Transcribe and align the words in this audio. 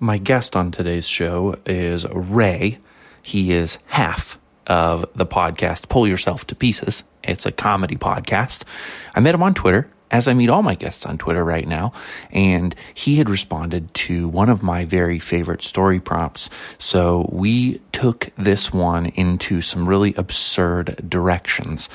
My 0.00 0.18
guest 0.18 0.54
on 0.54 0.70
today's 0.70 1.08
show 1.08 1.56
is 1.66 2.06
Ray. 2.08 2.78
He 3.20 3.50
is 3.50 3.78
half 3.86 4.38
of 4.68 5.04
the 5.16 5.26
podcast 5.26 5.88
Pull 5.88 6.06
Yourself 6.06 6.46
to 6.46 6.54
Pieces. 6.54 7.02
It's 7.24 7.46
a 7.46 7.50
comedy 7.50 7.96
podcast. 7.96 8.62
I 9.16 9.18
met 9.18 9.34
him 9.34 9.42
on 9.42 9.54
Twitter, 9.54 9.90
as 10.08 10.28
I 10.28 10.34
meet 10.34 10.50
all 10.50 10.62
my 10.62 10.76
guests 10.76 11.04
on 11.04 11.18
Twitter 11.18 11.44
right 11.44 11.66
now, 11.66 11.92
and 12.30 12.76
he 12.94 13.16
had 13.16 13.28
responded 13.28 13.92
to 13.94 14.28
one 14.28 14.48
of 14.48 14.62
my 14.62 14.84
very 14.84 15.18
favorite 15.18 15.62
story 15.62 15.98
prompts. 15.98 16.48
So 16.78 17.28
we 17.32 17.80
took 17.90 18.28
this 18.38 18.72
one 18.72 19.06
into 19.06 19.62
some 19.62 19.88
really 19.88 20.14
absurd 20.14 21.10
directions. 21.10 21.88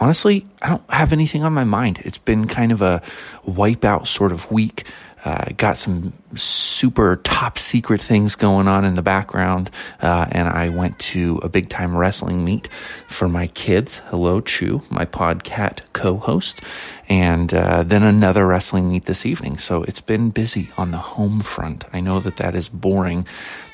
Honestly, 0.00 0.46
I 0.62 0.70
don't 0.70 0.90
have 0.90 1.12
anything 1.12 1.44
on 1.44 1.52
my 1.52 1.64
mind. 1.64 1.98
It's 2.02 2.18
been 2.18 2.46
kind 2.46 2.72
of 2.72 2.80
a 2.80 3.02
wipeout 3.46 4.06
sort 4.06 4.32
of 4.32 4.50
week. 4.50 4.84
Uh, 5.26 5.50
got 5.56 5.76
some 5.76 6.12
super 6.36 7.16
top 7.16 7.58
secret 7.58 8.00
things 8.00 8.36
going 8.36 8.68
on 8.68 8.84
in 8.84 8.94
the 8.94 9.02
background, 9.02 9.68
uh, 10.00 10.24
and 10.30 10.48
I 10.48 10.68
went 10.68 11.00
to 11.00 11.40
a 11.42 11.48
big 11.48 11.68
time 11.68 11.96
wrestling 11.96 12.44
meet 12.44 12.68
for 13.08 13.26
my 13.28 13.48
kids. 13.48 14.02
Hello, 14.06 14.40
Chew, 14.40 14.82
my 14.88 15.04
podcat 15.04 15.80
co-host, 15.92 16.60
and 17.08 17.52
uh, 17.52 17.82
then 17.82 18.04
another 18.04 18.46
wrestling 18.46 18.88
meet 18.88 19.06
this 19.06 19.26
evening. 19.26 19.58
So 19.58 19.82
it's 19.82 20.00
been 20.00 20.30
busy 20.30 20.70
on 20.78 20.92
the 20.92 20.98
home 20.98 21.40
front. 21.40 21.84
I 21.92 21.98
know 21.98 22.20
that 22.20 22.36
that 22.36 22.54
is 22.54 22.68
boring, 22.68 23.26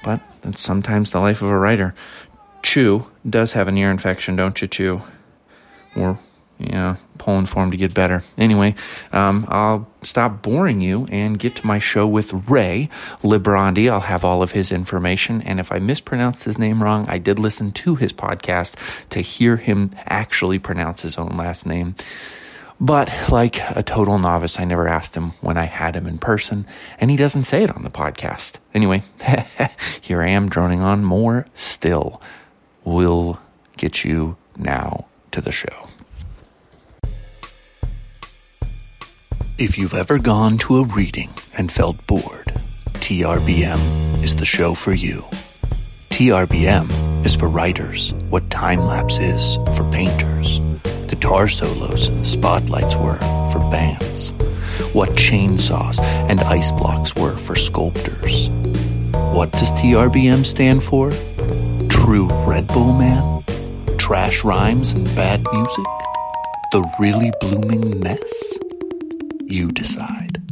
but 0.02 0.22
that's 0.40 0.62
sometimes 0.62 1.10
the 1.10 1.20
life 1.20 1.42
of 1.42 1.50
a 1.50 1.58
writer. 1.58 1.94
Chew 2.62 3.10
does 3.28 3.52
have 3.52 3.68
an 3.68 3.76
ear 3.76 3.90
infection, 3.90 4.36
don't 4.36 4.58
you, 4.62 4.68
Chew? 4.68 5.02
Or 5.94 6.18
yeah, 6.62 6.96
pulling 7.18 7.46
for 7.46 7.62
him 7.62 7.70
to 7.70 7.76
get 7.76 7.94
better. 7.94 8.22
Anyway, 8.38 8.74
um, 9.12 9.46
I'll 9.48 9.88
stop 10.02 10.42
boring 10.42 10.80
you 10.80 11.06
and 11.10 11.38
get 11.38 11.56
to 11.56 11.66
my 11.66 11.78
show 11.78 12.06
with 12.06 12.32
Ray 12.48 12.88
Librandi. 13.22 13.90
I'll 13.90 14.00
have 14.00 14.24
all 14.24 14.42
of 14.42 14.52
his 14.52 14.72
information. 14.72 15.42
And 15.42 15.60
if 15.60 15.72
I 15.72 15.78
mispronounced 15.78 16.44
his 16.44 16.58
name 16.58 16.82
wrong, 16.82 17.06
I 17.08 17.18
did 17.18 17.38
listen 17.38 17.72
to 17.72 17.96
his 17.96 18.12
podcast 18.12 18.76
to 19.10 19.20
hear 19.20 19.56
him 19.56 19.90
actually 20.06 20.58
pronounce 20.58 21.02
his 21.02 21.18
own 21.18 21.36
last 21.36 21.66
name. 21.66 21.94
But 22.80 23.12
like 23.30 23.60
a 23.76 23.82
total 23.84 24.18
novice, 24.18 24.58
I 24.58 24.64
never 24.64 24.88
asked 24.88 25.16
him 25.16 25.30
when 25.40 25.56
I 25.56 25.66
had 25.66 25.94
him 25.94 26.08
in 26.08 26.18
person, 26.18 26.66
and 26.98 27.12
he 27.12 27.16
doesn't 27.16 27.44
say 27.44 27.62
it 27.62 27.70
on 27.70 27.84
the 27.84 27.90
podcast. 27.90 28.56
Anyway, 28.74 29.04
here 30.00 30.20
I 30.20 30.30
am 30.30 30.48
droning 30.48 30.80
on 30.80 31.04
more 31.04 31.46
still. 31.54 32.20
We'll 32.84 33.38
get 33.76 34.04
you 34.04 34.36
now 34.56 35.06
to 35.30 35.40
the 35.40 35.52
show. 35.52 35.88
If 39.62 39.78
you've 39.78 39.94
ever 39.94 40.18
gone 40.18 40.58
to 40.58 40.78
a 40.78 40.84
reading 40.84 41.30
and 41.56 41.70
felt 41.70 42.04
bored, 42.08 42.52
TRBM 42.94 44.20
is 44.20 44.34
the 44.34 44.44
show 44.44 44.74
for 44.74 44.92
you. 44.92 45.22
TRBM 46.10 47.24
is 47.24 47.36
for 47.36 47.46
writers 47.46 48.12
what 48.28 48.50
time 48.50 48.80
lapse 48.80 49.20
is 49.20 49.58
for 49.76 49.88
painters, 49.92 50.58
guitar 51.08 51.48
solos 51.48 52.08
and 52.08 52.26
spotlights 52.26 52.96
were 52.96 53.18
for 53.52 53.60
bands, 53.70 54.30
what 54.94 55.10
chainsaws 55.10 56.00
and 56.28 56.40
ice 56.40 56.72
blocks 56.72 57.14
were 57.14 57.36
for 57.36 57.54
sculptors. 57.54 58.48
What 59.32 59.52
does 59.52 59.72
TRBM 59.74 60.44
stand 60.44 60.82
for? 60.82 61.12
True 61.88 62.26
Red 62.44 62.66
Bull 62.66 62.94
Man? 62.94 63.44
Trash 63.96 64.42
rhymes 64.42 64.90
and 64.90 65.06
bad 65.14 65.46
music? 65.52 65.86
The 66.72 66.82
really 66.98 67.30
blooming 67.40 68.00
mess? 68.00 68.58
You 69.46 69.70
decide. 69.72 70.42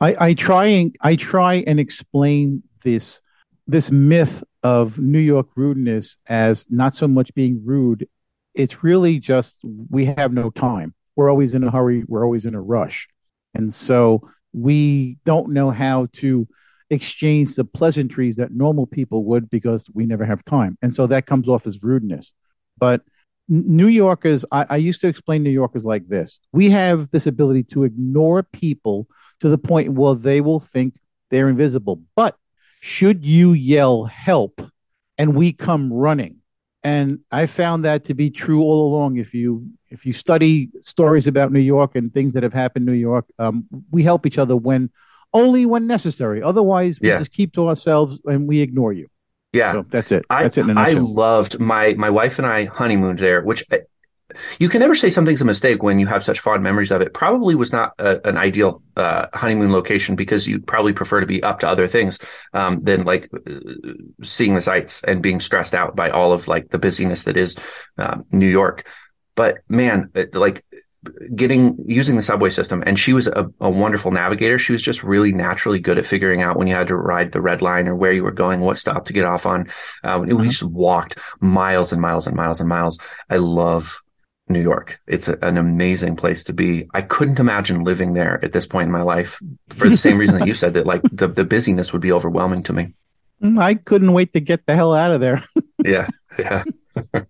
I, 0.00 0.28
I 0.28 0.34
try 0.34 0.66
and 0.66 0.96
I 1.00 1.16
try 1.16 1.64
and 1.66 1.80
explain 1.80 2.62
this 2.84 3.20
this 3.66 3.90
myth 3.90 4.44
of 4.62 4.98
New 4.98 5.18
York 5.18 5.48
rudeness 5.56 6.18
as 6.26 6.66
not 6.68 6.94
so 6.94 7.08
much 7.08 7.34
being 7.34 7.62
rude. 7.64 8.08
It's 8.54 8.82
really 8.84 9.18
just 9.18 9.58
we 9.90 10.06
have 10.06 10.32
no 10.32 10.50
time. 10.50 10.94
We're 11.14 11.30
always 11.30 11.54
in 11.54 11.64
a 11.64 11.70
hurry. 11.70 12.04
We're 12.06 12.24
always 12.24 12.44
in 12.44 12.54
a 12.54 12.60
rush, 12.60 13.08
and 13.54 13.72
so 13.72 14.28
we 14.52 15.18
don't 15.24 15.50
know 15.50 15.70
how 15.70 16.08
to 16.14 16.46
exchange 16.90 17.54
the 17.54 17.64
pleasantries 17.64 18.36
that 18.36 18.52
normal 18.52 18.86
people 18.86 19.24
would 19.24 19.50
because 19.50 19.88
we 19.92 20.06
never 20.06 20.24
have 20.24 20.44
time, 20.44 20.76
and 20.82 20.94
so 20.94 21.06
that 21.06 21.26
comes 21.26 21.48
off 21.48 21.66
as 21.66 21.82
rudeness. 21.82 22.32
But 22.78 23.02
New 23.48 23.86
Yorkers, 23.86 24.44
I, 24.50 24.66
I, 24.70 24.76
used 24.76 25.00
to 25.02 25.08
explain 25.08 25.42
New 25.42 25.50
Yorkers 25.50 25.84
like 25.84 26.08
this. 26.08 26.38
We 26.52 26.70
have 26.70 27.10
this 27.10 27.26
ability 27.26 27.62
to 27.64 27.84
ignore 27.84 28.42
people 28.42 29.06
to 29.40 29.48
the 29.48 29.58
point 29.58 29.92
where 29.92 30.14
they 30.14 30.40
will 30.40 30.60
think 30.60 30.96
they're 31.30 31.48
invisible. 31.48 32.02
But 32.16 32.36
should 32.80 33.24
you 33.24 33.52
yell 33.52 34.04
help 34.04 34.60
and 35.18 35.34
we 35.34 35.52
come 35.52 35.92
running? 35.92 36.38
And 36.82 37.20
I 37.32 37.46
found 37.46 37.84
that 37.84 38.04
to 38.06 38.14
be 38.14 38.30
true 38.30 38.62
all 38.62 38.88
along. 38.88 39.16
If 39.16 39.34
you 39.34 39.68
if 39.90 40.06
you 40.06 40.12
study 40.12 40.70
stories 40.82 41.26
about 41.26 41.52
New 41.52 41.60
York 41.60 41.96
and 41.96 42.12
things 42.12 42.32
that 42.34 42.42
have 42.42 42.52
happened 42.52 42.88
in 42.88 42.94
New 42.94 43.00
York, 43.00 43.26
um, 43.38 43.66
we 43.90 44.02
help 44.02 44.24
each 44.24 44.38
other 44.38 44.56
when 44.56 44.90
only 45.32 45.66
when 45.66 45.86
necessary. 45.86 46.42
Otherwise, 46.42 47.00
we 47.00 47.08
yeah. 47.08 47.18
just 47.18 47.32
keep 47.32 47.52
to 47.54 47.68
ourselves 47.68 48.20
and 48.26 48.46
we 48.46 48.60
ignore 48.60 48.92
you. 48.92 49.08
Yeah, 49.56 49.72
so 49.72 49.86
that's 49.88 50.12
it. 50.12 50.24
I, 50.28 50.42
that's 50.42 50.58
it. 50.58 50.68
I 50.76 50.92
loved 50.92 51.58
my 51.58 51.94
my 51.94 52.10
wife 52.10 52.38
and 52.38 52.46
I 52.46 52.64
honeymooned 52.64 53.18
there, 53.18 53.42
which 53.42 53.64
I, 53.72 53.80
you 54.58 54.68
can 54.68 54.80
never 54.80 54.94
say 54.94 55.08
something's 55.10 55.40
a 55.40 55.44
mistake 55.44 55.82
when 55.82 55.98
you 55.98 56.06
have 56.06 56.22
such 56.22 56.40
fond 56.40 56.62
memories 56.62 56.90
of 56.90 57.00
it. 57.00 57.14
Probably 57.14 57.54
was 57.54 57.72
not 57.72 57.94
a, 57.98 58.26
an 58.28 58.36
ideal 58.36 58.82
uh, 58.96 59.26
honeymoon 59.32 59.72
location 59.72 60.16
because 60.16 60.46
you'd 60.46 60.66
probably 60.66 60.92
prefer 60.92 61.20
to 61.20 61.26
be 61.26 61.42
up 61.42 61.60
to 61.60 61.68
other 61.68 61.88
things 61.88 62.18
um, 62.52 62.80
than 62.80 63.04
like 63.04 63.30
uh, 63.32 63.52
seeing 64.22 64.54
the 64.54 64.60
sights 64.60 65.02
and 65.04 65.22
being 65.22 65.40
stressed 65.40 65.74
out 65.74 65.96
by 65.96 66.10
all 66.10 66.32
of 66.32 66.48
like 66.48 66.70
the 66.70 66.78
busyness 66.78 67.22
that 67.22 67.36
is 67.36 67.56
um, 67.98 68.24
New 68.32 68.48
York. 68.48 68.86
But 69.36 69.58
man, 69.68 70.10
like 70.32 70.64
getting 71.34 71.76
using 71.86 72.16
the 72.16 72.22
subway 72.22 72.50
system 72.50 72.82
and 72.86 72.98
she 72.98 73.12
was 73.12 73.26
a, 73.26 73.50
a, 73.60 73.70
wonderful 73.70 74.10
navigator. 74.10 74.58
She 74.58 74.72
was 74.72 74.82
just 74.82 75.02
really 75.02 75.32
naturally 75.32 75.78
good 75.78 75.98
at 75.98 76.06
figuring 76.06 76.42
out 76.42 76.56
when 76.56 76.66
you 76.66 76.74
had 76.74 76.88
to 76.88 76.96
ride 76.96 77.32
the 77.32 77.40
red 77.40 77.62
line 77.62 77.88
or 77.88 77.94
where 77.94 78.12
you 78.12 78.22
were 78.22 78.32
going 78.32 78.60
what 78.60 78.78
stop 78.78 79.04
to 79.06 79.12
get 79.12 79.24
off 79.24 79.46
on. 79.46 79.68
Uh, 80.04 80.20
we 80.22 80.28
mm-hmm. 80.28 80.44
just 80.44 80.62
walked 80.62 81.18
miles 81.40 81.92
and 81.92 82.00
miles 82.00 82.26
and 82.26 82.36
miles 82.36 82.60
and 82.60 82.68
miles. 82.68 82.98
I 83.30 83.36
love 83.36 84.02
new 84.48 84.62
york. 84.62 85.00
It's 85.06 85.28
a, 85.28 85.38
an 85.42 85.56
amazing 85.56 86.16
place 86.16 86.44
to 86.44 86.52
be. 86.52 86.88
I 86.94 87.02
couldn't 87.02 87.40
imagine 87.40 87.84
living 87.84 88.14
there 88.14 88.44
at 88.44 88.52
this 88.52 88.66
point 88.66 88.86
in 88.86 88.92
my 88.92 89.02
life 89.02 89.40
for 89.70 89.88
the 89.88 89.96
same 89.96 90.18
reason 90.18 90.38
that 90.38 90.46
you 90.46 90.54
said 90.54 90.74
that 90.74 90.86
like 90.86 91.02
the, 91.10 91.28
the 91.28 91.44
busyness 91.44 91.92
would 91.92 92.02
be 92.02 92.12
overwhelming 92.12 92.62
to 92.64 92.72
me. 92.72 92.94
Mm, 93.42 93.58
i 93.58 93.74
couldn't 93.74 94.12
wait 94.12 94.32
to 94.32 94.40
get 94.40 94.66
the 94.66 94.74
hell 94.74 94.94
out 94.94 95.12
of 95.12 95.20
there. 95.20 95.44
Yeah 95.84 96.08
yeah 96.38 96.64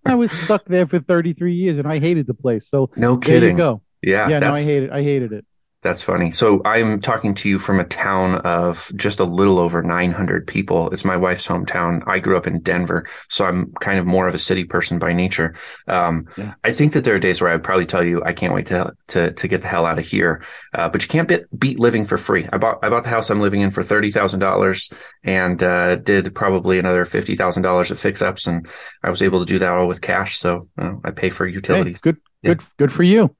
I 0.07 0.15
was 0.15 0.31
stuck 0.31 0.65
there 0.65 0.85
for 0.85 0.99
33 0.99 1.53
years 1.53 1.77
and 1.77 1.87
I 1.87 1.99
hated 1.99 2.27
the 2.27 2.33
place. 2.33 2.69
So 2.69 2.91
no 2.95 3.17
kidding. 3.17 3.57
go. 3.57 3.81
Yeah. 4.01 4.29
Yeah. 4.29 4.39
No, 4.39 4.51
I 4.51 4.63
hated. 4.63 4.91
I 4.91 5.03
hated 5.03 5.33
it. 5.33 5.45
That's 5.87 6.01
funny. 6.01 6.31
So 6.31 6.61
I'm 6.65 6.99
talking 6.99 7.33
to 7.35 7.47
you 7.47 7.59
from 7.59 7.79
a 7.79 7.85
town 7.85 8.35
of 8.39 8.91
just 8.97 9.21
a 9.21 9.23
little 9.23 9.57
over 9.57 9.81
900 9.81 10.45
people. 10.45 10.89
It's 10.89 11.05
my 11.05 11.15
wife's 11.15 11.47
hometown. 11.47 12.03
I 12.05 12.19
grew 12.19 12.35
up 12.35 12.45
in 12.45 12.59
Denver, 12.59 13.07
so 13.29 13.45
I'm 13.45 13.71
kind 13.79 13.97
of 13.97 14.05
more 14.05 14.27
of 14.27 14.35
a 14.35 14.39
city 14.39 14.65
person 14.65 14.99
by 14.99 15.13
nature. 15.13 15.55
Um, 15.87 16.27
yeah. 16.35 16.55
I 16.61 16.73
think 16.73 16.91
that 16.91 17.05
there 17.05 17.15
are 17.15 17.19
days 17.19 17.39
where 17.39 17.51
I'd 17.51 17.63
probably 17.63 17.85
tell 17.85 18.03
you 18.03 18.21
I 18.21 18.33
can't 18.33 18.53
wait 18.53 18.65
to 18.65 18.93
to 19.07 19.31
to 19.31 19.47
get 19.47 19.61
the 19.61 19.69
hell 19.69 19.85
out 19.85 19.97
of 19.97 20.05
here. 20.05 20.43
Uh, 20.73 20.89
but 20.89 21.03
you 21.03 21.07
can't 21.07 21.29
beat, 21.29 21.45
beat 21.57 21.79
living 21.79 22.03
for 22.03 22.17
free. 22.17 22.49
I 22.51 22.57
bought 22.57 22.79
I 22.83 22.89
bought 22.89 23.03
the 23.03 23.09
house 23.09 23.29
I'm 23.29 23.39
living 23.39 23.61
in 23.61 23.71
for 23.71 23.81
thirty 23.81 24.11
thousand 24.11 24.41
dollars 24.41 24.91
and 25.23 25.63
uh, 25.63 25.95
did 25.95 26.35
probably 26.35 26.79
another 26.79 27.05
fifty 27.05 27.37
thousand 27.37 27.63
dollars 27.63 27.91
of 27.91 27.97
fix 27.97 28.21
ups, 28.21 28.45
and 28.45 28.67
I 29.03 29.09
was 29.09 29.21
able 29.21 29.39
to 29.39 29.45
do 29.45 29.59
that 29.59 29.71
all 29.71 29.87
with 29.87 30.01
cash. 30.01 30.37
So 30.37 30.67
uh, 30.77 30.95
I 31.05 31.11
pay 31.11 31.29
for 31.29 31.47
utilities. 31.47 32.01
Hey, 32.03 32.11
good, 32.11 32.17
yeah. 32.41 32.53
good, 32.55 32.63
good 32.75 32.91
for 32.91 33.03
you. 33.03 33.33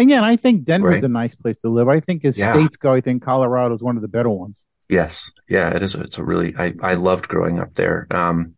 Again, 0.00 0.24
I 0.24 0.36
think 0.36 0.64
Denver's 0.64 0.94
right. 0.94 1.04
a 1.04 1.08
nice 1.08 1.34
place 1.34 1.58
to 1.58 1.68
live. 1.68 1.86
I 1.88 2.00
think 2.00 2.24
as 2.24 2.38
yeah. 2.38 2.54
states 2.54 2.76
go, 2.76 2.94
I 2.94 3.02
think 3.02 3.22
Colorado 3.22 3.74
is 3.74 3.82
one 3.82 3.96
of 3.96 4.02
the 4.02 4.08
better 4.08 4.30
ones. 4.30 4.64
Yes, 4.88 5.30
yeah, 5.46 5.74
it 5.76 5.82
is. 5.82 5.94
It's 5.94 6.16
a 6.16 6.24
really 6.24 6.54
I 6.58 6.72
I 6.82 6.94
loved 6.94 7.28
growing 7.28 7.60
up 7.60 7.74
there. 7.74 8.06
Um, 8.10 8.54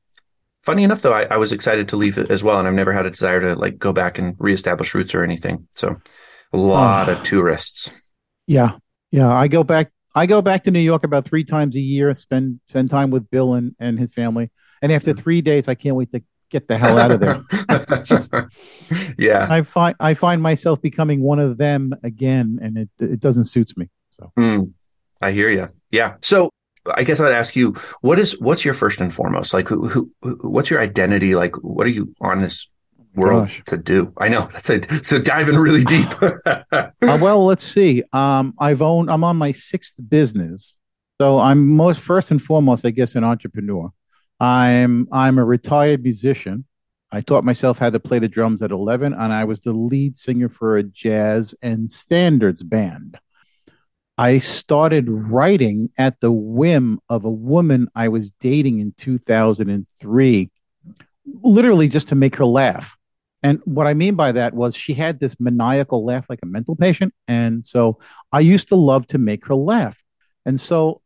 funny 0.63 0.85
enough, 0.85 1.03
though, 1.03 1.13
I, 1.13 1.25
I 1.25 1.37
was 1.39 1.53
excited 1.53 1.89
to 1.89 1.97
leave 1.97 2.17
it 2.17 2.31
as 2.31 2.45
well, 2.45 2.59
and 2.59 2.69
I've 2.69 2.75
never 2.75 2.93
had 2.93 3.07
a 3.07 3.11
desire 3.11 3.41
to 3.41 3.57
like 3.57 3.79
go 3.79 3.93
back 3.93 4.19
and 4.19 4.37
reestablish 4.39 4.95
roots 4.95 5.15
or 5.15 5.25
anything. 5.25 5.67
So, 5.75 5.97
a 6.53 6.57
lot 6.57 7.09
of 7.09 7.23
tourists. 7.25 7.91
Yeah, 8.47 8.77
yeah. 9.11 9.31
I 9.31 9.49
go 9.49 9.65
back. 9.65 9.91
I 10.15 10.27
go 10.27 10.43
back 10.43 10.65
to 10.65 10.71
New 10.71 10.81
York 10.81 11.03
about 11.03 11.25
three 11.25 11.45
times 11.45 11.75
a 11.75 11.81
year. 11.81 12.15
Spend 12.15 12.61
spend 12.69 12.89
time 12.89 13.11
with 13.11 13.29
Bill 13.31 13.55
and 13.55 13.75
and 13.81 13.99
his 13.99 14.15
family. 14.15 14.51
And 14.81 14.93
after 14.93 15.13
three 15.13 15.43
days, 15.43 15.69
I 15.69 15.75
can't 15.75 15.97
wait 15.97 16.13
to 16.13 16.23
get 16.53 16.69
the 16.69 16.79
hell 16.79 16.99
out 16.99 17.11
of 17.11 17.19
there. 17.19 17.43
Just, 18.05 18.33
yeah, 19.19 19.47
I 19.51 19.63
find 19.63 19.97
I 19.99 20.15
find 20.15 20.41
myself 20.41 20.81
becoming 20.81 21.23
one 21.23 21.41
of 21.41 21.57
them 21.57 21.95
again, 22.05 22.59
and 22.63 22.79
it 22.79 22.91
it 23.01 23.19
doesn't 23.19 23.47
suits 23.47 23.77
me. 23.77 23.89
So 24.11 24.31
mm, 24.39 24.73
I 25.21 25.33
hear 25.33 25.51
you. 25.51 25.69
Yeah. 25.91 26.15
So 26.23 26.51
I 26.95 27.03
guess 27.03 27.19
I'd 27.19 27.33
ask 27.33 27.57
you, 27.57 27.75
what 28.03 28.19
is 28.19 28.39
what's 28.41 28.65
your 28.65 28.75
first 28.75 29.01
and 29.01 29.13
foremost? 29.13 29.53
Like, 29.53 29.69
who, 29.69 29.89
who 29.89 30.13
what's 30.43 30.71
your 30.71 30.81
identity? 30.81 31.35
Like, 31.35 31.57
what 31.63 31.87
are 31.87 31.91
you 31.91 32.15
on 32.21 32.41
this 32.41 32.69
world 33.15 33.49
Gosh. 33.49 33.63
to 33.67 33.77
do. 33.77 34.13
I 34.17 34.29
know 34.29 34.49
that's 34.53 34.71
a 34.71 35.05
so 35.05 35.19
diving 35.19 35.57
really 35.57 35.85
deep. 35.85 36.09
Uh, 37.03 37.19
well, 37.21 37.45
let's 37.45 37.65
see. 37.65 38.03
Um, 38.13 38.55
I've 38.59 38.81
owned. 38.81 39.11
I'm 39.11 39.25
on 39.25 39.37
my 39.37 39.53
sixth 39.53 39.95
business, 40.09 40.77
so 41.21 41.39
I'm 41.39 41.69
most 41.69 42.01
first 42.01 42.31
and 42.31 42.41
foremost, 42.41 42.87
I 42.87 42.91
guess, 42.91 43.17
an 43.17 43.25
entrepreneur. 43.25 43.93
I'm 44.43 45.07
I'm 45.13 45.39
a 45.39 45.45
retired 45.45 46.03
musician. 46.03 46.65
I 47.13 47.21
taught 47.21 47.45
myself 47.45 47.79
how 47.79 47.91
to 47.91 48.01
play 48.01 48.19
the 48.19 48.29
drums 48.29 48.61
at 48.61 48.73
11, 48.73 49.13
and 49.13 49.33
I 49.33 49.45
was 49.45 49.61
the 49.61 49.73
lead 49.73 50.17
singer 50.17 50.49
for 50.49 50.77
a 50.77 50.83
jazz 50.83 51.55
and 51.63 51.89
standards 51.89 52.65
band. 52.65 53.21
I 54.19 54.39
started 54.39 55.09
writing 55.09 55.91
at 55.97 56.19
the 56.19 56.33
whim 56.33 56.99
of 57.09 57.25
a 57.25 57.31
woman 57.31 57.89
I 57.95 58.09
was 58.09 58.31
dating 58.31 58.81
in 58.81 58.95
2003, 58.99 60.51
literally 61.43 61.89
just 61.89 62.09
to 62.09 62.17
make 62.17 62.35
her 62.35 62.45
laugh. 62.45 62.97
And 63.45 63.61
what 63.65 63.87
I 63.87 63.95
mean 63.95 64.17
by 64.17 64.33
that 64.33 64.55
was 64.55 64.75
she 64.75 64.95
had 64.95 65.21
this 65.21 65.39
maniacal 65.39 66.05
laugh 66.05 66.27
like 66.29 66.41
a 66.43 66.47
mental 66.47 66.75
patient. 66.75 67.15
And 67.29 67.65
so 67.65 68.01
I 68.33 68.41
used 68.41 68.69
to 68.69 68.77
love 68.77 69.07
to 69.09 69.19
make 69.19 69.47
her 69.47 69.55
laugh. 69.55 70.02
And 70.45 70.61
so 70.61 71.03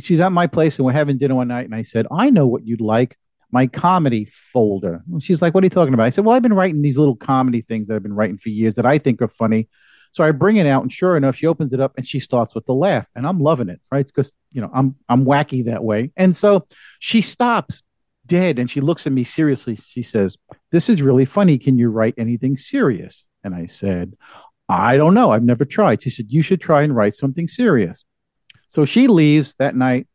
she's 0.00 0.20
at 0.20 0.32
my 0.32 0.46
place 0.46 0.78
and 0.78 0.86
we're 0.86 0.92
having 0.92 1.18
dinner 1.18 1.34
one 1.34 1.48
night. 1.48 1.66
And 1.66 1.74
I 1.74 1.82
said, 1.82 2.06
I 2.10 2.30
know 2.30 2.46
what 2.46 2.66
you'd 2.66 2.80
like 2.80 3.16
my 3.50 3.66
comedy 3.66 4.26
folder. 4.26 5.02
And 5.10 5.22
she's 5.22 5.40
like, 5.40 5.54
What 5.54 5.64
are 5.64 5.66
you 5.66 5.70
talking 5.70 5.94
about? 5.94 6.04
I 6.04 6.10
said, 6.10 6.24
Well, 6.24 6.34
I've 6.34 6.42
been 6.42 6.54
writing 6.54 6.82
these 6.82 6.98
little 6.98 7.16
comedy 7.16 7.62
things 7.62 7.88
that 7.88 7.96
I've 7.96 8.02
been 8.02 8.14
writing 8.14 8.38
for 8.38 8.50
years 8.50 8.74
that 8.74 8.86
I 8.86 8.98
think 8.98 9.22
are 9.22 9.28
funny. 9.28 9.68
So 10.12 10.24
I 10.24 10.30
bring 10.32 10.56
it 10.56 10.66
out, 10.66 10.82
and 10.82 10.92
sure 10.92 11.16
enough, 11.16 11.36
she 11.36 11.46
opens 11.46 11.72
it 11.72 11.80
up 11.80 11.92
and 11.96 12.06
she 12.06 12.18
starts 12.18 12.54
with 12.54 12.64
the 12.64 12.74
laugh, 12.74 13.06
and 13.14 13.26
I'm 13.26 13.40
loving 13.40 13.68
it, 13.68 13.80
right? 13.92 14.06
Because 14.06 14.32
you 14.52 14.60
know 14.60 14.70
I'm 14.72 14.96
I'm 15.08 15.24
wacky 15.24 15.66
that 15.66 15.84
way, 15.84 16.12
and 16.16 16.36
so 16.36 16.66
she 16.98 17.22
stops 17.22 17.82
dead 18.26 18.58
and 18.58 18.70
she 18.70 18.80
looks 18.80 19.06
at 19.06 19.12
me 19.12 19.24
seriously. 19.24 19.76
She 19.76 20.02
says, 20.02 20.36
"This 20.72 20.88
is 20.88 21.02
really 21.02 21.24
funny. 21.24 21.58
Can 21.58 21.78
you 21.78 21.90
write 21.90 22.14
anything 22.16 22.56
serious?" 22.56 23.26
And 23.44 23.54
I 23.54 23.66
said, 23.66 24.14
"I 24.68 24.96
don't 24.96 25.14
know. 25.14 25.30
I've 25.30 25.44
never 25.44 25.66
tried." 25.66 26.02
She 26.02 26.10
said, 26.10 26.26
"You 26.30 26.42
should 26.42 26.60
try 26.60 26.82
and 26.82 26.96
write 26.96 27.14
something 27.14 27.46
serious." 27.46 28.04
So 28.68 28.84
she 28.84 29.08
leaves 29.08 29.54
that 29.58 29.74
night. 29.74 30.06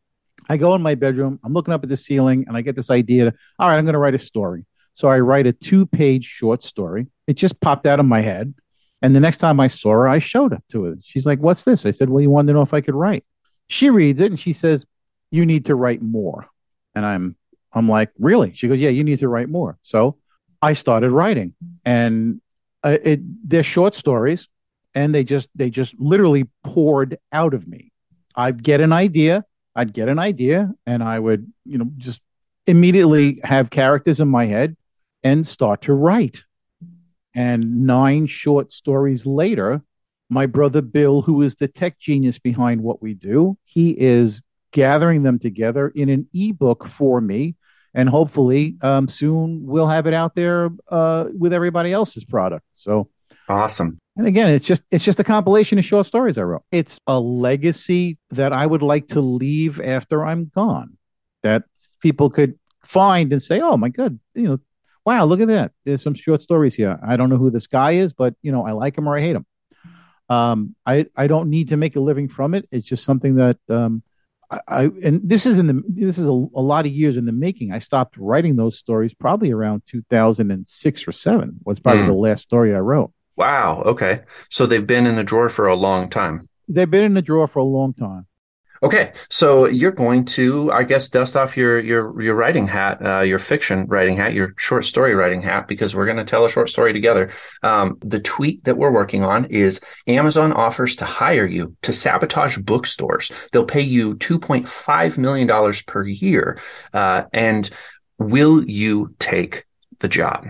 I 0.50 0.57
go 0.57 0.75
in 0.75 0.81
my 0.81 0.95
bedroom. 0.95 1.39
I'm 1.44 1.53
looking 1.53 1.73
up 1.73 1.83
at 1.83 1.89
the 1.89 1.97
ceiling, 1.97 2.45
and 2.47 2.55
I 2.55 2.61
get 2.61 2.75
this 2.75 2.89
idea. 2.89 3.33
All 3.59 3.67
right, 3.67 3.77
I'm 3.77 3.85
going 3.85 3.94
to 3.94 4.00
write 4.00 4.15
a 4.15 4.19
story. 4.19 4.65
So 4.94 5.07
I 5.07 5.19
write 5.19 5.47
a 5.47 5.53
two-page 5.53 6.25
short 6.25 6.61
story. 6.61 7.07
It 7.27 7.33
just 7.33 7.59
popped 7.59 7.88
out 7.88 8.00
of 8.00 8.05
my 8.05 8.21
head. 8.21 8.53
And 9.01 9.15
the 9.15 9.19
next 9.19 9.38
time 9.38 9.59
I 9.59 9.67
saw 9.67 9.91
her, 9.91 10.07
I 10.07 10.19
showed 10.19 10.53
up 10.53 10.63
to 10.71 10.83
her. 10.83 10.95
She's 11.03 11.25
like, 11.25 11.39
What's 11.39 11.63
this? 11.63 11.85
I 11.85 11.91
said, 11.91 12.09
Well, 12.09 12.21
you 12.21 12.29
wanted 12.29 12.47
to 12.47 12.53
know 12.53 12.61
if 12.61 12.73
I 12.73 12.81
could 12.81 12.95
write. 12.95 13.25
She 13.67 13.89
reads 13.89 14.21
it 14.21 14.31
and 14.31 14.39
she 14.39 14.53
says, 14.53 14.85
You 15.29 15.45
need 15.45 15.65
to 15.65 15.75
write 15.75 16.01
more. 16.01 16.47
And 16.95 17.05
I'm 17.05 17.35
I'm 17.73 17.89
like, 17.89 18.11
Really? 18.17 18.53
She 18.53 18.67
goes, 18.67 18.79
Yeah, 18.79 18.89
you 18.89 19.03
need 19.03 19.19
to 19.19 19.27
write 19.27 19.50
more. 19.50 19.77
So 19.83 20.17
I 20.61 20.73
started 20.73 21.11
writing. 21.11 21.53
And 21.83 22.39
uh, 22.83 22.97
it 23.03 23.19
they're 23.50 23.63
short 23.63 23.94
stories 23.94 24.47
and 24.95 25.13
they 25.13 25.23
just 25.23 25.50
they 25.55 25.69
just 25.69 26.00
literally 26.00 26.47
poured 26.63 27.17
out 27.31 27.53
of 27.53 27.67
me. 27.67 27.91
I'd 28.35 28.63
get 28.63 28.81
an 28.81 28.94
idea, 28.94 29.45
I'd 29.75 29.94
get 29.94 30.09
an 30.09 30.19
idea, 30.19 30.71
and 30.85 31.03
I 31.03 31.19
would, 31.19 31.51
you 31.65 31.77
know, 31.77 31.89
just 31.97 32.21
immediately 32.65 33.39
have 33.44 33.69
characters 33.69 34.19
in 34.19 34.27
my 34.27 34.45
head 34.45 34.75
and 35.24 35.45
start 35.45 35.81
to 35.83 35.94
write. 35.94 36.44
And 37.35 37.85
nine 37.85 38.27
short 38.27 38.71
stories 38.71 39.25
later, 39.25 39.81
my 40.30 40.45
brother 40.45 40.81
Bill, 40.81 41.21
who 41.21 41.41
is 41.41 41.56
the 41.56 41.68
tech 41.68 42.00
genius 42.00 42.39
behind 42.39 42.81
what 42.81 43.01
we 43.01 43.13
do, 43.13 43.57
he 43.63 43.91
is 43.91 44.41
gathering 44.71 45.24
them 45.24 45.39
together 45.39 45.89
in 45.89 46.09
an 46.09 46.27
ebook 46.33 46.88
for 46.88 47.21
me. 47.21 47.56
And 47.94 48.09
hopefully, 48.09 48.75
um, 48.81 49.07
soon 49.07 49.65
we'll 49.65 49.88
have 49.88 50.07
it 50.07 50.13
out 50.15 50.33
there 50.36 50.69
uh, 50.89 51.25
with 51.38 51.53
everybody 51.53 51.94
else's 51.94 52.24
product. 52.24 52.65
So 52.74 53.09
awesome. 53.49 53.99
And 54.15 54.27
again, 54.27 54.49
it's 54.49 54.65
just 54.65 54.83
it's 54.91 55.03
just 55.03 55.19
a 55.19 55.23
compilation 55.23 55.79
of 55.79 55.85
short 55.85 56.05
stories 56.05 56.37
I 56.37 56.43
wrote. 56.43 56.63
It's 56.71 56.99
a 57.07 57.19
legacy 57.19 58.17
that 58.31 58.53
I 58.53 58.65
would 58.65 58.83
like 58.83 59.07
to 59.09 59.21
leave 59.21 59.81
after 59.81 60.25
I'm 60.25 60.51
gone. 60.53 60.97
That 61.41 61.63
people 61.99 62.29
could 62.29 62.57
find 62.85 63.33
and 63.33 63.41
say, 63.41 63.59
"Oh 63.59 63.75
my 63.75 63.89
god, 63.89 64.19
you 64.35 64.43
know, 64.43 64.59
wow, 65.05 65.25
look 65.25 65.41
at 65.41 65.47
that. 65.47 65.71
There's 65.83 66.01
some 66.01 66.13
short 66.13 66.41
stories 66.41 66.75
here. 66.75 66.99
I 67.05 67.17
don't 67.17 67.29
know 67.29 67.37
who 67.37 67.49
this 67.49 67.67
guy 67.67 67.91
is, 67.91 68.13
but 68.13 68.35
you 68.41 68.51
know, 68.51 68.65
I 68.65 68.71
like 68.71 68.97
him 68.97 69.07
or 69.07 69.17
I 69.17 69.21
hate 69.21 69.35
him. 69.35 69.45
Um, 70.29 70.75
I 70.85 71.07
I 71.15 71.27
don't 71.27 71.49
need 71.49 71.69
to 71.69 71.77
make 71.77 71.95
a 71.95 71.99
living 71.99 72.29
from 72.29 72.53
it. 72.53 72.67
It's 72.71 72.87
just 72.87 73.03
something 73.03 73.35
that 73.35 73.57
um, 73.69 74.03
I, 74.49 74.59
I 74.67 74.83
and 75.03 75.21
this 75.23 75.45
is 75.45 75.59
in 75.59 75.67
the 75.67 75.83
this 75.87 76.17
is 76.17 76.25
a, 76.25 76.31
a, 76.31 76.61
lot 76.61 76.85
of 76.85 76.91
years 76.91 77.17
in 77.17 77.25
the 77.25 77.31
making. 77.31 77.71
I 77.71 77.79
stopped 77.79 78.15
writing 78.17 78.55
those 78.55 78.77
stories 78.77 79.13
probably 79.13 79.51
around 79.51 79.83
2006 79.87 81.07
or 81.07 81.11
seven 81.11 81.59
was 81.65 81.79
probably 81.79 82.03
mm. 82.03 82.07
the 82.07 82.13
last 82.13 82.43
story 82.43 82.73
I 82.73 82.79
wrote. 82.79 83.11
Wow. 83.35 83.81
Okay. 83.85 84.21
So 84.50 84.65
they've 84.65 84.85
been 84.85 85.07
in 85.07 85.15
the 85.15 85.24
drawer 85.24 85.50
for 85.50 85.68
a 85.68 85.75
long 85.75 86.09
time. 86.09 86.50
They've 86.68 86.89
been 86.89 87.03
in 87.03 87.13
the 87.13 87.21
drawer 87.21 87.47
for 87.47 87.59
a 87.59 87.63
long 87.63 87.94
time. 87.94 88.27
Okay, 88.83 89.13
so 89.30 89.65
you're 89.65 89.94
going 89.94 90.25
to, 90.25 90.69
I 90.69 90.83
guess, 90.83 91.07
dust 91.07 91.38
off 91.38 91.56
your 91.56 91.80
your 91.80 92.21
your 92.21 92.35
writing 92.35 92.68
hat, 92.68 93.01
uh, 93.01 93.21
your 93.21 93.39
fiction 93.39 93.85
writing 93.88 94.18
hat, 94.18 94.33
your 94.33 94.53
short 94.57 94.83
story 94.83 95.15
writing 95.15 95.41
hat, 95.41 95.69
because 95.69 95.95
we're 95.95 96.06
going 96.06 96.18
to 96.18 96.25
tell 96.25 96.44
a 96.44 96.50
short 96.50 96.69
story 96.69 96.91
together. 96.91 97.31
Um, 97.62 97.97
the 98.01 98.19
tweet 98.19 98.65
that 98.65 98.75
we're 98.75 98.91
working 98.91 99.24
on 99.24 99.45
is 99.45 99.79
Amazon 100.06 100.51
offers 100.51 100.97
to 100.97 101.06
hire 101.06 101.45
you 101.45 101.77
to 101.83 101.94
sabotage 101.94 102.57
bookstores. 102.57 103.31
They'll 103.53 103.63
pay 103.63 103.79
you 103.79 104.15
two 104.15 104.38
point 104.38 104.68
five 104.68 105.18
million 105.18 105.47
dollars 105.47 105.81
per 105.81 106.06
year, 106.06 106.59
uh, 106.94 107.24
and 107.31 107.69
will 108.18 108.65
you 108.65 109.15
take 109.18 109.63
the 110.00 110.09
job? 110.09 110.45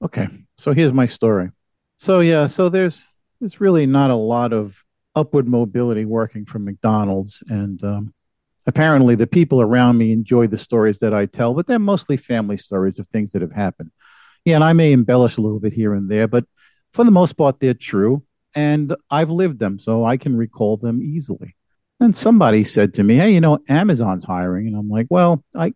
Okay, 0.00 0.28
so 0.56 0.72
here's 0.72 0.94
my 0.94 1.04
story. 1.04 1.50
So 1.96 2.20
yeah, 2.20 2.46
so 2.46 2.68
there's 2.68 3.06
there's 3.40 3.60
really 3.60 3.86
not 3.86 4.10
a 4.10 4.16
lot 4.16 4.52
of 4.52 4.82
upward 5.14 5.48
mobility 5.48 6.04
working 6.04 6.44
from 6.44 6.64
McDonald's. 6.64 7.42
And 7.48 7.82
um, 7.82 8.14
apparently, 8.66 9.14
the 9.14 9.26
people 9.26 9.60
around 9.60 9.98
me 9.98 10.12
enjoy 10.12 10.46
the 10.46 10.58
stories 10.58 10.98
that 10.98 11.14
I 11.14 11.26
tell, 11.26 11.54
but 11.54 11.66
they're 11.66 11.78
mostly 11.78 12.16
family 12.16 12.58
stories 12.58 12.98
of 12.98 13.06
things 13.08 13.32
that 13.32 13.42
have 13.42 13.52
happened. 13.52 13.90
Yeah, 14.44 14.56
and 14.56 14.64
I 14.64 14.72
may 14.74 14.92
embellish 14.92 15.38
a 15.38 15.40
little 15.40 15.58
bit 15.58 15.72
here 15.72 15.94
and 15.94 16.08
there, 16.08 16.28
but 16.28 16.44
for 16.92 17.04
the 17.04 17.10
most 17.10 17.32
part, 17.32 17.58
they're 17.60 17.74
true. 17.74 18.22
And 18.54 18.94
I've 19.10 19.30
lived 19.30 19.58
them, 19.58 19.78
so 19.78 20.04
I 20.04 20.16
can 20.16 20.36
recall 20.36 20.76
them 20.78 21.02
easily. 21.02 21.56
And 22.00 22.16
somebody 22.16 22.64
said 22.64 22.94
to 22.94 23.02
me, 23.02 23.16
"Hey, 23.16 23.32
you 23.32 23.40
know, 23.40 23.58
Amazon's 23.68 24.24
hiring," 24.24 24.66
and 24.68 24.76
I'm 24.76 24.88
like, 24.88 25.06
"Well, 25.10 25.44
I 25.54 25.72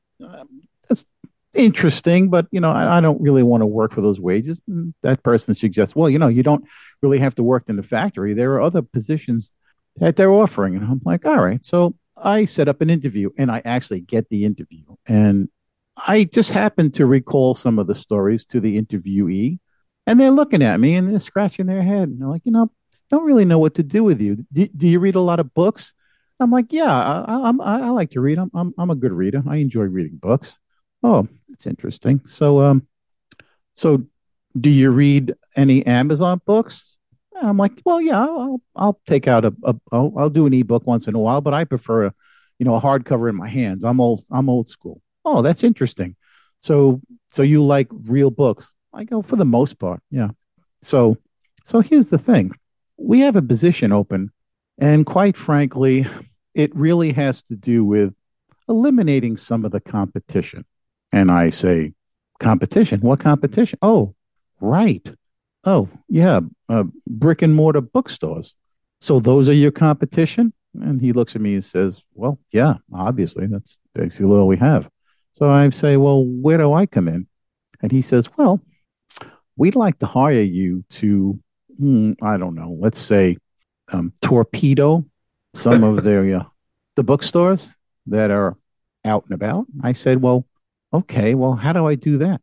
interesting, 1.55 2.31
but 2.31 2.47
you 2.50 2.61
know, 2.61 2.70
I, 2.70 2.99
I, 2.99 3.00
don't 3.00 3.20
really 3.20 3.43
want 3.43 3.62
to 3.62 3.67
work 3.67 3.93
for 3.93 4.00
those 4.00 4.20
wages." 4.20 4.61
And 4.69 4.94
that 5.02 5.23
person 5.23 5.55
suggests, 5.55 5.97
"Well, 5.97 6.11
you 6.11 6.19
know, 6.19 6.29
you 6.29 6.43
don't 6.43 6.64
really 7.02 7.19
have 7.19 7.35
to 7.37 7.43
work 7.43 7.64
in 7.69 7.76
the 7.76 7.82
factory. 7.82 8.35
There 8.35 8.55
are 8.55 8.61
other 8.61 8.82
positions 8.82 9.55
that 9.97 10.17
they're 10.17 10.32
offering. 10.32 10.76
And 10.76 10.85
I'm 10.85 11.00
like, 11.05 11.25
all 11.25 11.41
right. 11.41 11.64
So 11.64 11.94
I 12.17 12.44
set 12.44 12.69
up 12.69 12.81
an 12.81 12.91
interview 12.91 13.31
and 13.38 13.50
I 13.50 13.62
actually 13.64 14.00
get 14.00 14.29
the 14.29 14.44
interview. 14.44 14.84
And 15.06 15.48
I 15.96 16.24
just 16.24 16.51
happen 16.51 16.91
to 16.93 17.06
recall 17.06 17.55
some 17.55 17.79
of 17.79 17.86
the 17.86 17.94
stories 17.94 18.46
to 18.46 18.60
the 18.60 18.81
interviewee. 18.81 19.58
And 20.06 20.19
they're 20.19 20.31
looking 20.31 20.63
at 20.63 20.81
me 20.81 20.96
and 20.96 21.08
they're 21.08 21.20
scratching 21.20 21.67
their 21.67 21.82
head. 21.82 22.08
And 22.08 22.20
they're 22.20 22.29
like, 22.29 22.43
you 22.44 22.53
know, 22.53 22.70
don't 23.10 23.24
really 23.24 23.44
know 23.44 23.58
what 23.58 23.74
to 23.74 23.82
do 23.82 24.05
with 24.05 24.20
you. 24.20 24.36
Do, 24.53 24.67
do 24.69 24.86
you 24.89 25.01
read 25.01 25.15
a 25.15 25.20
lot 25.20 25.41
of 25.41 25.53
books? 25.55 25.93
I'm 26.39 26.51
like, 26.51 26.72
yeah, 26.72 26.91
I, 26.91 27.53
I, 27.60 27.81
I 27.81 27.91
like 27.91 28.13
to 28.13 28.20
read. 28.20 28.39
I'm, 28.39 28.51
I'm, 28.55 28.72
I'm 28.79 28.91
a 28.91 28.94
good 28.94 29.13
reader. 29.13 29.43
I 29.46 29.56
enjoy 29.56 29.82
reading 29.82 30.17
books. 30.17 30.56
Oh, 31.02 31.28
that's 31.48 31.66
interesting. 31.66 32.20
So, 32.26 32.60
um, 32.62 32.86
so 33.74 34.04
do 34.58 34.70
you 34.70 34.90
read 34.90 35.34
any 35.56 35.84
Amazon 35.86 36.40
books? 36.44 36.96
I'm 37.40 37.56
like, 37.56 37.80
well, 37.84 38.00
yeah, 38.00 38.20
I'll, 38.20 38.60
I'll 38.76 39.00
take 39.06 39.26
out 39.26 39.44
a, 39.44 39.54
a 39.64 39.74
I'll, 39.92 40.12
I'll 40.16 40.30
do 40.30 40.46
an 40.46 40.52
ebook 40.52 40.86
once 40.86 41.08
in 41.08 41.14
a 41.14 41.19
while, 41.19 41.40
but 41.40 41.54
I 41.54 41.64
prefer 41.64 42.06
a, 42.06 42.14
you 42.58 42.66
know, 42.66 42.74
a 42.74 42.80
hardcover 42.80 43.30
in 43.30 43.36
my 43.36 43.48
hands. 43.48 43.82
I'm 43.84 44.00
old, 44.00 44.24
I'm 44.30 44.50
old 44.50 44.69
school. 44.69 45.00
Oh, 45.24 45.40
that's 45.40 45.64
interesting. 45.64 46.16
So, 46.60 47.00
so 47.30 47.42
you 47.42 47.64
like 47.64 47.88
real 47.90 48.30
books? 48.30 48.72
I 48.92 49.04
go 49.04 49.22
for 49.22 49.36
the 49.36 49.44
most 49.46 49.78
part. 49.78 50.02
Yeah. 50.10 50.30
So, 50.82 51.16
so 51.64 51.80
here's 51.80 52.08
the 52.08 52.19
thing. 52.19 52.52
We 52.98 53.20
have 53.20 53.36
a 53.36 53.42
position 53.42 53.92
open 53.92 54.30
and 54.78 55.06
quite 55.06 55.36
frankly, 55.36 56.06
it 56.54 56.74
really 56.74 57.12
has 57.12 57.42
to 57.44 57.56
do 57.56 57.84
with 57.84 58.14
eliminating 58.69 59.36
some 59.36 59.64
of 59.64 59.72
the 59.72 59.80
competition. 59.80 60.64
And 61.12 61.31
I 61.31 61.50
say, 61.50 61.93
competition? 62.38 63.00
What 63.00 63.20
competition? 63.20 63.79
Oh, 63.82 64.14
Right. 64.60 65.08
Oh, 65.64 65.88
yeah. 66.08 66.40
Uh, 66.69 66.84
brick 67.06 67.43
and 67.43 67.55
mortar 67.55 67.81
bookstores. 67.81 68.55
So 69.00 69.20
those 69.20 69.48
are 69.48 69.55
your 69.55 69.70
competition? 69.70 70.52
And 70.74 71.00
he 71.00 71.12
looks 71.12 71.34
at 71.34 71.40
me 71.40 71.55
and 71.55 71.64
says, 71.64 72.00
Well, 72.14 72.38
yeah, 72.52 72.74
obviously. 72.94 73.46
That's 73.46 73.79
basically 73.94 74.26
all 74.26 74.46
we 74.46 74.58
have. 74.58 74.88
So 75.32 75.48
I 75.48 75.69
say, 75.70 75.96
Well, 75.96 76.24
where 76.24 76.58
do 76.58 76.72
I 76.72 76.86
come 76.86 77.08
in? 77.08 77.26
And 77.82 77.90
he 77.90 78.02
says, 78.02 78.29
Well, 78.36 78.60
we'd 79.56 79.76
like 79.76 79.98
to 80.00 80.06
hire 80.06 80.43
you 80.43 80.84
to, 80.90 81.38
hmm, 81.79 82.12
I 82.22 82.36
don't 82.36 82.55
know, 82.55 82.76
let's 82.79 83.00
say, 83.00 83.38
um, 83.93 84.12
torpedo 84.22 85.05
some 85.55 85.82
of 85.82 86.05
their 86.05 86.36
uh, 86.36 86.44
the 86.96 87.02
bookstores 87.02 87.74
that 88.06 88.31
are 88.31 88.56
out 89.05 89.24
and 89.24 89.34
about. 89.34 89.67
I 89.82 89.94
said, 89.94 90.22
Well, 90.22 90.46
okay, 90.93 91.35
well, 91.35 91.55
how 91.55 91.73
do 91.73 91.87
I 91.87 91.94
do 91.94 92.19
that? 92.19 92.41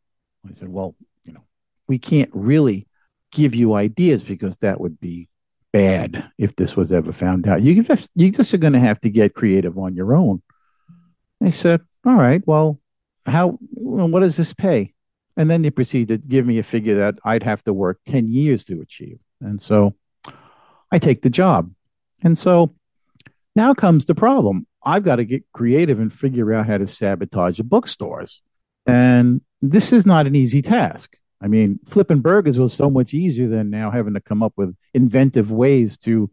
I 0.48 0.54
said, 0.54 0.70
Well, 0.70 0.96
you 1.24 1.34
know, 1.34 1.44
we 1.88 1.98
can't 1.98 2.30
really 2.34 2.88
give 3.32 3.56
you 3.56 3.74
ideas 3.74 4.24
because 4.24 4.58
that 4.58 4.80
would 4.80 5.00
be 5.00 5.27
bad 5.74 6.32
if 6.38 6.56
this 6.56 6.75
was 6.75 6.92
ever 6.92 7.12
found 7.12 7.48
out. 7.48 7.62
You 7.62 7.84
just 7.84 8.10
you 8.16 8.32
just 8.32 8.54
are 8.54 8.58
going 8.58 8.74
to 8.74 8.80
have 8.80 9.00
to 9.01 9.10
get 9.10 9.34
creative 9.34 9.77
on 9.77 9.96
your 9.96 10.16
own. 10.16 10.42
I 11.42 11.50
said, 11.50 11.82
all 12.06 12.16
right, 12.16 12.42
well, 12.48 12.80
how 13.25 13.60
what 13.74 14.22
does 14.22 14.38
this 14.38 14.54
pay? 14.54 14.94
And 15.36 15.51
then 15.51 15.62
they 15.62 15.70
proceeded 15.70 16.22
to 16.22 16.27
give 16.27 16.46
me 16.48 16.58
a 16.58 16.63
figure 16.63 16.96
that 16.96 17.16
I'd 17.24 17.44
have 17.44 17.63
to 17.66 17.74
work 17.74 18.00
10 18.08 18.27
years 18.27 18.66
to 18.66 18.82
achieve. 18.82 19.20
And 19.39 19.62
so 19.62 19.94
I 20.92 20.98
take 20.98 21.22
the 21.22 21.30
job. 21.30 21.72
And 22.24 22.36
so 22.38 22.74
now 23.56 23.74
comes 23.74 24.06
the 24.06 24.16
problem. 24.16 24.66
I've 24.84 25.03
got 25.03 25.17
to 25.17 25.25
get 25.25 25.43
creative 25.53 26.00
and 26.00 26.12
figure 26.12 26.53
out 26.53 26.67
how 26.67 26.77
to 26.77 26.88
sabotage 26.88 27.57
the 27.57 27.63
bookstores. 27.63 28.41
And 28.86 29.41
this 29.62 29.91
is 29.91 30.05
not 30.05 30.27
an 30.27 30.36
easy 30.36 30.62
task. 30.62 31.15
I 31.41 31.48
mean, 31.48 31.79
flipping 31.86 32.22
burgers 32.22 32.57
was 32.57 32.74
so 32.74 32.89
much 32.89 33.13
easier 33.13 33.48
than 33.48 33.69
now 33.69 33.91
having 33.91 34.13
to 34.15 34.22
come 34.22 34.41
up 34.41 34.53
with 34.55 34.75
inventive 34.93 35.51
ways 35.51 35.98
to 36.00 36.31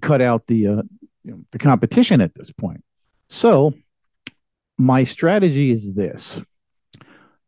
cut 0.00 0.20
out 0.20 0.46
the 0.46 0.66
uh, 0.66 0.82
you 1.24 1.32
know, 1.32 1.40
the 1.50 1.58
competition 1.58 2.20
at 2.20 2.34
this 2.34 2.50
point. 2.50 2.84
So, 3.28 3.74
my 4.76 5.04
strategy 5.04 5.70
is 5.70 5.94
this. 5.94 6.40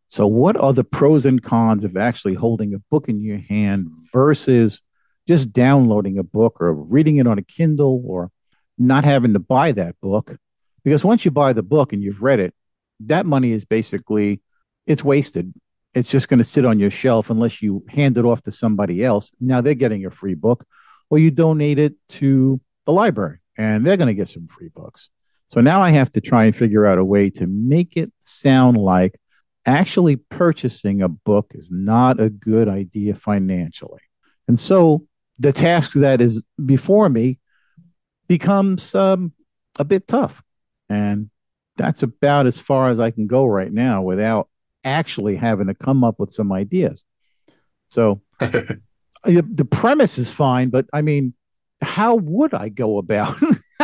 So, 0.08 0.26
what 0.26 0.56
are 0.56 0.72
the 0.72 0.84
pros 0.84 1.24
and 1.24 1.42
cons 1.42 1.84
of 1.84 1.96
actually 1.96 2.34
holding 2.34 2.74
a 2.74 2.80
book 2.90 3.08
in 3.08 3.20
your 3.20 3.38
hand 3.38 3.88
versus 4.12 4.80
just 5.28 5.52
downloading 5.52 6.18
a 6.18 6.24
book 6.24 6.60
or 6.60 6.74
reading 6.74 7.18
it 7.18 7.26
on 7.26 7.38
a 7.38 7.42
Kindle 7.42 8.02
or 8.04 8.32
not 8.80 9.04
having 9.04 9.34
to 9.34 9.38
buy 9.38 9.72
that 9.72 9.94
book? 10.00 10.36
Because 10.82 11.04
once 11.04 11.24
you 11.24 11.30
buy 11.30 11.52
the 11.52 11.62
book 11.62 11.92
and 11.92 12.02
you've 12.02 12.22
read 12.22 12.40
it, 12.40 12.54
that 13.00 13.26
money 13.26 13.52
is 13.52 13.64
basically 13.64 14.40
it's 14.86 15.04
wasted 15.04 15.52
it's 15.94 16.10
just 16.10 16.28
going 16.28 16.38
to 16.38 16.44
sit 16.44 16.64
on 16.64 16.78
your 16.78 16.90
shelf 16.90 17.30
unless 17.30 17.60
you 17.60 17.84
hand 17.88 18.16
it 18.16 18.24
off 18.24 18.42
to 18.42 18.52
somebody 18.52 19.04
else. 19.04 19.32
Now 19.40 19.60
they're 19.60 19.74
getting 19.74 20.06
a 20.06 20.10
free 20.10 20.34
book, 20.34 20.64
or 21.08 21.18
you 21.18 21.30
donate 21.30 21.78
it 21.78 21.94
to 22.10 22.60
the 22.86 22.92
library 22.92 23.38
and 23.58 23.84
they're 23.84 23.96
going 23.96 24.08
to 24.08 24.14
get 24.14 24.28
some 24.28 24.46
free 24.46 24.68
books. 24.68 25.10
So 25.48 25.60
now 25.60 25.82
I 25.82 25.90
have 25.90 26.10
to 26.12 26.20
try 26.20 26.44
and 26.44 26.54
figure 26.54 26.86
out 26.86 26.98
a 26.98 27.04
way 27.04 27.30
to 27.30 27.46
make 27.46 27.96
it 27.96 28.12
sound 28.20 28.76
like 28.76 29.18
actually 29.66 30.16
purchasing 30.16 31.02
a 31.02 31.08
book 31.08 31.52
is 31.54 31.68
not 31.70 32.20
a 32.20 32.30
good 32.30 32.68
idea 32.68 33.14
financially. 33.14 34.00
And 34.46 34.58
so 34.58 35.06
the 35.40 35.52
task 35.52 35.92
that 35.94 36.20
is 36.20 36.44
before 36.64 37.08
me 37.08 37.38
becomes 38.30 38.94
um, 38.94 39.32
a 39.76 39.84
bit 39.84 40.06
tough. 40.06 40.40
And 40.88 41.30
that's 41.76 42.04
about 42.04 42.46
as 42.46 42.60
far 42.60 42.90
as 42.90 43.00
I 43.00 43.10
can 43.10 43.26
go 43.26 43.44
right 43.44 43.72
now 43.72 44.02
without 44.02 44.48
actually 44.84 45.34
having 45.34 45.66
to 45.66 45.74
come 45.74 46.04
up 46.04 46.20
with 46.20 46.30
some 46.30 46.52
ideas. 46.52 47.02
So 47.88 48.22
the 48.38 49.68
premise 49.68 50.16
is 50.16 50.30
fine, 50.30 50.68
but 50.68 50.86
I 50.92 51.02
mean, 51.02 51.34
how 51.82 52.14
would 52.14 52.54
I 52.54 52.68
go 52.68 52.98
about 52.98 53.36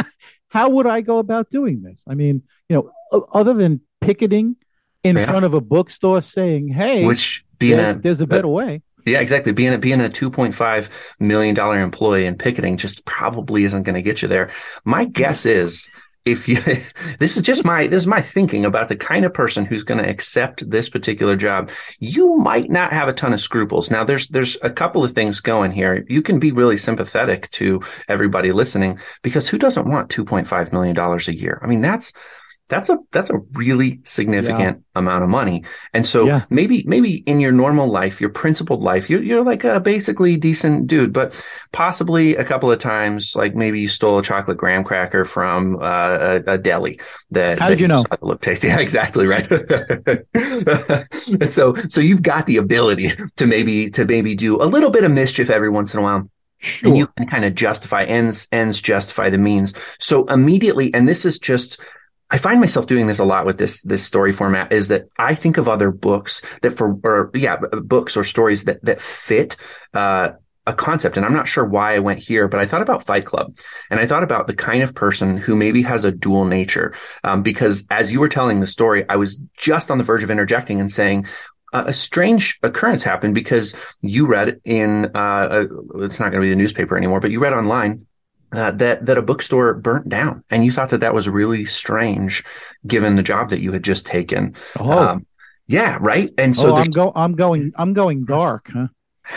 how 0.48 0.68
would 0.68 0.86
I 0.86 1.00
go 1.00 1.18
about 1.18 1.50
doing 1.50 1.82
this? 1.82 2.04
I 2.06 2.14
mean, 2.14 2.44
you 2.68 2.76
know, 2.76 3.24
other 3.32 3.52
than 3.52 3.80
picketing 4.00 4.54
in 5.02 5.16
yeah. 5.16 5.26
front 5.26 5.44
of 5.44 5.54
a 5.54 5.60
bookstore 5.60 6.22
saying, 6.22 6.68
"Hey, 6.68 7.04
which 7.04 7.44
being 7.58 7.78
yeah, 7.78 7.90
a, 7.90 7.94
there's 7.94 8.20
a 8.20 8.28
better 8.28 8.46
way." 8.46 8.82
Yeah, 9.06 9.20
exactly. 9.20 9.52
Being 9.52 9.72
a, 9.72 9.78
being 9.78 10.00
a 10.00 10.08
two 10.08 10.30
point 10.30 10.54
five 10.54 10.90
million 11.20 11.54
dollar 11.54 11.80
employee 11.80 12.26
and 12.26 12.38
picketing 12.38 12.76
just 12.76 13.04
probably 13.04 13.64
isn't 13.64 13.84
going 13.84 13.94
to 13.94 14.02
get 14.02 14.20
you 14.20 14.28
there. 14.28 14.50
My 14.84 15.04
guess 15.04 15.46
is 15.46 15.88
if 16.26 16.48
you 16.48 16.60
this 17.18 17.36
is 17.36 17.42
just 17.42 17.64
my 17.64 17.86
this 17.86 18.02
is 18.02 18.06
my 18.06 18.20
thinking 18.20 18.66
about 18.66 18.88
the 18.88 18.96
kind 18.96 19.24
of 19.24 19.32
person 19.32 19.64
who's 19.64 19.84
going 19.84 20.02
to 20.02 20.10
accept 20.10 20.68
this 20.68 20.88
particular 20.88 21.36
job 21.36 21.70
you 22.00 22.36
might 22.36 22.68
not 22.68 22.92
have 22.92 23.08
a 23.08 23.12
ton 23.12 23.32
of 23.32 23.40
scruples 23.40 23.90
now 23.90 24.04
there's 24.04 24.26
there's 24.28 24.58
a 24.62 24.70
couple 24.70 25.04
of 25.04 25.12
things 25.12 25.40
going 25.40 25.70
here 25.70 26.04
you 26.08 26.20
can 26.20 26.38
be 26.38 26.52
really 26.52 26.76
sympathetic 26.76 27.48
to 27.52 27.80
everybody 28.08 28.52
listening 28.52 28.98
because 29.22 29.48
who 29.48 29.56
doesn't 29.56 29.88
want 29.88 30.10
2.5 30.10 30.72
million 30.72 30.94
dollars 30.94 31.28
a 31.28 31.36
year 31.36 31.60
i 31.62 31.66
mean 31.66 31.80
that's 31.80 32.12
that's 32.68 32.90
a 32.90 32.98
that's 33.12 33.30
a 33.30 33.38
really 33.52 34.00
significant 34.04 34.78
yeah. 34.78 34.98
amount 34.98 35.22
of 35.22 35.30
money. 35.30 35.62
And 35.94 36.04
so 36.04 36.26
yeah. 36.26 36.44
maybe 36.50 36.82
maybe 36.84 37.18
in 37.18 37.38
your 37.38 37.52
normal 37.52 37.86
life, 37.88 38.20
your 38.20 38.30
principled 38.30 38.82
life, 38.82 39.08
you're 39.08 39.22
you're 39.22 39.44
like 39.44 39.62
a 39.62 39.78
basically 39.78 40.36
decent 40.36 40.88
dude, 40.88 41.12
but 41.12 41.32
possibly 41.72 42.34
a 42.34 42.44
couple 42.44 42.70
of 42.70 42.78
times, 42.80 43.36
like 43.36 43.54
maybe 43.54 43.80
you 43.80 43.88
stole 43.88 44.18
a 44.18 44.22
chocolate 44.22 44.56
graham 44.58 44.82
cracker 44.82 45.24
from 45.24 45.76
uh, 45.76 46.40
a, 46.46 46.54
a, 46.54 46.58
deli 46.58 46.98
that 47.30 47.60
how 47.60 47.68
did 47.68 47.78
you 47.78 47.86
know 47.86 48.04
look 48.20 48.40
tasty? 48.40 48.66
Yeah, 48.76 48.80
exactly 48.80 49.26
right. 49.26 49.48
and 50.34 51.52
so 51.52 51.76
so 51.88 52.00
you've 52.00 52.22
got 52.22 52.46
the 52.46 52.56
ability 52.56 53.12
to 53.36 53.46
maybe 53.46 53.90
to 53.90 54.04
maybe 54.04 54.34
do 54.34 54.60
a 54.60 54.64
little 54.66 54.90
bit 54.90 55.04
of 55.04 55.12
mischief 55.12 55.50
every 55.50 55.70
once 55.70 55.94
in 55.94 56.00
a 56.00 56.02
while. 56.02 56.28
Sure. 56.58 56.88
And 56.88 56.98
you 56.98 57.06
can 57.06 57.28
kind 57.28 57.44
of 57.44 57.54
justify 57.54 58.02
ends 58.04 58.48
ends 58.50 58.80
justify 58.80 59.30
the 59.30 59.38
means. 59.38 59.74
So 60.00 60.24
immediately, 60.24 60.92
and 60.94 61.08
this 61.08 61.24
is 61.24 61.38
just 61.38 61.78
I 62.36 62.38
find 62.38 62.60
myself 62.60 62.86
doing 62.86 63.06
this 63.06 63.18
a 63.18 63.24
lot 63.24 63.46
with 63.46 63.56
this 63.56 63.80
this 63.80 64.04
story 64.04 64.30
format 64.30 64.70
is 64.70 64.88
that 64.88 65.08
I 65.18 65.34
think 65.34 65.56
of 65.56 65.70
other 65.70 65.90
books 65.90 66.42
that 66.60 66.76
for 66.76 67.00
or 67.02 67.30
yeah 67.32 67.56
books 67.56 68.14
or 68.14 68.24
stories 68.24 68.64
that 68.64 68.84
that 68.84 69.00
fit 69.00 69.56
uh, 69.94 70.32
a 70.66 70.74
concept. 70.74 71.16
And 71.16 71.24
I'm 71.24 71.32
not 71.32 71.48
sure 71.48 71.64
why 71.64 71.94
I 71.94 72.00
went 72.00 72.18
here 72.18 72.46
but 72.46 72.60
I 72.60 72.66
thought 72.66 72.82
about 72.82 73.06
Fight 73.06 73.24
Club 73.24 73.56
and 73.88 73.98
I 73.98 74.06
thought 74.06 74.22
about 74.22 74.48
the 74.48 74.54
kind 74.54 74.82
of 74.82 74.94
person 74.94 75.38
who 75.38 75.56
maybe 75.56 75.80
has 75.84 76.04
a 76.04 76.12
dual 76.12 76.44
nature 76.44 76.92
um, 77.24 77.42
because 77.42 77.86
as 77.88 78.12
you 78.12 78.20
were 78.20 78.28
telling 78.28 78.60
the 78.60 78.66
story 78.66 79.08
I 79.08 79.16
was 79.16 79.40
just 79.56 79.90
on 79.90 79.96
the 79.96 80.04
verge 80.04 80.22
of 80.22 80.30
interjecting 80.30 80.78
and 80.78 80.92
saying 80.92 81.24
a 81.72 81.94
strange 81.94 82.58
occurrence 82.62 83.02
happened 83.02 83.34
because 83.34 83.74
you 84.02 84.26
read 84.26 84.60
in 84.64 85.10
uh, 85.14 85.64
it's 85.96 86.20
not 86.20 86.32
going 86.32 86.42
to 86.42 86.46
be 86.46 86.50
the 86.50 86.56
newspaper 86.56 86.98
anymore 86.98 87.20
but 87.20 87.30
you 87.30 87.40
read 87.40 87.54
online 87.54 88.05
uh, 88.56 88.70
that 88.70 89.04
that 89.04 89.18
a 89.18 89.22
bookstore 89.22 89.74
burnt 89.74 90.08
down, 90.08 90.42
and 90.48 90.64
you 90.64 90.72
thought 90.72 90.88
that 90.90 91.00
that 91.00 91.12
was 91.12 91.28
really 91.28 91.66
strange, 91.66 92.42
given 92.86 93.14
the 93.14 93.22
job 93.22 93.50
that 93.50 93.60
you 93.60 93.70
had 93.70 93.82
just 93.82 94.06
taken. 94.06 94.54
Oh, 94.78 94.90
um, 94.90 95.26
yeah, 95.66 95.98
right. 96.00 96.32
And 96.38 96.56
so 96.56 96.72
oh, 96.72 96.76
I'm 96.76 96.90
go 96.90 97.12
I'm 97.14 97.34
going 97.34 97.72
I'm 97.76 97.92
going 97.92 98.24
dark, 98.24 98.70
huh? 98.72 98.88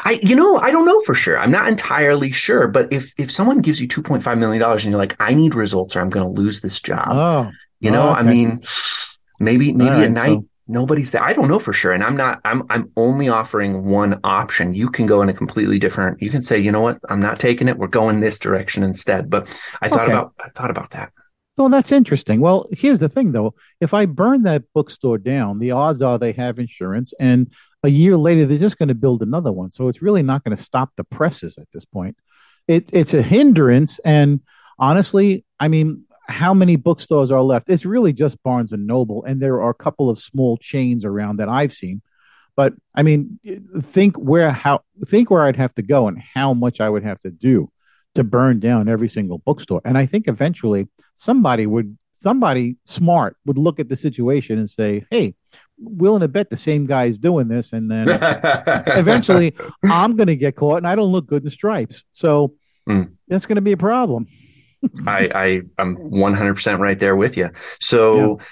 I, 0.06 0.20
you 0.24 0.36
know, 0.36 0.56
I 0.58 0.72
don't 0.72 0.86
know 0.86 1.02
for 1.02 1.16
sure. 1.16 1.38
I'm 1.38 1.52
not 1.52 1.68
entirely 1.68 2.32
sure, 2.32 2.68
but 2.68 2.94
if 2.94 3.12
if 3.18 3.30
someone 3.30 3.60
gives 3.60 3.82
you 3.82 3.88
2.5 3.88 4.38
million 4.38 4.62
dollars 4.62 4.86
and 4.86 4.92
you're 4.92 5.00
like, 5.00 5.18
I 5.20 5.34
need 5.34 5.54
results, 5.54 5.96
or 5.96 6.00
I'm 6.00 6.10
going 6.10 6.26
to 6.26 6.42
lose 6.42 6.62
this 6.62 6.80
job. 6.80 7.04
Oh, 7.08 7.52
you 7.82 7.92
know, 7.92 8.10
oh, 8.10 8.12
okay. 8.12 8.20
I 8.20 8.24
mean, 8.24 8.62
maybe 9.42 9.74
maybe 9.74 9.90
right, 9.90 10.04
at 10.04 10.12
night 10.12 10.38
so 10.38 10.46
nobody's 10.70 11.12
there. 11.12 11.24
I 11.24 11.34
don't 11.34 11.48
know 11.48 11.60
for 11.60 11.74
sure. 11.74 11.92
And 11.92 12.04
I'm 12.04 12.16
not, 12.16 12.40
I'm, 12.46 12.64
I'm 12.70 12.92
only 12.96 13.28
offering 13.28 13.90
one 13.90 14.20
option. 14.24 14.74
You 14.74 14.90
can 14.90 15.08
go 15.08 15.22
in 15.22 15.28
a 15.28 15.34
completely 15.34 15.80
different, 15.80 16.22
you 16.22 16.30
can 16.30 16.44
say, 16.44 16.60
you 16.60 16.72
know 16.72 16.82
what? 16.82 17.00
I'm 17.10 17.20
not 17.20 17.40
taking 17.40 17.68
it. 17.68 17.78
We're 17.78 17.88
going 17.88 18.20
this 18.20 18.40
direction 18.40 18.84
instead. 18.84 19.30
But 19.30 19.48
I 19.82 19.90
thought 19.90 20.04
okay. 20.04 20.14
about, 20.14 20.34
I 20.40 20.50
thought 20.50 20.70
about 20.70 20.92
that. 20.92 21.12
Well, 21.58 21.70
that's 21.70 21.92
interesting. 21.92 22.40
Well, 22.40 22.68
here's 22.72 23.00
the 23.00 23.10
thing 23.10 23.34
though. 23.34 23.54
If 23.82 23.94
I 23.94 24.06
burn 24.06 24.44
that 24.44 24.64
bookstore 24.74 25.18
down, 25.18 25.60
the 25.60 25.72
odds 25.72 26.02
are 26.02 26.18
they 26.18 26.32
have 26.34 26.58
insurance 26.58 27.14
and 27.20 27.52
a 27.84 27.90
year 27.90 28.18
later, 28.18 28.46
they're 28.46 28.58
just 28.58 28.78
going 28.78 28.90
to 28.90 28.96
build 28.96 29.22
another 29.22 29.52
one. 29.52 29.72
So 29.72 29.88
it's 29.88 30.02
really 30.02 30.24
not 30.24 30.44
going 30.44 30.56
to 30.56 30.62
stop 30.62 30.92
the 30.98 31.04
presses 31.04 31.58
at 31.58 31.68
this 31.72 31.86
point. 31.86 32.18
It, 32.68 32.90
it's 32.94 33.14
a 33.14 33.22
hindrance. 33.22 34.00
And 34.00 34.42
honestly, 34.78 35.46
I 35.60 35.70
mean, 35.70 36.04
how 36.30 36.54
many 36.54 36.76
bookstores 36.76 37.32
are 37.32 37.42
left? 37.42 37.70
It's 37.70 37.86
really 37.86 38.14
just 38.14 38.42
Barnes 38.44 38.72
and 38.72 38.86
Noble, 38.86 39.24
and 39.26 39.42
there 39.42 39.62
are 39.62 39.72
a 39.72 39.76
couple 39.76 40.10
of 40.10 40.20
small 40.20 40.58
chains 40.58 41.04
around 41.04 41.38
that 41.38 41.50
I've 41.50 41.74
seen. 41.74 42.02
But 42.56 42.74
I 42.94 43.04
mean, 43.04 43.40
think 43.82 44.16
where 44.18 44.52
how 44.52 44.84
think 45.06 45.32
where 45.32 45.44
I'd 45.44 45.56
have 45.56 45.74
to 45.76 45.82
go 45.82 46.08
and 46.08 46.22
how 46.22 46.54
much 46.54 46.82
I 46.82 46.90
would 46.90 47.04
have 47.04 47.20
to 47.22 47.32
do 47.32 47.72
to 48.16 48.24
burn 48.24 48.60
down 48.60 48.90
every 48.90 49.10
single 49.10 49.40
bookstore. 49.40 49.82
And 49.86 49.98
I 49.98 50.06
think 50.06 50.28
eventually 50.28 50.88
somebody 51.16 51.66
would 51.66 51.98
somebody 52.22 52.76
smart 52.86 53.38
would 53.46 53.58
look 53.58 53.80
at 53.80 53.90
the 53.90 53.96
situation 53.96 54.60
and 54.60 54.70
say, 54.70 55.06
"Hey, 55.10 55.36
willing 55.78 56.22
to 56.22 56.28
bet 56.28 56.50
the 56.50 56.58
same 56.58 56.86
guy's 56.86 57.18
doing 57.18 57.48
this," 57.48 57.74
and 57.74 57.90
then 57.90 58.08
eventually 58.88 59.56
I'm 59.84 60.16
going 60.16 60.28
to 60.28 60.36
get 60.36 60.56
caught, 60.56 60.78
and 60.78 60.88
I 60.88 60.96
don't 60.96 61.12
look 61.12 61.28
good 61.28 61.44
in 61.44 61.50
stripes. 61.50 62.04
So 62.12 62.56
mm. 62.88 63.12
that's 63.28 63.46
going 63.46 63.56
to 63.56 63.62
be 63.62 63.72
a 63.72 63.78
problem. 63.78 64.28
I, 65.06 65.30
I 65.34 65.62
I'm 65.78 65.98
100% 65.98 66.80
right 66.80 67.00
there 67.00 67.16
with 67.16 67.38
you. 67.38 67.50
So, 67.80 68.40
yeah. 68.40 68.46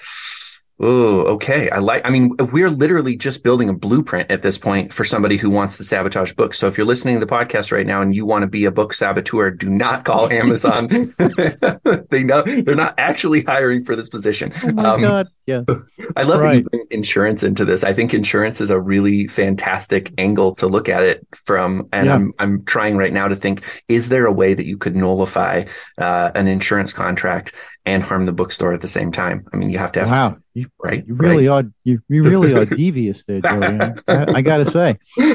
Oh, 0.80 1.20
okay. 1.34 1.70
I 1.70 1.78
like, 1.78 2.02
I 2.04 2.10
mean, 2.10 2.36
we're 2.52 2.70
literally 2.70 3.16
just 3.16 3.42
building 3.42 3.68
a 3.68 3.72
blueprint 3.72 4.30
at 4.30 4.42
this 4.42 4.58
point 4.58 4.92
for 4.92 5.04
somebody 5.04 5.36
who 5.36 5.50
wants 5.50 5.76
the 5.76 5.84
sabotage 5.84 6.32
book. 6.34 6.54
So 6.54 6.68
if 6.68 6.78
you're 6.78 6.86
listening 6.86 7.18
to 7.18 7.24
the 7.26 7.30
podcast 7.30 7.72
right 7.72 7.86
now 7.86 8.00
and 8.00 8.14
you 8.14 8.24
want 8.24 8.42
to 8.42 8.46
be 8.46 8.64
a 8.64 8.70
book 8.70 8.94
saboteur, 8.94 9.50
do 9.50 9.68
not 9.68 10.04
call 10.04 10.28
Amazon. 10.32 10.86
they 12.10 12.22
know 12.22 12.42
they're 12.42 12.74
not 12.74 12.94
actually 12.98 13.42
hiring 13.42 13.84
for 13.84 13.96
this 13.96 14.08
position. 14.08 14.52
Oh 14.62 14.72
my 14.72 14.84
um, 14.88 15.00
God. 15.00 15.28
Yeah. 15.46 15.62
I 16.16 16.22
love 16.22 16.40
that 16.40 16.44
Right. 16.44 16.58
you 16.58 16.64
bring 16.64 16.86
insurance 16.90 17.42
into 17.42 17.64
this. 17.64 17.82
I 17.82 17.92
think 17.94 18.12
insurance 18.14 18.60
is 18.60 18.70
a 18.70 18.78
really 18.78 19.26
fantastic 19.26 20.12
angle 20.18 20.54
to 20.56 20.66
look 20.66 20.88
at 20.88 21.02
it 21.02 21.26
from. 21.44 21.88
And 21.92 22.06
Yeah. 22.06 22.14
I'm 22.14 22.32
I'm 22.38 22.64
trying 22.64 22.96
right 22.96 23.12
now 23.12 23.28
to 23.28 23.36
think: 23.36 23.62
is 23.88 24.08
there 24.08 24.26
a 24.26 24.32
way 24.32 24.54
that 24.54 24.66
you 24.66 24.76
could 24.76 24.94
nullify 24.94 25.64
uh, 25.96 26.30
an 26.34 26.46
insurance 26.48 26.92
contract 26.92 27.54
and 27.94 28.02
harm 28.02 28.24
the 28.24 28.32
bookstore 28.32 28.72
at 28.74 28.80
the 28.80 28.86
same 28.88 29.12
time? 29.12 29.46
I 29.52 29.56
mean, 29.56 29.70
you 29.70 29.78
have 29.78 29.92
to 29.92 30.00
have 30.00 30.08
Wow, 30.08 30.36
you, 30.54 30.68
right. 30.82 31.04
you 31.06 31.14
really 31.14 31.48
are 31.48 31.64
you, 31.84 32.00
you 32.08 32.22
really 32.22 32.54
are 32.54 32.64
devious 32.82 33.24
there, 33.24 33.40
Joey. 33.40 33.80
I, 34.08 34.32
I 34.36 34.42
got 34.42 34.58
to 34.58 34.66
say, 34.66 34.98
hey, 35.16 35.26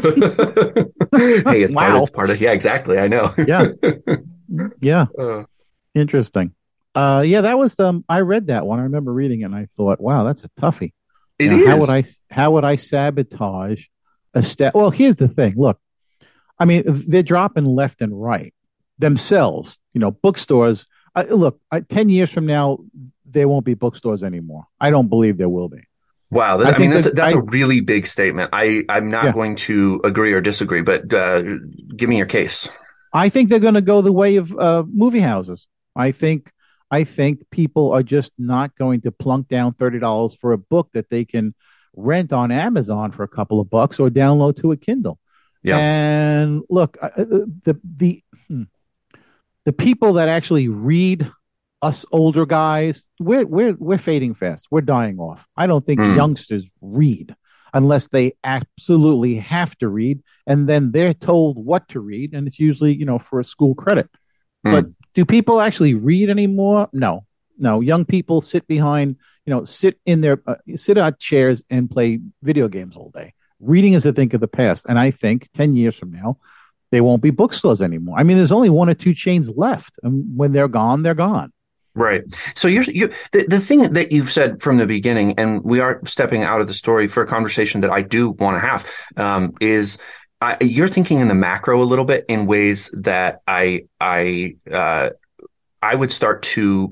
it's 1.64 1.74
part, 1.74 1.94
Wow. 1.94 2.02
it's 2.02 2.12
part 2.12 2.30
of 2.30 2.42
yeah, 2.42 2.52
exactly. 2.52 2.98
I 3.00 3.08
know. 3.08 3.34
yeah, 3.48 3.68
yeah, 4.82 5.06
Uh, 5.18 5.44
interesting. 5.94 6.54
Uh, 6.96 7.24
yeah, 7.26 7.42
that 7.42 7.58
was 7.58 7.80
um. 7.80 8.06
I 8.08 8.20
read 8.22 8.48
that 8.48 8.66
one. 8.66 8.80
I 8.80 8.84
remember 8.84 9.12
reading 9.14 9.42
it, 9.42 9.46
and 9.46 9.56
I 9.56 9.66
thought, 9.66 10.00
wow, 10.00 10.24
that's 10.24 10.44
a 10.44 10.50
toughie. 10.62 10.94
it 11.40 11.46
You 11.46 11.50
know, 11.58 11.66
How 11.66 11.76
is. 11.76 11.80
would 11.82 11.90
I 11.90 12.04
how 12.30 12.52
would 12.52 12.64
I 12.66 12.76
sabotage 12.76 13.86
a 14.36 14.44
step? 14.44 14.76
Well, 14.76 14.92
here's 14.92 15.16
the 15.16 15.28
thing. 15.28 15.56
Look, 15.58 15.80
I 16.60 16.66
mean, 16.66 16.84
they're 16.86 17.24
dropping 17.24 17.66
left 17.66 18.02
and 18.02 18.20
right 18.20 18.54
themselves. 19.00 19.80
You 19.94 20.02
know, 20.02 20.12
bookstores. 20.12 20.86
I, 21.16 21.24
look, 21.24 21.60
I, 21.72 21.82
ten 21.82 22.10
years 22.10 22.32
from 22.32 22.46
now, 22.46 22.80
there 23.26 23.48
won't 23.48 23.66
be 23.66 23.74
bookstores 23.74 24.24
anymore. 24.24 24.66
I 24.80 24.90
don't 24.90 25.08
believe 25.10 25.38
there 25.38 25.50
will 25.50 25.70
be. 25.70 25.82
Wow, 26.32 26.58
that, 26.58 26.66
I 26.66 26.70
I, 26.70 26.80
mean 26.80 26.92
think 26.92 26.94
that's 26.96 27.06
that 27.06 27.14
a, 27.14 27.16
that's 27.16 27.36
I- 27.36 27.38
a 27.38 27.42
really 27.42 27.80
big 27.82 28.08
statement. 28.08 28.50
I 28.54 28.84
I'm 28.90 29.10
not 29.12 29.26
Yeah. 29.26 29.34
going 29.34 29.56
to 29.68 30.02
agree 30.04 30.34
or 30.34 30.42
disagree, 30.42 30.82
but 30.82 31.14
uh, 31.14 31.44
give 31.96 32.10
me 32.10 32.18
your 32.18 32.26
case. 32.26 32.68
I 33.14 33.30
think 33.30 33.50
they're 33.50 33.60
going 33.60 33.76
to 33.76 33.82
go 33.82 34.02
the 34.02 34.12
way 34.12 34.38
of 34.38 34.58
uh, 34.58 34.84
movie 34.92 35.20
houses. 35.20 35.68
I 35.96 36.12
think 36.12 36.52
I 36.90 37.04
think 37.04 37.50
people 37.52 37.92
are 37.92 38.02
just 38.04 38.32
not 38.40 38.76
going 38.76 39.02
to 39.02 39.12
plunk 39.12 39.48
down 39.48 39.74
thirty 39.74 40.00
dollars 40.00 40.34
for 40.34 40.52
a 40.54 40.58
book 40.58 40.90
that 40.94 41.10
they 41.12 41.24
can 41.26 41.54
rent 41.96 42.34
on 42.34 42.52
Amazon 42.52 43.12
for 43.12 43.22
a 43.22 43.28
couple 43.28 43.60
of 43.60 43.70
bucks 43.70 44.00
or 44.00 44.10
download 44.10 44.60
to 44.62 44.72
a 44.72 44.78
Kindle. 44.78 45.20
Yeah. 45.62 45.78
And 45.78 46.64
look, 46.70 46.98
uh, 47.00 47.10
uh, 47.16 47.26
the 47.64 47.80
the 47.98 48.24
the 49.66 49.74
people 49.74 50.14
that 50.14 50.30
actually 50.30 50.68
read 50.68 51.30
us 51.82 52.06
older 52.12 52.46
guys, 52.46 53.08
we're 53.20 53.46
we're 53.46 53.74
we're 53.74 53.98
fading 53.98 54.34
fast. 54.34 54.68
We're 54.72 54.82
dying 54.82 55.20
off. 55.20 55.46
I 55.58 55.68
don't 55.68 55.86
think 55.86 56.00
Hmm. 56.00 56.16
youngsters 56.16 56.66
read 56.82 57.36
unless 57.74 58.08
they 58.10 58.34
absolutely 58.44 59.36
have 59.36 59.76
to 59.80 59.88
read, 59.88 60.22
and 60.48 60.70
then 60.70 60.92
they're 60.92 61.14
told 61.14 61.58
what 61.58 61.88
to 61.90 62.00
read, 62.00 62.34
and 62.34 62.48
it's 62.48 62.60
usually 62.60 62.94
you 62.96 63.06
know 63.06 63.20
for 63.20 63.40
a 63.40 63.44
school 63.44 63.76
credit. 63.76 64.10
Hmm. 64.64 64.72
But 64.72 64.86
do 65.14 65.26
people 65.26 65.60
actually 65.60 65.94
read 65.94 66.30
anymore? 66.30 66.88
No, 66.94 67.26
no. 67.58 67.82
Young 67.82 68.06
people 68.06 68.42
sit 68.42 68.66
behind, 68.68 69.18
you 69.46 69.52
know, 69.54 69.66
sit 69.66 70.00
in 70.06 70.22
their 70.22 70.42
uh, 70.48 70.56
sit 70.76 70.98
on 70.98 71.16
chairs 71.20 71.64
and 71.70 71.90
play 71.90 72.20
video 72.42 72.68
games 72.68 72.96
all 72.96 73.12
day. 73.14 73.34
Reading 73.60 73.94
is 73.94 74.06
a 74.06 74.14
thing 74.14 74.34
of 74.36 74.42
the 74.42 74.48
past, 74.48 74.86
and 74.88 74.98
I 74.98 75.12
think 75.12 75.50
ten 75.54 75.76
years 75.76 75.96
from 75.96 76.12
now, 76.12 76.38
there 76.94 77.04
won't 77.04 77.24
be 77.24 77.32
bookstores 77.32 77.82
anymore. 77.82 78.16
I 78.20 78.24
mean, 78.24 78.38
there's 78.38 78.52
only 78.52 78.70
one 78.70 78.88
or 78.88 78.94
two 78.94 79.16
chains 79.16 79.50
left, 79.50 80.00
and 80.04 80.38
when 80.38 80.52
they're 80.52 80.68
gone, 80.68 81.02
they're 81.02 81.16
gone. 81.16 81.52
Right. 81.96 82.24
So 82.54 82.68
you're 82.68 82.84
you 82.84 83.12
the, 83.32 83.48
the 83.48 83.60
thing 83.60 83.94
that 83.94 84.12
you've 84.12 84.32
said 84.32 84.62
from 84.62 84.78
the 84.78 84.86
beginning, 84.86 85.40
and 85.40 85.64
we 85.64 85.80
are 85.80 86.00
stepping 86.06 86.44
out 86.44 86.62
of 86.62 86.68
the 86.68 86.74
story 86.76 87.08
for 87.08 87.24
a 87.24 87.28
conversation 87.28 87.82
that 87.82 87.90
I 87.90 88.02
do 88.02 88.30
want 88.30 88.62
to 88.62 88.68
have, 88.68 88.86
um, 89.18 89.54
is 89.60 89.98
I, 90.40 90.58
you're 90.62 90.88
thinking 90.88 91.20
in 91.20 91.30
the 91.30 91.36
macro 91.36 91.82
a 91.82 91.86
little 91.86 92.06
bit 92.06 92.26
in 92.30 92.46
ways 92.46 92.92
that 92.94 93.42
I 93.48 93.86
I 94.00 94.58
uh, 94.72 95.10
I 95.82 95.96
would 95.96 96.12
start 96.12 96.44
to 96.44 96.92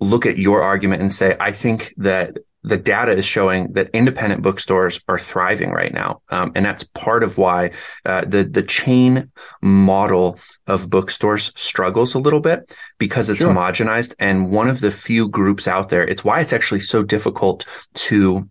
look 0.00 0.24
at 0.24 0.38
your 0.38 0.62
argument 0.62 1.02
and 1.02 1.12
say 1.12 1.36
I 1.38 1.52
think 1.52 1.92
that 1.98 2.38
the 2.64 2.78
data 2.78 3.12
is 3.12 3.26
showing 3.26 3.72
that 3.74 3.90
independent 3.92 4.40
bookstores 4.42 5.00
are 5.06 5.18
thriving 5.18 5.70
right 5.70 5.92
now, 5.92 6.22
um, 6.30 6.50
and 6.54 6.64
that's 6.64 6.82
part 6.82 7.22
of 7.22 7.36
why 7.36 7.70
uh, 8.06 8.24
the 8.26 8.42
the 8.44 8.62
chain 8.62 9.30
model 9.62 10.38
of 10.66 10.88
bookstores 10.88 11.52
struggles 11.56 12.14
a 12.14 12.18
little 12.18 12.40
bit 12.40 12.74
because 12.98 13.28
it's 13.28 13.40
Sure. 13.40 13.52
homogenized 13.52 14.14
and 14.18 14.50
one 14.50 14.68
of 14.68 14.80
the 14.80 14.90
few 14.90 15.28
groups 15.28 15.68
out 15.68 15.90
there. 15.90 16.04
It's 16.04 16.24
why 16.24 16.40
it's 16.40 16.52
actually 16.54 16.80
so 16.80 17.02
difficult 17.02 17.66
to 17.94 18.48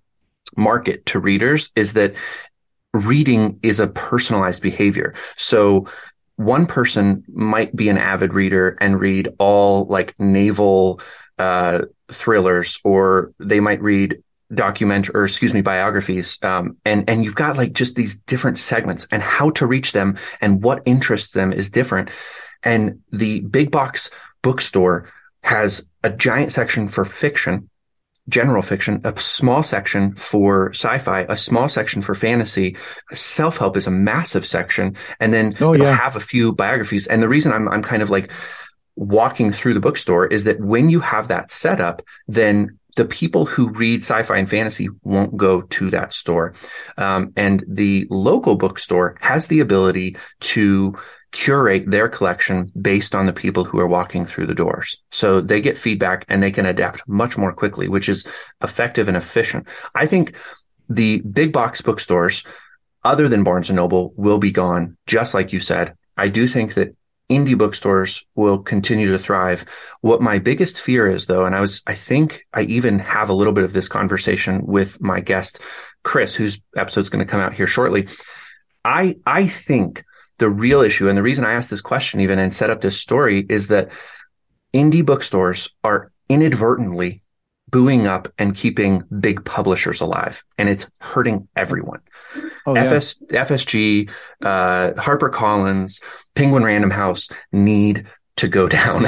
market 0.55 1.05
to 1.07 1.19
readers 1.19 1.71
is 1.75 1.93
that 1.93 2.13
reading 2.93 3.59
is 3.63 3.79
a 3.79 3.87
personalized 3.87 4.61
behavior. 4.61 5.15
So 5.37 5.87
one 6.35 6.65
person 6.67 7.23
might 7.33 7.75
be 7.75 7.89
an 7.89 7.97
avid 7.97 8.33
reader 8.33 8.77
and 8.79 8.99
read 8.99 9.29
all 9.39 9.85
like 9.85 10.13
naval 10.19 11.01
uh, 11.39 11.81
thrillers, 12.13 12.79
or 12.83 13.33
they 13.39 13.59
might 13.59 13.81
read 13.81 14.21
document 14.53 15.09
or 15.15 15.23
excuse 15.25 15.53
me 15.53 15.61
biographies 15.61 16.37
um, 16.43 16.77
and 16.85 17.09
and 17.09 17.25
you've 17.25 17.33
got 17.33 17.57
like 17.57 17.73
just 17.73 17.95
these 17.95 18.15
different 18.15 18.59
segments 18.59 19.07
and 19.09 19.23
how 19.23 19.49
to 19.49 19.65
reach 19.65 19.93
them 19.93 20.15
and 20.41 20.61
what 20.63 20.83
interests 20.85 21.33
them 21.33 21.51
is 21.51 21.69
different. 21.69 22.09
And 22.61 22.99
the 23.11 23.39
big 23.41 23.71
box 23.71 24.11
bookstore 24.43 25.11
has 25.41 25.85
a 26.03 26.09
giant 26.09 26.51
section 26.51 26.87
for 26.87 27.03
fiction 27.03 27.69
general 28.29 28.61
fiction 28.61 29.01
a 29.03 29.19
small 29.19 29.63
section 29.63 30.15
for 30.15 30.69
sci-fi 30.69 31.25
a 31.27 31.35
small 31.35 31.67
section 31.67 32.01
for 32.01 32.15
fantasy. 32.15 32.77
Self-help 33.11 33.75
is 33.75 33.87
a 33.87 33.91
massive 33.91 34.45
section 34.45 34.95
and 35.19 35.33
then 35.33 35.55
Oh, 35.59 35.73
yeah. 35.73 35.93
have 35.93 36.15
a 36.15 36.21
few 36.21 36.53
biographies. 36.53 37.07
And 37.07 37.21
the 37.21 37.27
reason 37.27 37.51
I'm 37.51 37.67
I'm 37.67 37.83
kind 37.83 38.01
of 38.01 38.09
like 38.09 38.31
walking 38.95 39.51
through 39.51 39.73
the 39.73 39.79
bookstore 39.79 40.27
is 40.27 40.43
that 40.43 40.59
when 40.59 40.89
you 40.89 40.99
have 40.99 41.27
that 41.27 41.51
setup 41.51 42.01
then 42.27 42.77
the 42.95 43.05
people 43.05 43.45
who 43.45 43.69
read 43.69 44.01
sci-fi 44.01 44.37
and 44.37 44.49
fantasy 44.49 44.87
won't 45.03 45.35
go 45.35 45.61
to 45.61 45.89
that 45.89 46.13
store 46.13 46.53
um, 46.97 47.33
and 47.35 47.63
the 47.67 48.05
local 48.09 48.55
bookstore 48.55 49.17
has 49.19 49.47
the 49.47 49.59
ability 49.59 50.15
to 50.39 50.95
curate 51.33 51.89
their 51.89 52.07
collection 52.07 52.71
based 52.79 53.13
on 53.13 53.25
the 53.25 53.33
people 53.33 53.63
who 53.65 53.79
are 53.79 53.87
walking 53.87 54.25
through 54.25 54.45
the 54.45 54.53
doors. 54.53 55.01
So 55.11 55.41
they 55.41 55.59
get 55.59 55.77
feedback 55.77 56.25
and 56.29 56.41
they 56.41 56.51
can 56.51 56.65
adapt 56.65 57.05
much 57.07 57.37
more 57.37 57.51
quickly, 57.51 57.89
which 57.89 58.07
is 58.07 58.25
effective 58.61 59.07
and 59.07 59.17
efficient. 59.17 59.67
I 59.95 60.05
think 60.05 60.35
the 60.87 61.19
big 61.19 61.51
box 61.51 61.81
bookstores, 61.81 62.43
other 63.03 63.27
than 63.27 63.43
Barnes 63.43 63.69
and 63.69 63.75
Noble, 63.75 64.13
will 64.15 64.37
be 64.37 64.51
gone, 64.51 64.95
just 65.07 65.33
like 65.33 65.51
you 65.51 65.59
said. 65.59 65.95
I 66.15 66.27
do 66.27 66.47
think 66.47 66.75
that 66.75 66.95
indie 67.35 67.57
bookstores 67.57 68.25
will 68.35 68.59
continue 68.59 69.11
to 69.11 69.19
thrive. 69.19 69.65
What 70.01 70.21
my 70.21 70.39
biggest 70.39 70.79
fear 70.79 71.09
is 71.09 71.25
though, 71.25 71.45
and 71.45 71.55
I 71.55 71.59
was, 71.59 71.81
I 71.87 71.95
think 71.95 72.45
I 72.53 72.61
even 72.63 72.99
have 72.99 73.29
a 73.29 73.33
little 73.33 73.53
bit 73.53 73.63
of 73.63 73.73
this 73.73 73.87
conversation 73.87 74.65
with 74.65 75.01
my 75.01 75.19
guest, 75.19 75.59
Chris, 76.03 76.35
whose 76.35 76.59
episode's 76.75 77.09
going 77.09 77.25
to 77.25 77.29
come 77.29 77.41
out 77.41 77.53
here 77.53 77.67
shortly. 77.67 78.07
I, 78.85 79.17
I 79.25 79.47
think 79.47 80.03
the 80.39 80.49
real 80.49 80.81
issue 80.81 81.07
and 81.07 81.17
the 81.17 81.23
reason 81.23 81.45
I 81.45 81.53
asked 81.53 81.69
this 81.69 81.81
question 81.81 82.19
even 82.21 82.39
and 82.39 82.53
set 82.53 82.69
up 82.69 82.81
this 82.81 82.99
story 82.99 83.45
is 83.49 83.67
that 83.67 83.89
indie 84.73 85.05
bookstores 85.05 85.69
are 85.83 86.11
inadvertently 86.29 87.23
booing 87.69 88.07
up 88.07 88.31
and 88.37 88.55
keeping 88.55 89.03
big 89.19 89.45
publishers 89.45 90.01
alive 90.01 90.43
and 90.57 90.69
it's 90.69 90.89
hurting 90.99 91.47
everyone. 91.55 92.01
Oh 92.65 92.75
yeah, 92.75 92.99
FS, 92.99 93.15
FSG, 93.31 94.09
uh, 94.41 94.91
HarperCollins, 94.91 96.01
Penguin 96.35 96.63
Random 96.63 96.91
House 96.91 97.29
need 97.51 98.07
to 98.37 98.47
go 98.47 98.67
down 98.79 99.07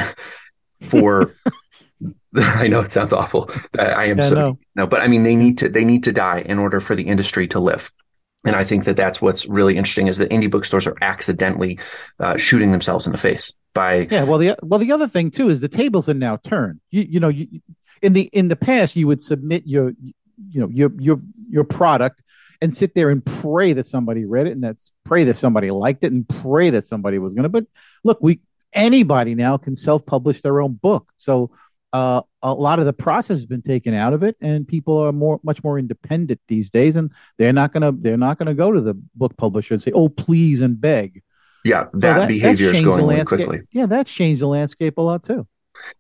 for. 0.82 1.32
I 2.38 2.68
know 2.68 2.82
it 2.82 2.92
sounds 2.92 3.14
awful. 3.14 3.50
I, 3.78 3.86
I 3.86 4.04
am 4.06 4.20
Yeah, 4.20 4.30
so 4.30 4.36
no. 4.36 4.60
no, 4.76 4.88
but 4.88 5.02
I 5.02 5.08
mean 5.08 5.24
they 5.24 5.36
need 5.36 5.58
to 5.60 5.70
they 5.70 5.86
need 5.86 6.04
to 6.04 6.12
die 6.12 6.40
in 6.40 6.60
order 6.60 6.80
for 6.80 6.96
the 6.96 7.04
industry 7.04 7.48
to 7.50 7.60
live. 7.60 7.92
And 8.46 8.56
I 8.56 8.64
think 8.64 8.86
that 8.86 8.96
that's 8.98 9.22
what's 9.22 9.48
really 9.48 9.76
interesting 9.78 10.08
is 10.08 10.18
that 10.18 10.30
indie 10.30 10.52
bookstores 10.52 10.86
are 10.86 10.98
accidentally 11.02 11.80
uh, 12.20 12.38
shooting 12.38 12.72
themselves 12.72 13.06
in 13.08 13.12
the 13.12 13.18
face 13.18 13.54
by 13.74 14.10
Yeah, 14.10 14.24
well, 14.24 14.38
the 14.38 14.56
well, 14.62 14.80
the 14.80 14.92
other 14.92 15.08
thing 15.08 15.32
too 15.32 15.50
is 15.50 15.62
the 15.62 15.68
tables 15.68 16.08
are 16.10 16.14
now 16.14 16.38
turned. 16.38 16.80
You 16.92 17.04
you 17.04 17.20
know, 17.20 17.30
you, 17.30 17.48
in 18.02 18.14
the 18.14 18.30
in 18.34 18.50
the 18.50 18.56
past, 18.56 18.96
you 18.96 19.08
would 19.08 19.24
submit 19.24 19.64
your 19.66 19.94
you 20.50 20.60
know 20.62 20.68
your 20.70 20.92
your 21.00 21.22
your 21.50 21.64
product 21.64 22.22
and 22.66 22.76
sit 22.76 22.94
there 22.96 23.10
and 23.10 23.26
pray 23.26 23.72
that 23.72 23.86
somebody 23.86 24.26
read 24.26 24.48
it 24.48 24.52
and 24.52 24.64
that's 24.64 24.92
pray 25.06 25.24
that 25.24 25.38
somebody 25.38 25.72
liked 25.72 26.04
it 26.04 26.12
and 26.12 26.28
pray 26.28 26.70
that 26.72 26.86
somebody 26.86 27.18
was 27.20 27.34
going 27.34 27.44
to. 27.44 27.50
But 27.50 27.66
look, 28.04 28.18
we 28.22 28.42
anybody 28.74 29.36
now 29.36 29.56
can 29.58 29.76
self 29.76 30.06
publish 30.06 30.42
their 30.42 30.60
own 30.60 30.74
book, 30.74 31.10
so 31.18 31.52
uh, 31.94 32.22
a 32.42 32.54
lot 32.54 32.80
of 32.80 32.86
the 32.86 32.92
process 32.92 33.38
has 33.38 33.46
been 33.46 33.62
taken 33.62 33.94
out 33.94 34.12
of 34.12 34.22
it, 34.22 34.36
and 34.42 34.68
people 34.68 34.98
are 34.98 35.14
more 35.14 35.40
much 35.44 35.64
more 35.64 35.80
independent 35.80 36.42
these 36.50 36.70
days, 36.70 36.98
and 36.98 37.10
they're 37.38 37.54
not 37.54 37.72
gonna 37.72 37.94
they're 37.94 38.18
not 38.18 38.38
gonna 38.38 38.54
go 38.54 38.72
to 38.72 38.82
the 38.82 38.96
book 39.16 39.38
publisher 39.38 39.74
and 39.76 39.82
say, 39.82 39.94
"Oh, 39.94 40.10
please," 40.10 40.60
and 40.60 40.80
beg. 40.82 41.24
yeah 41.64 41.86
So 41.86 42.00
that, 42.00 42.18
that- 42.18 42.28
behavior 42.28 42.68
that's 42.68 42.80
is 42.80 42.86
going 42.86 43.26
quickly. 43.26 43.62
Yeah, 43.72 43.86
that's 43.86 44.12
changed 44.12 44.42
the 44.42 44.48
landscape 44.48 44.98
a 44.98 45.02
lot 45.02 45.24
too. 45.24 45.48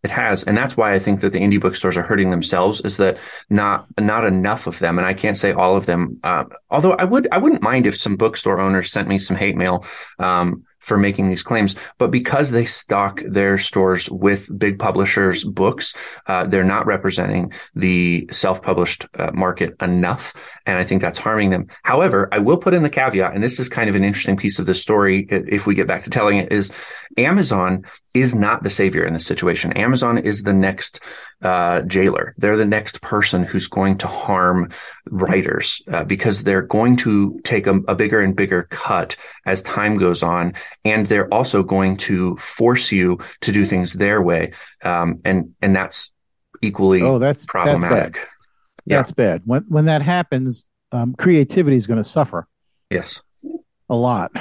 It 0.03 0.11
has, 0.11 0.43
and 0.43 0.57
that's 0.57 0.77
why 0.77 0.93
I 0.93 0.99
think 0.99 1.21
that 1.21 1.31
the 1.31 1.39
indie 1.39 1.61
bookstores 1.61 1.97
are 1.97 2.03
hurting 2.03 2.31
themselves. 2.31 2.81
Is 2.81 2.97
that 2.97 3.17
not 3.49 3.87
not 3.99 4.25
enough 4.25 4.67
of 4.67 4.79
them? 4.79 4.97
And 4.97 5.07
I 5.07 5.13
can't 5.13 5.37
say 5.37 5.51
all 5.51 5.75
of 5.75 5.85
them. 5.85 6.19
Uh, 6.23 6.45
although 6.69 6.93
I 6.93 7.03
would 7.03 7.27
I 7.31 7.37
wouldn't 7.37 7.61
mind 7.61 7.87
if 7.87 7.97
some 7.97 8.15
bookstore 8.15 8.59
owners 8.59 8.91
sent 8.91 9.07
me 9.07 9.17
some 9.17 9.37
hate 9.37 9.55
mail 9.55 9.85
um, 10.19 10.63
for 10.79 10.97
making 10.97 11.27
these 11.27 11.41
claims, 11.41 11.75
but 11.97 12.11
because 12.11 12.51
they 12.51 12.65
stock 12.65 13.19
their 13.27 13.57
stores 13.57 14.07
with 14.09 14.47
big 14.59 14.77
publishers' 14.77 15.43
books, 15.43 15.95
uh, 16.27 16.45
they're 16.45 16.63
not 16.63 16.85
representing 16.85 17.51
the 17.73 18.29
self-published 18.31 19.07
uh, 19.17 19.31
market 19.33 19.73
enough, 19.81 20.35
and 20.67 20.77
I 20.77 20.83
think 20.83 21.01
that's 21.01 21.17
harming 21.17 21.49
them. 21.49 21.65
However, 21.81 22.29
I 22.31 22.37
will 22.37 22.57
put 22.57 22.75
in 22.75 22.83
the 22.83 22.89
caveat, 22.91 23.33
and 23.33 23.43
this 23.43 23.59
is 23.59 23.67
kind 23.67 23.89
of 23.89 23.95
an 23.95 24.03
interesting 24.03 24.37
piece 24.37 24.59
of 24.59 24.67
the 24.67 24.75
story. 24.75 25.25
If 25.29 25.65
we 25.65 25.73
get 25.73 25.87
back 25.87 26.03
to 26.03 26.11
telling 26.11 26.37
it, 26.37 26.51
is 26.51 26.71
Amazon 27.17 27.85
is 28.13 28.35
not 28.35 28.63
the 28.63 28.69
savior 28.69 29.05
in 29.05 29.13
this 29.13 29.25
situation. 29.25 29.71
Amazon 29.73 30.17
is 30.17 30.43
the 30.43 30.53
next 30.53 30.99
uh, 31.41 31.81
jailer. 31.83 32.33
They're 32.37 32.57
the 32.57 32.65
next 32.65 33.01
person 33.01 33.43
who's 33.43 33.67
going 33.67 33.97
to 33.99 34.07
harm 34.07 34.71
writers 35.09 35.81
uh, 35.91 36.03
because 36.03 36.43
they're 36.43 36.61
going 36.61 36.97
to 36.97 37.39
take 37.43 37.67
a, 37.67 37.75
a, 37.87 37.95
bigger 37.95 38.21
and 38.21 38.35
bigger 38.35 38.63
cut 38.63 39.15
as 39.45 39.61
time 39.61 39.97
goes 39.97 40.23
on, 40.23 40.53
and 40.83 41.07
they're 41.07 41.33
also 41.33 41.63
going 41.63 41.97
to 41.97 42.35
force 42.37 42.91
you 42.91 43.19
to 43.41 43.51
do 43.51 43.65
things 43.65 43.93
their 43.93 44.21
way, 44.21 44.53
um, 44.83 45.21
and 45.23 45.53
and 45.61 45.75
that's 45.75 46.11
equally 46.61 47.01
oh 47.01 47.19
that's 47.19 47.45
problematic. 47.45 47.89
That's 47.91 48.17
bad. 48.17 48.27
Yeah. 48.85 48.97
That's 48.97 49.11
bad. 49.11 49.41
When 49.45 49.65
when 49.67 49.85
that 49.85 50.01
happens, 50.01 50.67
um, 50.91 51.15
creativity 51.15 51.77
is 51.77 51.87
going 51.87 51.97
to 51.97 52.03
suffer. 52.03 52.47
Yes, 52.89 53.21
a 53.89 53.95
lot. 53.95 54.31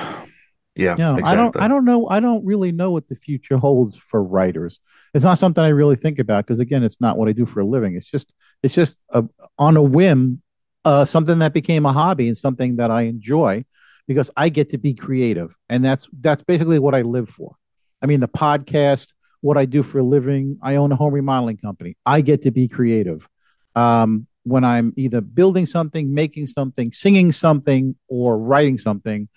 Yeah, 0.76 0.94
no, 0.98 1.16
exactly. 1.16 1.30
I 1.30 1.34
don't. 1.34 1.56
I 1.60 1.68
don't 1.68 1.84
know. 1.84 2.08
I 2.08 2.20
don't 2.20 2.44
really 2.44 2.72
know 2.72 2.90
what 2.90 3.08
the 3.08 3.14
future 3.14 3.56
holds 3.56 3.96
for 3.96 4.22
writers. 4.22 4.80
It's 5.14 5.24
not 5.24 5.38
something 5.38 5.62
I 5.62 5.68
really 5.68 5.94
think 5.94 6.18
about 6.18 6.44
because, 6.44 6.58
again, 6.58 6.82
it's 6.82 7.00
not 7.00 7.16
what 7.16 7.28
I 7.28 7.32
do 7.32 7.46
for 7.46 7.60
a 7.60 7.64
living. 7.64 7.94
It's 7.94 8.10
just, 8.10 8.34
it's 8.64 8.74
just 8.74 8.98
a, 9.10 9.22
on 9.56 9.76
a 9.76 9.82
whim, 9.82 10.42
uh, 10.84 11.04
something 11.04 11.38
that 11.38 11.52
became 11.52 11.86
a 11.86 11.92
hobby 11.92 12.26
and 12.26 12.36
something 12.36 12.76
that 12.76 12.90
I 12.90 13.02
enjoy 13.02 13.64
because 14.08 14.32
I 14.36 14.48
get 14.48 14.70
to 14.70 14.78
be 14.78 14.94
creative, 14.94 15.54
and 15.68 15.84
that's 15.84 16.08
that's 16.20 16.42
basically 16.42 16.80
what 16.80 16.94
I 16.94 17.02
live 17.02 17.28
for. 17.28 17.54
I 18.02 18.06
mean, 18.06 18.20
the 18.20 18.28
podcast, 18.28 19.14
what 19.40 19.56
I 19.56 19.66
do 19.66 19.82
for 19.82 20.00
a 20.00 20.02
living. 20.02 20.58
I 20.60 20.76
own 20.76 20.90
a 20.90 20.96
home 20.96 21.14
remodeling 21.14 21.58
company. 21.58 21.96
I 22.04 22.20
get 22.20 22.42
to 22.42 22.50
be 22.50 22.66
creative. 22.66 23.28
Um, 23.76 24.26
when 24.42 24.64
I'm 24.64 24.92
either 24.96 25.20
building 25.20 25.66
something, 25.66 26.12
making 26.12 26.48
something, 26.48 26.92
singing 26.92 27.32
something, 27.32 27.96
or 28.08 28.36
writing 28.38 28.76
something, 28.78 29.28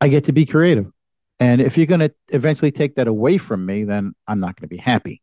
I 0.00 0.08
get 0.08 0.24
to 0.24 0.32
be 0.32 0.46
creative. 0.46 0.86
And 1.38 1.60
if 1.60 1.76
you're 1.76 1.86
going 1.86 2.00
to 2.00 2.14
eventually 2.28 2.70
take 2.70 2.96
that 2.96 3.08
away 3.08 3.38
from 3.38 3.66
me, 3.66 3.84
then 3.84 4.14
I'm 4.26 4.40
not 4.40 4.56
going 4.56 4.68
to 4.68 4.74
be 4.74 4.78
happy. 4.78 5.22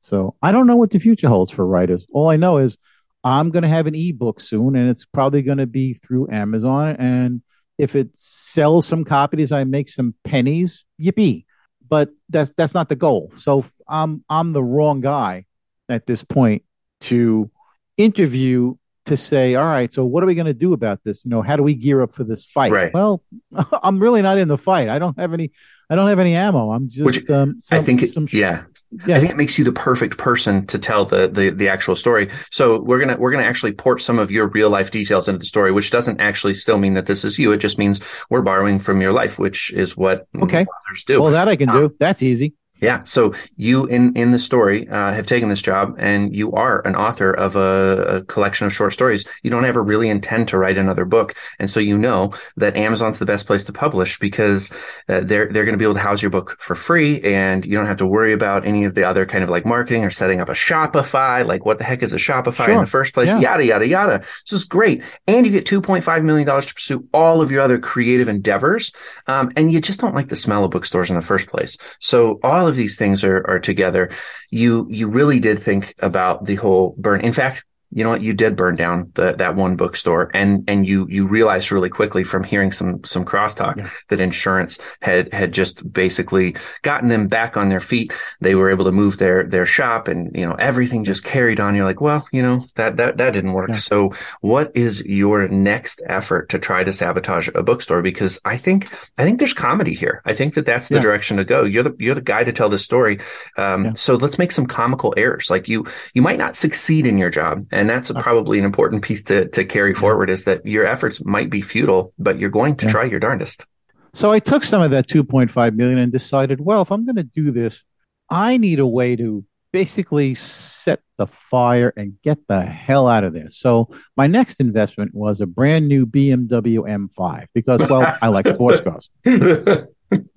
So 0.00 0.36
I 0.42 0.52
don't 0.52 0.66
know 0.66 0.76
what 0.76 0.90
the 0.90 0.98
future 0.98 1.28
holds 1.28 1.52
for 1.52 1.66
writers. 1.66 2.06
All 2.12 2.28
I 2.28 2.36
know 2.36 2.58
is 2.58 2.76
I'm 3.24 3.50
going 3.50 3.62
to 3.62 3.68
have 3.68 3.86
an 3.86 3.94
ebook 3.94 4.40
soon, 4.40 4.76
and 4.76 4.88
it's 4.88 5.04
probably 5.04 5.42
going 5.42 5.58
to 5.58 5.66
be 5.66 5.94
through 5.94 6.28
Amazon. 6.30 6.96
And 6.98 7.42
if 7.76 7.96
it 7.96 8.10
sells 8.14 8.86
some 8.86 9.04
copies, 9.04 9.52
I 9.52 9.64
make 9.64 9.88
some 9.88 10.14
pennies. 10.24 10.84
Yippee! 11.00 11.44
But 11.88 12.10
that's 12.28 12.52
that's 12.56 12.74
not 12.74 12.88
the 12.88 12.96
goal. 12.96 13.32
So 13.38 13.64
I'm 13.88 14.24
I'm 14.28 14.52
the 14.52 14.62
wrong 14.62 15.00
guy 15.00 15.46
at 15.88 16.06
this 16.06 16.22
point 16.22 16.62
to 17.02 17.50
interview 17.96 18.74
to 19.08 19.16
say, 19.16 19.54
all 19.54 19.66
right, 19.66 19.92
so 19.92 20.04
what 20.04 20.22
are 20.22 20.26
we 20.26 20.34
going 20.34 20.46
to 20.46 20.54
do 20.54 20.72
about 20.72 21.02
this? 21.04 21.24
You 21.24 21.30
know, 21.30 21.42
how 21.42 21.56
do 21.56 21.62
we 21.62 21.74
gear 21.74 22.02
up 22.02 22.14
for 22.14 22.24
this 22.24 22.44
fight? 22.44 22.72
Right. 22.72 22.92
Well, 22.92 23.22
I'm 23.82 23.98
really 23.98 24.22
not 24.22 24.38
in 24.38 24.48
the 24.48 24.58
fight. 24.58 24.88
I 24.88 24.98
don't 24.98 25.18
have 25.18 25.32
any. 25.32 25.52
I 25.90 25.94
don't 25.94 26.08
have 26.08 26.18
any 26.18 26.34
ammo. 26.34 26.72
I'm 26.72 26.88
just. 26.88 27.04
Which, 27.04 27.30
um, 27.30 27.60
some, 27.60 27.78
I 27.78 27.82
think. 27.82 28.02
It, 28.02 28.12
some, 28.12 28.28
yeah. 28.30 28.64
Yeah. 29.06 29.16
I 29.16 29.20
think 29.20 29.30
it 29.30 29.36
makes 29.36 29.58
you 29.58 29.64
the 29.64 29.72
perfect 29.72 30.16
person 30.16 30.66
to 30.68 30.78
tell 30.78 31.04
the, 31.04 31.28
the 31.28 31.50
the 31.50 31.68
actual 31.68 31.94
story. 31.94 32.30
So 32.50 32.80
we're 32.80 32.98
gonna 32.98 33.18
we're 33.18 33.30
gonna 33.30 33.44
actually 33.44 33.72
port 33.72 34.00
some 34.00 34.18
of 34.18 34.30
your 34.30 34.46
real 34.46 34.70
life 34.70 34.90
details 34.90 35.28
into 35.28 35.40
the 35.40 35.44
story, 35.44 35.72
which 35.72 35.90
doesn't 35.90 36.20
actually 36.20 36.54
still 36.54 36.78
mean 36.78 36.94
that 36.94 37.04
this 37.04 37.22
is 37.22 37.38
you. 37.38 37.52
It 37.52 37.58
just 37.58 37.76
means 37.76 38.00
we're 38.30 38.40
borrowing 38.40 38.78
from 38.78 39.02
your 39.02 39.12
life, 39.12 39.38
which 39.38 39.74
is 39.74 39.94
what 39.94 40.26
okay. 40.40 40.64
authors 40.64 41.04
do. 41.04 41.20
Well, 41.20 41.32
that 41.32 41.48
I 41.48 41.56
can 41.56 41.68
um, 41.68 41.76
do. 41.76 41.96
That's 41.98 42.22
easy. 42.22 42.54
Yeah. 42.80 43.02
So 43.04 43.34
you 43.56 43.86
in 43.86 44.16
in 44.16 44.30
the 44.30 44.38
story 44.38 44.88
uh, 44.88 45.12
have 45.12 45.26
taken 45.26 45.48
this 45.48 45.62
job, 45.62 45.96
and 45.98 46.34
you 46.34 46.52
are 46.52 46.86
an 46.86 46.94
author 46.94 47.32
of 47.32 47.56
a, 47.56 48.18
a, 48.18 48.22
collection 48.22 48.66
of 48.66 48.74
short 48.74 48.92
stories. 48.92 49.26
You 49.42 49.50
don't 49.50 49.64
ever 49.64 49.82
really 49.82 50.08
intend 50.08 50.48
to 50.48 50.58
write 50.58 50.78
another 50.78 51.04
book, 51.04 51.34
and 51.58 51.70
so 51.70 51.80
you 51.80 51.98
know 51.98 52.32
that 52.56 52.76
Amazon's 52.76 53.18
the 53.18 53.26
best 53.26 53.46
place 53.46 53.64
to 53.64 53.72
publish 53.72 54.18
because 54.18 54.70
uh, 55.08 55.20
they're 55.20 55.50
they're 55.50 55.64
going 55.64 55.72
to 55.74 55.78
be 55.78 55.84
able 55.84 55.94
to 55.94 56.00
house 56.00 56.22
your 56.22 56.30
book 56.30 56.56
for 56.60 56.74
free, 56.74 57.20
and 57.22 57.66
you 57.66 57.76
don't 57.76 57.86
have 57.86 57.96
to 57.96 58.06
worry 58.06 58.32
about 58.32 58.64
any 58.64 58.84
of 58.84 58.94
the 58.94 59.04
other 59.04 59.26
kind 59.26 59.42
of 59.42 59.50
like 59.50 59.66
marketing 59.66 60.04
or 60.04 60.10
setting 60.10 60.40
up 60.40 60.48
a 60.48 60.52
Shopify. 60.52 61.44
Like, 61.44 61.64
what 61.64 61.78
the 61.78 61.84
heck 61.84 62.02
is 62.02 62.12
a 62.12 62.18
Shopify 62.18 62.66
sure. 62.66 62.74
in 62.74 62.80
the 62.80 62.86
first 62.86 63.12
place? 63.12 63.28
Yeah. 63.28 63.40
Yada 63.40 63.64
yada 63.64 63.86
yada. 63.86 64.18
This 64.18 64.52
is 64.52 64.64
great, 64.64 65.02
and 65.26 65.44
you 65.44 65.50
get 65.50 65.66
two 65.66 65.80
point 65.80 66.04
five 66.04 66.22
million 66.22 66.46
dollars 66.46 66.66
to 66.66 66.74
pursue 66.74 67.08
all 67.12 67.40
of 67.40 67.50
your 67.50 67.60
other 67.60 67.78
creative 67.78 68.28
endeavors, 68.28 68.92
um, 69.26 69.50
and 69.56 69.72
you 69.72 69.80
just 69.80 69.98
don't 69.98 70.14
like 70.14 70.28
the 70.28 70.36
smell 70.36 70.64
of 70.64 70.70
bookstores 70.70 71.10
in 71.10 71.16
the 71.16 71.22
first 71.22 71.48
place. 71.48 71.76
So 71.98 72.38
all 72.44 72.67
of 72.68 72.76
these 72.76 72.96
things 72.96 73.24
are, 73.24 73.44
are 73.48 73.58
together, 73.58 74.10
you 74.50 74.86
you 74.90 75.08
really 75.08 75.40
did 75.40 75.62
think 75.62 75.94
about 75.98 76.44
the 76.44 76.54
whole 76.54 76.94
burn. 76.98 77.22
In 77.22 77.32
fact, 77.32 77.64
you 77.90 78.04
know 78.04 78.10
what? 78.10 78.22
You 78.22 78.34
did 78.34 78.56
burn 78.56 78.76
down 78.76 79.10
the, 79.14 79.32
that 79.32 79.54
one 79.54 79.76
bookstore 79.76 80.30
and 80.34 80.64
and 80.68 80.86
you 80.86 81.06
you 81.08 81.26
realized 81.26 81.72
really 81.72 81.88
quickly 81.88 82.22
from 82.22 82.44
hearing 82.44 82.70
some 82.70 83.02
some 83.04 83.24
crosstalk 83.24 83.76
yeah. 83.76 83.90
that 84.08 84.20
insurance 84.20 84.78
had 85.00 85.32
had 85.32 85.52
just 85.52 85.90
basically 85.90 86.54
gotten 86.82 87.08
them 87.08 87.28
back 87.28 87.56
on 87.56 87.68
their 87.68 87.80
feet. 87.80 88.12
They 88.40 88.54
were 88.54 88.70
able 88.70 88.84
to 88.84 88.92
move 88.92 89.16
their 89.16 89.44
their 89.44 89.64
shop 89.64 90.06
and 90.06 90.34
you 90.36 90.44
know 90.44 90.54
everything 90.54 91.04
just 91.04 91.24
carried 91.24 91.60
on. 91.60 91.74
You're 91.74 91.86
like 91.86 92.00
well 92.00 92.28
you 92.30 92.42
know 92.42 92.66
that 92.74 92.96
that 92.98 93.16
that 93.16 93.30
didn't 93.30 93.54
work. 93.54 93.70
Yeah. 93.70 93.76
so 93.76 94.12
what 94.40 94.70
is 94.74 95.02
your 95.04 95.48
next 95.48 96.02
effort 96.06 96.50
to 96.50 96.58
try 96.58 96.84
to 96.84 96.92
sabotage 96.92 97.48
a 97.54 97.62
bookstore? 97.62 98.02
Because 98.02 98.38
i 98.44 98.56
think 98.56 98.88
i 99.16 99.24
think 99.24 99.38
there's 99.38 99.54
comedy 99.54 99.94
here. 99.94 100.20
I 100.26 100.34
think 100.34 100.54
that 100.54 100.66
that's 100.66 100.88
the 100.88 100.96
yeah. 100.96 101.00
direction 101.00 101.38
to 101.38 101.44
go. 101.44 101.64
You're 101.64 101.84
the 101.84 101.96
you're 101.98 102.14
the 102.14 102.20
guy 102.20 102.44
to 102.44 102.52
tell 102.52 102.68
this 102.68 102.84
story. 102.84 103.20
Um, 103.56 103.96
so 103.96 104.16
let's 104.16 104.38
make 104.38 104.52
some 104.52 104.66
comical 104.66 105.14
errors. 105.16 105.48
Like 105.48 105.68
you 105.68 105.86
you 106.12 106.20
might 106.20 106.38
not 106.38 106.54
succeed 106.54 107.06
in 107.06 107.16
your 107.16 107.30
job 107.30 107.66
and 107.78 107.88
that's 107.88 108.10
probably 108.10 108.58
an 108.58 108.64
important 108.64 109.02
piece 109.02 109.22
to, 109.24 109.48
to 109.50 109.64
carry 109.64 109.94
forward 109.94 110.28
is 110.28 110.44
that 110.44 110.66
your 110.66 110.84
efforts 110.84 111.24
might 111.24 111.48
be 111.48 111.62
futile, 111.62 112.12
but 112.18 112.38
you're 112.38 112.50
going 112.50 112.74
to 112.76 112.86
yeah. 112.86 112.92
try 112.92 113.04
your 113.04 113.20
darndest. 113.20 113.64
So 114.12 114.32
I 114.32 114.40
took 114.40 114.64
some 114.64 114.82
of 114.82 114.90
that 114.90 115.06
2.5 115.06 115.76
million 115.76 115.98
and 115.98 116.10
decided, 116.10 116.60
well, 116.60 116.82
if 116.82 116.90
I'm 116.90 117.04
going 117.04 117.16
to 117.16 117.22
do 117.22 117.52
this, 117.52 117.84
I 118.28 118.56
need 118.56 118.80
a 118.80 118.86
way 118.86 119.14
to 119.14 119.44
basically 119.72 120.34
set 120.34 121.00
the 121.18 121.26
fire 121.28 121.92
and 121.96 122.20
get 122.22 122.38
the 122.48 122.62
hell 122.62 123.06
out 123.06 123.22
of 123.22 123.32
there. 123.32 123.50
So 123.50 123.90
my 124.16 124.26
next 124.26 124.58
investment 124.58 125.14
was 125.14 125.40
a 125.40 125.46
brand 125.46 125.86
new 125.86 126.04
BMW 126.04 126.78
M5 126.78 127.46
because, 127.54 127.88
well, 127.88 128.16
I 128.20 128.26
like 128.26 128.46
sports 128.54 128.80
cars. 128.80 129.08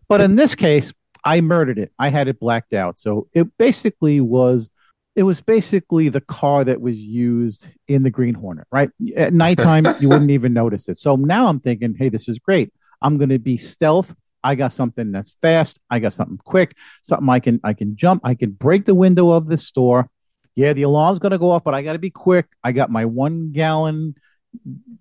but 0.08 0.22
in 0.22 0.36
this 0.36 0.54
case, 0.54 0.94
I 1.26 1.42
murdered 1.42 1.80
it. 1.80 1.92
I 1.98 2.10
had 2.10 2.28
it 2.28 2.40
blacked 2.40 2.74
out. 2.74 3.00
So 3.00 3.30
it 3.34 3.48
basically 3.58 4.22
was 4.22 4.70
it 5.16 5.24
was 5.24 5.42
basically 5.42 6.10
the 6.10 6.22
car 6.22 6.64
that 6.64 6.80
was 6.80 6.98
used 6.98 7.68
in 7.88 8.04
the 8.04 8.10
Green 8.10 8.34
Hornet, 8.34 8.68
right? 8.72 8.90
At 9.16 9.34
nighttime, 9.34 9.86
you 10.00 10.08
wouldn't 10.08 10.32
even 10.32 10.54
notice 10.54 10.88
it. 10.88 10.98
So 10.98 11.16
now 11.16 11.48
I'm 11.48 11.60
thinking, 11.60 11.96
hey, 11.98 12.10
this 12.10 12.30
is 12.30 12.40
great. 12.40 12.74
I'm 13.02 13.18
going 13.18 13.30
to 13.30 13.40
be 13.40 13.58
stealth. 13.58 14.16
I 14.44 14.56
got 14.56 14.72
something 14.72 15.12
that's 15.12 15.32
fast. 15.42 15.80
I 15.90 16.00
got 16.00 16.14
something 16.14 16.38
quick, 16.38 16.76
something 17.04 17.30
I 17.30 17.40
can 17.40 17.60
I 17.64 17.74
can 17.74 17.96
jump. 17.96 18.22
I 18.24 18.34
can 18.36 18.52
break 18.52 18.86
the 18.86 18.96
window 18.96 19.30
of 19.32 19.48
the 19.48 19.58
store. 19.58 20.10
Yeah, 20.56 20.74
the 20.74 20.84
alarm's 20.84 21.20
going 21.20 21.32
to 21.32 21.38
go 21.38 21.52
off, 21.52 21.64
but 21.64 21.74
I 21.74 21.82
got 21.82 21.94
to 21.94 22.00
be 22.00 22.10
quick. 22.10 22.48
I 22.64 22.72
got 22.72 22.90
my 22.90 23.06
one 23.06 23.52
gallon 23.52 24.16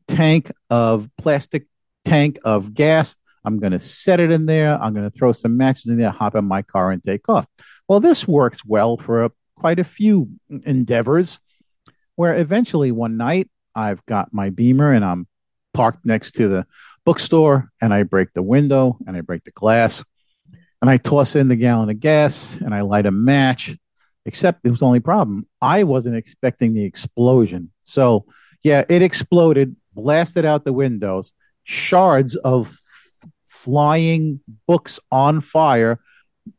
tank 0.06 0.52
of 0.68 1.08
plastic 1.16 1.66
tank 2.04 2.38
of 2.44 2.74
gas. 2.74 3.16
I'm 3.44 3.58
going 3.58 3.72
to 3.72 3.80
set 3.80 4.20
it 4.20 4.30
in 4.30 4.46
there. 4.46 4.80
I'm 4.80 4.92
going 4.92 5.10
to 5.10 5.16
throw 5.16 5.32
some 5.32 5.56
matches 5.56 5.86
in 5.86 5.96
there, 5.96 6.10
hop 6.10 6.34
in 6.34 6.44
my 6.44 6.62
car, 6.62 6.90
and 6.90 7.02
take 7.02 7.28
off. 7.28 7.46
Well, 7.88 8.00
this 8.00 8.28
works 8.28 8.64
well 8.64 8.96
for 8.96 9.24
a 9.24 9.30
quite 9.60 9.78
a 9.78 9.84
few 9.84 10.30
endeavors 10.64 11.38
where 12.16 12.34
eventually 12.34 12.90
one 12.90 13.18
night 13.18 13.50
I've 13.74 14.04
got 14.06 14.32
my 14.32 14.48
beamer 14.48 14.90
and 14.90 15.04
I'm 15.04 15.26
parked 15.74 16.06
next 16.06 16.32
to 16.36 16.48
the 16.48 16.66
bookstore 17.04 17.70
and 17.80 17.92
I 17.92 18.04
break 18.04 18.32
the 18.32 18.42
window 18.42 18.96
and 19.06 19.18
I 19.18 19.20
break 19.20 19.44
the 19.44 19.50
glass 19.50 20.02
and 20.80 20.88
I 20.88 20.96
toss 20.96 21.36
in 21.36 21.48
the 21.48 21.56
gallon 21.56 21.90
of 21.90 22.00
gas 22.00 22.58
and 22.58 22.74
I 22.74 22.80
light 22.80 23.04
a 23.04 23.10
match. 23.10 23.76
Except 24.26 24.60
it 24.64 24.70
was 24.70 24.80
the 24.80 24.86
only 24.86 25.00
problem. 25.00 25.46
I 25.60 25.82
wasn't 25.82 26.16
expecting 26.16 26.74
the 26.74 26.84
explosion. 26.84 27.70
So, 27.82 28.26
yeah, 28.62 28.84
it 28.88 29.02
exploded, 29.02 29.76
blasted 29.94 30.44
out 30.44 30.64
the 30.64 30.74
windows, 30.74 31.32
shards 31.64 32.36
of 32.36 32.68
f- 32.68 33.30
flying 33.46 34.40
books 34.66 35.00
on 35.10 35.40
fire 35.40 36.00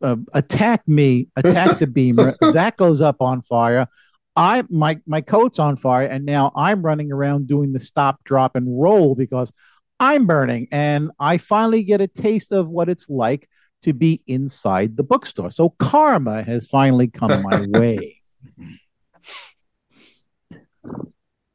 uh, 0.02 0.18
attack 0.34 0.88
me, 0.88 1.28
attack 1.36 1.80
the 1.80 1.88
beamer. 1.88 2.36
that 2.54 2.78
goes 2.78 3.02
up 3.02 3.22
on 3.22 3.42
fire. 3.42 3.88
I 4.36 4.64
my 4.70 5.00
my 5.06 5.22
coat's 5.22 5.60
on 5.60 5.76
fire, 5.76 6.08
and 6.08 6.26
now 6.26 6.52
I'm 6.56 6.82
running 6.82 7.12
around 7.12 7.48
doing 7.48 7.74
the 7.74 7.80
stop, 7.80 8.24
drop, 8.24 8.56
and 8.56 8.82
roll 8.82 9.16
because 9.16 9.52
I'm 10.00 10.26
burning. 10.26 10.68
And 10.72 11.12
I 11.20 11.38
finally 11.38 11.84
get 11.84 12.02
a 12.02 12.08
taste 12.08 12.52
of 12.52 12.70
what 12.70 12.90
it's 12.90 13.10
like 13.10 13.50
to 13.84 13.94
be 13.94 14.22
inside 14.28 14.96
the 14.96 15.04
bookstore. 15.04 15.52
So 15.52 15.70
karma 15.80 16.44
has 16.44 16.68
finally 16.68 17.08
come 17.08 17.42
my 17.42 17.66
way. 17.70 18.22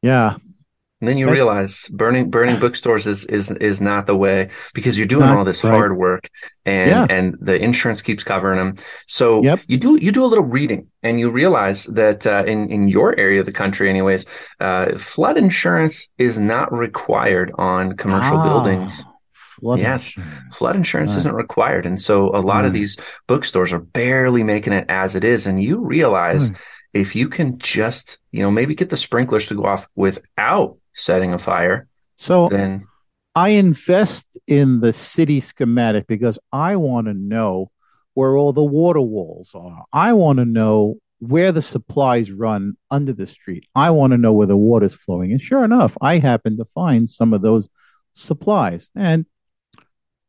Yeah. 0.03 0.37
And 1.07 1.15
then 1.15 1.19
you 1.21 1.31
realize 1.31 1.87
burning 1.87 2.31
burning 2.31 2.59
bookstores 2.59 3.07
is 3.07 3.25
is 3.27 3.53
is 3.71 3.81
not 3.81 4.07
the 4.09 4.17
way 4.17 4.49
because 4.75 4.99
you're 4.99 5.07
doing 5.07 5.27
Not 5.27 5.39
all 5.39 5.45
this 5.45 5.63
right. 5.63 5.71
hard 5.73 5.97
work 5.97 6.29
and 6.65 6.91
Yeah. 6.91 7.07
and 7.09 7.37
the 7.41 7.55
insurance 7.55 8.03
keeps 8.03 8.25
covering 8.25 8.59
them. 8.59 8.73
So 9.07 9.41
Yep. 9.45 9.61
you 9.69 9.77
do 9.79 9.91
you 10.05 10.11
do 10.11 10.25
a 10.25 10.27
little 10.27 10.45
reading 10.45 10.89
and 11.05 11.21
you 11.21 11.31
realize 11.31 11.85
that 11.85 12.27
uh, 12.27 12.43
in 12.45 12.71
in 12.73 12.89
your 12.89 13.17
area 13.17 13.39
of 13.39 13.47
the 13.47 13.53
country, 13.53 13.89
anyways, 13.89 14.27
uh, 14.59 14.99
flood 14.99 15.37
insurance 15.39 16.09
is 16.19 16.39
not 16.39 16.73
required 16.73 17.53
on 17.57 17.93
commercial 17.97 18.39
Ah, 18.39 18.43
buildings. 18.49 19.05
flood 19.33 19.79
Yes. 19.79 20.09
insurance. 20.09 20.57
Flood 20.59 20.75
insurance 20.75 21.13
Right. 21.13 21.19
isn't 21.19 21.37
required, 21.37 21.87
and 21.87 22.01
so 22.01 22.35
a 22.35 22.43
lot 22.53 22.65
of 22.65 22.73
Mm. 22.73 22.79
these 22.81 22.99
bookstores 23.29 23.73
are 23.73 23.79
barely 24.03 24.43
making 24.43 24.73
it 24.73 24.87
as 24.89 25.15
it 25.15 25.23
is. 25.23 25.47
And 25.47 25.63
you 25.63 25.77
realize 25.87 26.51
Mm. 26.51 26.57
if 26.95 27.15
you 27.15 27.29
can 27.29 27.59
just 27.59 28.19
you 28.33 28.43
know 28.43 28.51
maybe 28.51 28.75
get 28.75 28.91
the 28.91 28.97
sprinklers 29.07 29.47
to 29.47 29.55
go 29.55 29.65
off 29.73 29.87
without 29.95 30.71
setting 30.97 31.33
a 31.33 31.39
fire, 31.39 31.89
So 32.17 32.49
then 32.49 32.87
I 33.35 33.51
invest 33.51 34.39
in 34.47 34.81
the 34.81 34.93
city 34.93 35.41
schematic 35.41 36.07
because 36.07 36.39
I 36.53 36.77
want 36.77 37.07
to 37.07 37.15
know 37.15 37.71
where 38.15 38.37
all 38.37 38.53
the 38.55 38.65
water 38.65 39.01
walls 39.01 39.51
are. 39.55 39.85
I 39.93 40.15
want 40.15 40.39
to 40.39 40.47
know 40.47 40.97
where 41.19 41.53
the 41.53 41.63
supplies 41.63 42.33
run 42.33 42.77
under 42.91 43.13
the 43.13 43.27
street. 43.27 43.67
I 43.75 43.91
want 43.91 44.13
to 44.13 44.19
know 44.19 44.33
where 44.33 44.47
the 44.47 44.57
water's 44.57 44.95
flowing. 44.95 45.33
And 45.33 45.41
sure 45.41 45.65
enough, 45.65 45.97
I 46.01 46.19
happen 46.19 46.57
to 46.57 46.65
find 46.65 47.09
some 47.09 47.35
of 47.35 47.43
those 47.43 47.69
supplies. 48.15 48.91
And 48.95 49.27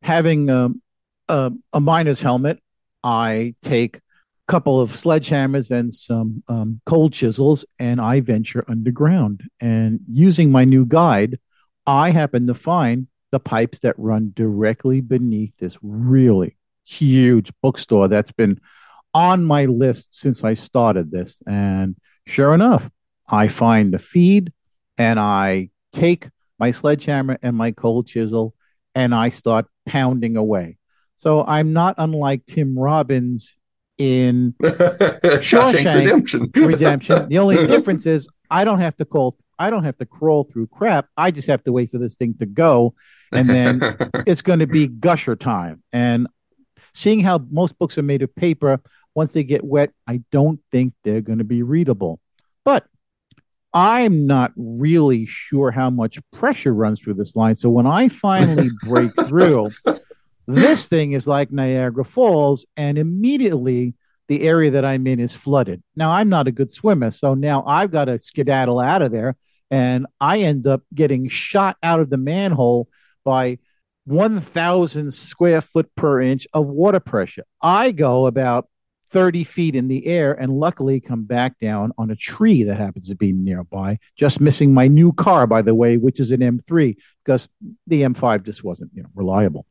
having 0.01 0.49
um, 0.49 0.81
a, 1.29 1.53
a 1.71 1.79
miner's 1.79 2.19
helmet, 2.19 2.59
I 3.03 3.55
take 3.61 3.97
a 3.97 4.01
couple 4.47 4.79
of 4.79 4.91
sledgehammers 4.91 5.71
and 5.71 5.93
some 5.93 6.43
um, 6.47 6.79
cold 6.85 7.13
chisels, 7.13 7.65
and 7.79 7.99
I 7.99 8.21
venture 8.21 8.65
underground. 8.67 9.43
And 9.59 9.99
using 10.09 10.51
my 10.51 10.63
new 10.63 10.85
guide, 10.85 11.39
I 11.85 12.11
happen 12.11 12.47
to 12.47 12.53
find 12.53 13.07
the 13.31 13.39
pipes 13.39 13.79
that 13.79 13.95
run 13.97 14.31
directly 14.35 15.01
beneath 15.01 15.53
this 15.57 15.77
really 15.81 16.57
huge 16.85 17.51
bookstore 17.61 18.07
that's 18.07 18.31
been 18.31 18.59
on 19.13 19.43
my 19.43 19.65
list 19.65 20.17
since 20.17 20.43
I 20.43 20.53
started 20.53 21.11
this. 21.11 21.41
And 21.45 21.97
sure 22.25 22.53
enough, 22.53 22.89
I 23.27 23.49
find 23.49 23.93
the 23.93 23.99
feed 23.99 24.53
and 24.97 25.19
I 25.19 25.69
take 25.91 26.29
my 26.57 26.71
sledgehammer 26.71 27.37
and 27.41 27.55
my 27.55 27.71
cold 27.71 28.07
chisel 28.07 28.53
and 28.95 29.13
I 29.13 29.29
start 29.29 29.65
pounding 29.85 30.37
away. 30.37 30.77
So 31.17 31.43
I'm 31.45 31.73
not 31.73 31.95
unlike 31.97 32.45
Tim 32.45 32.77
Robbins 32.77 33.56
in 33.97 34.53
Shawshank 34.61 35.41
Shawshank 35.41 35.95
Redemption. 35.95 36.51
Redemption. 36.55 37.29
The 37.29 37.39
only 37.39 37.67
difference 37.67 38.05
is 38.05 38.27
I 38.49 38.65
don't 38.65 38.79
have 38.79 38.95
to 38.97 39.05
call 39.05 39.37
I 39.59 39.69
don't 39.69 39.83
have 39.83 39.97
to 39.97 40.05
crawl 40.05 40.43
through 40.43 40.67
crap. 40.67 41.07
I 41.17 41.31
just 41.31 41.47
have 41.47 41.63
to 41.63 41.71
wait 41.71 41.89
for 41.89 41.97
this 41.97 42.15
thing 42.15 42.35
to 42.35 42.45
go 42.45 42.93
and 43.31 43.49
then 43.49 43.81
it's 44.27 44.41
going 44.41 44.59
to 44.59 44.67
be 44.67 44.87
gusher 44.87 45.35
time. 45.35 45.83
And 45.91 46.27
seeing 46.93 47.21
how 47.21 47.39
most 47.49 47.77
books 47.77 47.97
are 47.97 48.03
made 48.03 48.21
of 48.21 48.35
paper, 48.35 48.79
once 49.15 49.33
they 49.33 49.43
get 49.43 49.63
wet, 49.63 49.91
I 50.07 50.21
don't 50.31 50.59
think 50.71 50.93
they're 51.03 51.21
going 51.21 51.39
to 51.39 51.43
be 51.43 51.63
readable. 51.63 52.19
But 52.63 52.85
I'm 53.73 54.27
not 54.27 54.53
really 54.55 55.25
sure 55.25 55.71
how 55.71 55.89
much 55.89 56.19
pressure 56.31 56.73
runs 56.73 57.01
through 57.01 57.15
this 57.15 57.35
line. 57.35 57.55
So 57.55 57.69
when 57.69 57.87
I 57.87 58.07
finally 58.07 58.69
break 58.83 59.11
through, 59.27 59.71
this 60.47 60.87
thing 60.87 61.11
is 61.11 61.27
like 61.27 61.51
Niagara 61.51 62.05
Falls, 62.05 62.65
and 62.75 62.97
immediately 62.97 63.95
the 64.27 64.41
area 64.43 64.71
that 64.71 64.85
I'm 64.85 65.07
in 65.07 65.19
is 65.19 65.33
flooded. 65.33 65.83
Now, 65.95 66.11
I'm 66.11 66.29
not 66.29 66.47
a 66.47 66.51
good 66.51 66.71
swimmer, 66.71 67.11
so 67.11 67.33
now 67.33 67.63
I've 67.65 67.91
got 67.91 68.05
to 68.05 68.19
skedaddle 68.19 68.79
out 68.79 69.01
of 69.01 69.11
there, 69.11 69.35
and 69.69 70.05
I 70.19 70.39
end 70.39 70.67
up 70.67 70.83
getting 70.93 71.27
shot 71.27 71.77
out 71.83 71.99
of 71.99 72.09
the 72.09 72.17
manhole 72.17 72.89
by 73.23 73.59
1,000 74.05 75.13
square 75.13 75.61
foot 75.61 75.93
per 75.95 76.21
inch 76.21 76.47
of 76.53 76.67
water 76.69 76.99
pressure. 76.99 77.43
I 77.61 77.91
go 77.91 78.25
about 78.25 78.69
30 79.11 79.43
feet 79.43 79.75
in 79.75 79.87
the 79.87 80.05
air 80.05 80.33
and 80.33 80.59
luckily 80.59 80.99
come 80.99 81.23
back 81.23 81.57
down 81.59 81.91
on 81.97 82.11
a 82.11 82.15
tree 82.15 82.63
that 82.63 82.75
happens 82.75 83.07
to 83.07 83.15
be 83.15 83.31
nearby, 83.31 83.99
just 84.17 84.41
missing 84.41 84.73
my 84.73 84.87
new 84.87 85.13
car, 85.13 85.47
by 85.47 85.61
the 85.61 85.75
way, 85.75 85.97
which 85.97 86.19
is 86.19 86.31
an 86.31 86.41
M3, 86.41 86.95
because 87.23 87.47
the 87.87 88.01
M5 88.03 88.43
just 88.43 88.63
wasn't 88.63 88.91
you 88.93 89.03
know, 89.03 89.09
reliable. 89.15 89.65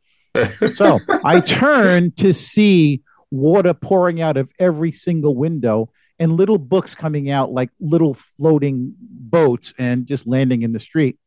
So 0.75 1.01
I 1.25 1.41
turn 1.41 2.13
to 2.13 2.33
see 2.33 3.03
water 3.31 3.75
pouring 3.75 4.21
out 4.21 4.37
of 4.37 4.51
every 4.59 4.93
single 4.93 5.35
window 5.35 5.91
and 6.19 6.33
little 6.33 6.59
books 6.59 6.95
coming 6.95 7.31
out 7.31 7.53
like 7.53 7.71
little 7.81 8.15
floating 8.15 8.95
boats 8.99 9.75
and 9.79 10.07
just 10.07 10.27
landing 10.27 10.63
in 10.63 10.73
the 10.73 10.81
street 10.81 11.19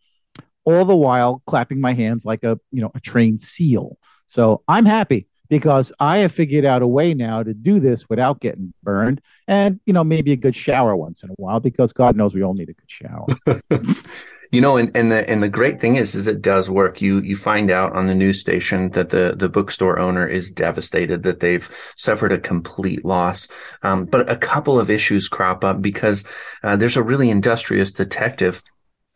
all 0.65 0.86
the 0.86 0.95
while 0.95 1.41
clapping 1.45 1.82
my 1.82 1.93
hands 1.93 2.26
like 2.26 2.43
a 2.43 2.60
you 2.72 2.82
know 2.82 2.91
a 2.95 3.00
trained 3.00 3.41
seal. 3.41 3.98
So 4.28 4.63
i'm 4.67 4.86
happy 4.86 5.28
because 5.50 5.91
i 6.00 6.17
have 6.19 6.32
figured 6.32 6.63
out 6.65 6.82
a 6.82 6.88
way 6.88 7.13
now 7.13 7.41
to 7.43 7.54
do 7.54 7.80
this 7.80 8.08
without 8.08 8.39
getting 8.39 8.74
burned 8.84 9.19
and 9.48 9.80
you 9.86 9.93
know 9.93 10.04
maybe 10.04 10.32
a 10.32 10.36
good 10.36 10.56
shower 10.56 10.95
once 10.95 11.24
in 11.24 11.30
a 11.30 11.34
while 11.38 11.60
because 11.60 11.91
god 11.91 12.15
knows 12.15 12.34
we 12.34 12.43
all 12.43 12.54
need 12.54 12.69
a 12.69 12.74
good 12.74 12.89
shower 12.89 13.26
You 14.51 14.62
know, 14.62 14.77
and, 14.77 14.95
and 14.95 15.12
the 15.12 15.29
and 15.29 15.43
the 15.43 15.49
great 15.49 15.79
thing 15.79 15.95
is, 15.95 16.15
is 16.15 16.25
it 16.25 16.41
does 16.41 16.69
work. 16.69 17.01
You 17.01 17.19
you 17.19 17.35
find 17.35 17.69
out 17.69 17.95
on 17.95 18.07
the 18.07 18.15
news 18.15 18.39
station 18.39 18.89
that 18.91 19.09
the 19.09 19.33
the 19.35 19.49
bookstore 19.49 19.99
owner 19.99 20.27
is 20.27 20.49
devastated 20.49 21.21
that 21.23 21.39
they've 21.39 21.69
suffered 21.97 22.31
a 22.31 22.39
complete 22.39 23.05
loss. 23.05 23.47
Um, 23.83 24.05
but 24.05 24.29
a 24.29 24.35
couple 24.35 24.79
of 24.79 24.89
issues 24.89 25.27
crop 25.27 25.63
up 25.63 25.81
because 25.81 26.25
uh, 26.63 26.75
there's 26.75 26.97
a 26.97 27.03
really 27.03 27.29
industrious 27.29 27.91
detective 27.91 28.63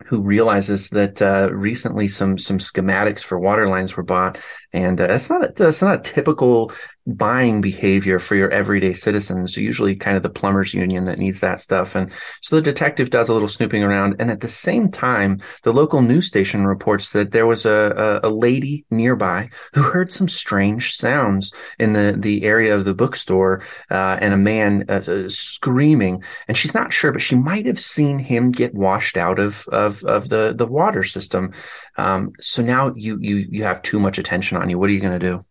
who 0.05 0.21
realizes 0.21 0.89
that 0.89 1.21
uh, 1.21 1.49
recently 1.51 2.07
some 2.07 2.37
some 2.37 2.59
schematics 2.59 3.21
for 3.21 3.39
water 3.39 3.67
lines 3.67 3.95
were 3.95 4.03
bought, 4.03 4.37
and 4.71 4.99
uh, 4.99 5.07
that's 5.07 5.29
not 5.29 5.45
a, 5.45 5.53
that's 5.55 5.81
not 5.81 5.99
a 5.99 6.11
typical 6.13 6.71
buying 7.05 7.61
behavior 7.61 8.19
for 8.19 8.35
your 8.35 8.49
everyday 8.51 8.93
citizens. 8.93 9.57
Usually, 9.57 9.95
kind 9.95 10.17
of 10.17 10.23
the 10.23 10.29
plumbers 10.29 10.73
union 10.73 11.05
that 11.05 11.19
needs 11.19 11.39
that 11.41 11.61
stuff, 11.61 11.95
and 11.95 12.11
so 12.41 12.55
the 12.55 12.61
detective 12.61 13.09
does 13.09 13.29
a 13.29 13.33
little 13.33 13.47
snooping 13.47 13.83
around, 13.83 14.15
and 14.19 14.31
at 14.31 14.39
the 14.39 14.49
same 14.49 14.91
time, 14.91 15.39
the 15.63 15.73
local 15.73 16.01
news 16.01 16.27
station 16.27 16.65
reports 16.65 17.09
that 17.11 17.31
there 17.31 17.45
was 17.45 17.65
a 17.65 18.19
a, 18.23 18.29
a 18.29 18.31
lady 18.31 18.85
nearby 18.89 19.49
who 19.73 19.81
heard 19.81 20.13
some 20.13 20.27
strange 20.27 20.95
sounds 20.95 21.53
in 21.79 21.93
the 21.93 22.15
the 22.17 22.43
area 22.43 22.73
of 22.73 22.85
the 22.85 22.93
bookstore, 22.93 23.63
uh, 23.91 24.17
and 24.21 24.33
a 24.33 24.37
man 24.37 24.85
uh, 24.89 25.03
uh, 25.07 25.29
screaming, 25.29 26.23
and 26.47 26.57
she's 26.57 26.73
not 26.73 26.93
sure, 26.93 27.11
but 27.11 27.21
she 27.21 27.35
might 27.35 27.65
have 27.65 27.79
seen 27.79 28.19
him 28.19 28.51
get 28.51 28.73
washed 28.73 29.17
out 29.17 29.39
of 29.39 29.67
of 29.69 30.03
of 30.05 30.29
the 30.29 30.53
the 30.55 30.67
water 30.67 31.03
system. 31.03 31.53
Um, 31.97 32.31
so 32.39 32.61
now 32.61 32.93
you 32.95 33.17
you 33.19 33.35
you 33.49 33.63
have 33.63 33.81
too 33.81 33.99
much 33.99 34.17
attention 34.17 34.57
on 34.57 34.69
you. 34.69 34.79
What 34.79 34.89
are 34.89 34.93
you 34.93 34.99
going 34.99 35.19
to 35.19 35.43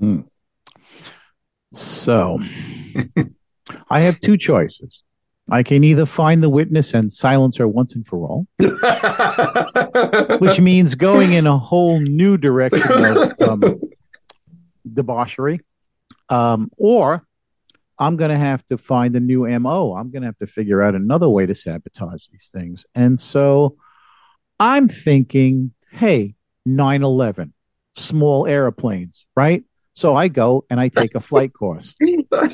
do? 0.00 0.22
So 1.72 2.38
i 3.90 4.00
have 4.00 4.18
two 4.20 4.36
choices 4.36 5.02
i 5.50 5.62
can 5.62 5.84
either 5.84 6.06
find 6.06 6.42
the 6.42 6.48
witness 6.48 6.94
and 6.94 7.12
silence 7.12 7.56
her 7.56 7.68
once 7.68 7.94
and 7.94 8.06
for 8.06 8.18
all 8.26 8.46
which 10.38 10.60
means 10.60 10.94
going 10.94 11.32
in 11.32 11.46
a 11.46 11.58
whole 11.58 12.00
new 12.00 12.36
direction 12.36 13.04
of 13.04 13.40
um, 13.40 13.80
debauchery. 14.92 15.60
Um, 16.28 16.70
or 16.76 17.24
I'm 17.98 18.16
going 18.16 18.30
to 18.30 18.36
have 18.36 18.64
to 18.66 18.78
find 18.78 19.14
a 19.16 19.20
new 19.20 19.46
MO. 19.58 19.94
I'm 19.94 20.10
going 20.10 20.22
to 20.22 20.28
have 20.28 20.38
to 20.38 20.46
figure 20.46 20.82
out 20.82 20.94
another 20.94 21.28
way 21.28 21.46
to 21.46 21.54
sabotage 21.54 22.26
these 22.28 22.50
things. 22.52 22.86
And 22.94 23.18
so 23.18 23.76
I'm 24.58 24.88
thinking, 24.88 25.72
hey, 25.90 26.34
9 26.64 27.02
11, 27.02 27.52
small 27.96 28.46
airplanes, 28.46 29.26
right? 29.34 29.64
So 29.94 30.14
I 30.14 30.28
go 30.28 30.64
and 30.70 30.80
I 30.80 30.88
take 30.88 31.14
a 31.14 31.20
flight 31.20 31.52
course. 31.52 31.94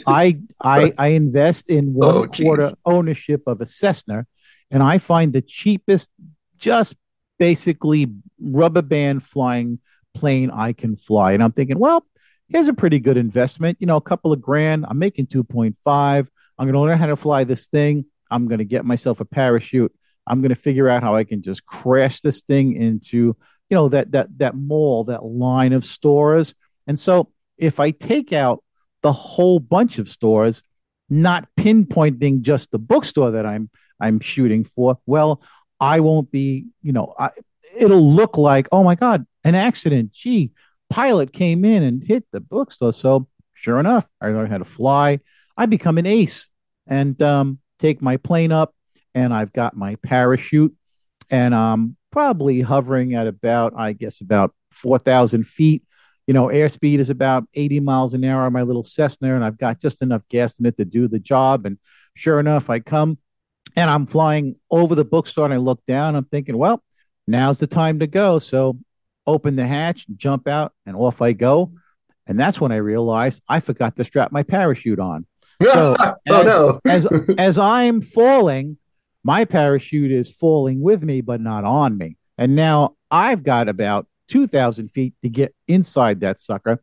I 0.07 0.38
I 0.61 0.92
I 0.99 1.09
invest 1.09 1.70
in 1.70 1.94
oh, 2.01 2.07
one 2.07 2.16
Oh, 2.16 2.27
quarter 2.27 2.70
ownership 2.85 3.42
of 3.46 3.61
a 3.61 3.66
Cessna, 3.66 4.27
and 4.70 4.83
I 4.83 4.99
find 4.99 5.33
the 5.33 5.42
cheapest, 5.42 6.11
just 6.57 6.94
basically 7.38 8.09
rubber 8.40 8.83
band 8.83 9.22
flying 9.22 9.79
plane 10.14 10.51
I 10.51 10.72
can 10.72 10.96
fly. 10.96 11.33
And 11.33 11.42
I'm 11.42 11.53
thinking, 11.53 11.79
well, 11.79 12.07
here's 12.49 12.68
a 12.68 12.75
pretty 12.75 12.99
good 12.99 13.16
investment. 13.16 13.77
You 13.81 13.87
know, 13.87 13.96
a 13.96 14.01
couple 14.01 14.33
of 14.33 14.40
grand. 14.40 14.87
I'm 14.88 14.99
making 14.99 15.27
two 15.27 15.44
point 15.44 15.77
five. 15.85 16.31
I'm 16.59 16.66
going 16.66 16.75
to 16.75 16.81
learn 16.81 16.99
how 16.99 17.07
to 17.07 17.16
fly 17.16 17.44
this 17.44 17.66
thing. 17.66 18.07
I'm 18.31 18.49
going 18.49 18.59
to 18.59 18.64
get 18.64 18.85
myself 18.85 19.20
a 19.20 19.25
parachute. 19.25 19.94
I'm 20.27 20.40
going 20.40 20.49
to 20.49 20.57
figure 20.57 20.88
out 20.88 21.03
how 21.03 21.14
I 21.14 21.25
can 21.25 21.42
just 21.42 21.64
crash 21.66 22.20
this 22.20 22.42
thing 22.42 22.75
into 22.75 23.37
you 23.68 23.75
know 23.75 23.88
that 23.90 24.12
that 24.12 24.38
that 24.38 24.57
mall, 24.57 25.05
that 25.05 25.25
line 25.25 25.72
of 25.72 25.85
stores. 25.85 26.55
And 26.87 26.99
so 26.99 27.33
if 27.57 27.81
I 27.81 27.90
take 27.90 28.33
out 28.33 28.62
the 29.03 29.12
whole 29.12 29.59
bunch 29.59 29.99
of 29.99 30.09
stores, 30.09 30.62
not 31.09 31.49
pinpointing 31.59 32.42
just 32.42 32.70
the 32.70 32.79
bookstore 32.79 33.33
that 33.33 33.46
I'm 33.46 33.70
I'm 33.99 34.20
shooting 34.20 34.64
for, 34.64 34.99
well, 35.07 35.40
I 35.81 36.01
won't 36.01 36.31
be, 36.31 36.66
you 36.83 36.92
know, 36.92 37.14
I, 37.18 37.31
it'll 37.75 38.12
look 38.12 38.37
like, 38.37 38.68
oh 38.72 38.85
my 38.85 38.94
God, 38.94 39.27
an 39.44 39.55
accident. 39.55 40.12
Gee, 40.12 40.53
pilot 40.90 41.33
came 41.33 41.64
in 41.64 41.83
and 41.83 42.03
hit 42.03 42.25
the 42.33 42.40
bookstore. 42.40 42.92
So 42.92 43.29
sure 43.55 43.79
enough, 43.79 44.07
I 44.20 44.29
learned 44.29 44.53
how 44.53 44.59
to 44.59 44.64
fly. 44.64 45.20
I 45.57 45.66
become 45.66 45.99
an 45.99 46.07
ace 46.07 46.51
and 46.87 47.20
um, 47.22 47.59
take 47.79 48.03
my 48.03 48.16
plane 48.16 48.53
up, 48.53 48.75
and 49.14 49.33
I've 49.33 49.53
got 49.53 49.77
my 49.77 49.96
parachute, 49.96 50.75
and 51.31 51.55
I'm 51.55 51.96
probably 52.12 52.61
hovering 52.61 53.14
at 53.14 53.27
about, 53.27 53.72
I 53.77 53.92
guess, 53.92 54.20
about 54.20 54.55
4,000 54.70 55.46
feet. 55.46 55.83
You 56.27 56.35
know, 56.35 56.47
airspeed 56.47 56.99
is 56.99 57.11
about 57.11 57.45
80 57.55 57.81
miles 57.81 58.15
an 58.15 58.25
hour 58.25 58.43
on 58.43 58.53
my 58.53 58.62
little 58.62 58.85
Cessna, 58.85 59.35
and 59.35 59.45
I've 59.45 59.59
got 59.59 59.81
just 59.81 60.03
enough 60.03 60.29
gas 60.29 60.59
in 60.59 60.67
it 60.67 60.77
to 60.77 60.85
do 60.85 61.09
the 61.09 61.21
job. 61.21 61.67
And 61.67 61.79
sure 62.15 62.41
enough, 62.41 62.69
I 62.69 62.81
come 62.81 63.19
and 63.77 63.91
I'm 63.91 64.07
flying 64.07 64.57
over 64.71 64.95
the 64.95 65.05
bookstore 65.05 65.45
and 65.45 65.55
I 65.55 65.59
look 65.59 65.85
down. 65.87 66.17
I'm 66.17 66.25
thinking, 66.25 66.57
well, 66.57 66.83
now's 67.27 67.59
the 67.59 67.67
time 67.67 68.01
to 68.01 68.07
go. 68.07 68.39
So 68.39 68.79
open 69.27 69.57
the 69.57 69.67
hatch, 69.67 70.07
jump 70.17 70.49
out, 70.49 70.73
and 70.85 70.97
off 70.97 71.23
I 71.23 71.33
go. 71.33 71.73
And 72.27 72.41
that's 72.41 72.61
when 72.61 72.73
I 72.73 72.77
realized 72.77 73.43
I 73.49 73.61
forgot 73.61 73.97
to 73.97 74.05
strap 74.05 74.33
my 74.33 74.43
parachute 74.43 74.99
on. 74.99 75.27
So 75.62 75.97
oh 75.99 76.15
as, 76.27 76.45
no! 76.45 76.81
as 76.85 77.07
as 77.39 77.57
I'm 77.57 78.03
falling, 78.03 78.77
my 79.25 79.47
parachute 79.47 80.12
is 80.12 80.31
falling 80.31 80.83
with 80.83 81.03
me, 81.03 81.23
but 81.23 81.41
not 81.41 81.65
on 81.65 81.97
me. 81.97 82.19
And 82.37 82.55
now 82.55 82.97
I've 83.11 83.43
got 83.43 83.71
about 83.71 84.07
two 84.29 84.47
thousand 84.47 84.89
feet 84.89 85.15
to 85.23 85.29
get 85.29 85.55
inside 85.69 86.21
that 86.21 86.39
sucker, 86.39 86.83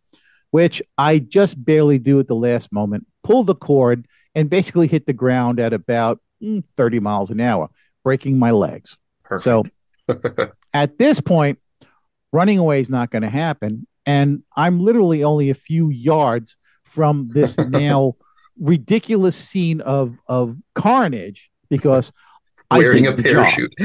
which 0.52 0.82
I 0.98 1.20
just 1.20 1.64
barely 1.64 2.00
do 2.00 2.20
at 2.20 2.28
the 2.28 2.36
last 2.36 2.72
moment. 2.72 3.08
Pull 3.24 3.44
the 3.44 3.56
cord 3.56 4.08
and 4.36 4.50
basically 4.50 4.88
hit 4.88 5.06
the 5.06 5.14
ground 5.14 5.60
at 5.60 5.74
about 5.74 6.20
mm, 6.42 6.64
thirty 6.76 7.00
miles 7.00 7.32
an 7.32 7.40
hour, 7.40 7.70
breaking 8.04 8.40
my 8.40 8.52
legs. 8.52 8.98
Perfect. 9.24 9.44
So 9.44 9.64
at 10.74 10.98
this 10.98 11.20
point, 11.22 11.60
running 12.32 12.58
away 12.58 12.82
is 12.82 12.90
not 12.90 13.12
going 13.12 13.22
to 13.22 13.30
happen. 13.30 13.88
And 14.06 14.44
I'm 14.58 14.80
literally 14.80 15.24
only 15.24 15.50
a 15.50 15.56
few 15.56 15.90
yards 15.90 16.58
from 16.84 17.30
this 17.30 17.58
now 17.70 18.16
ridiculous 18.60 19.36
scene 19.36 19.82
of 19.82 20.20
of 20.28 20.58
carnage 20.76 21.50
because 21.70 22.12
wearing 22.72 23.08
a 23.08 23.14
parachute, 23.14 23.76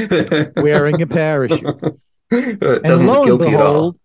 wearing 0.55 1.01
a 1.01 1.07
parachute, 1.07 1.99
and 2.31 3.07
lo 3.07 3.23
and 3.23 3.39
behold, 3.39 3.99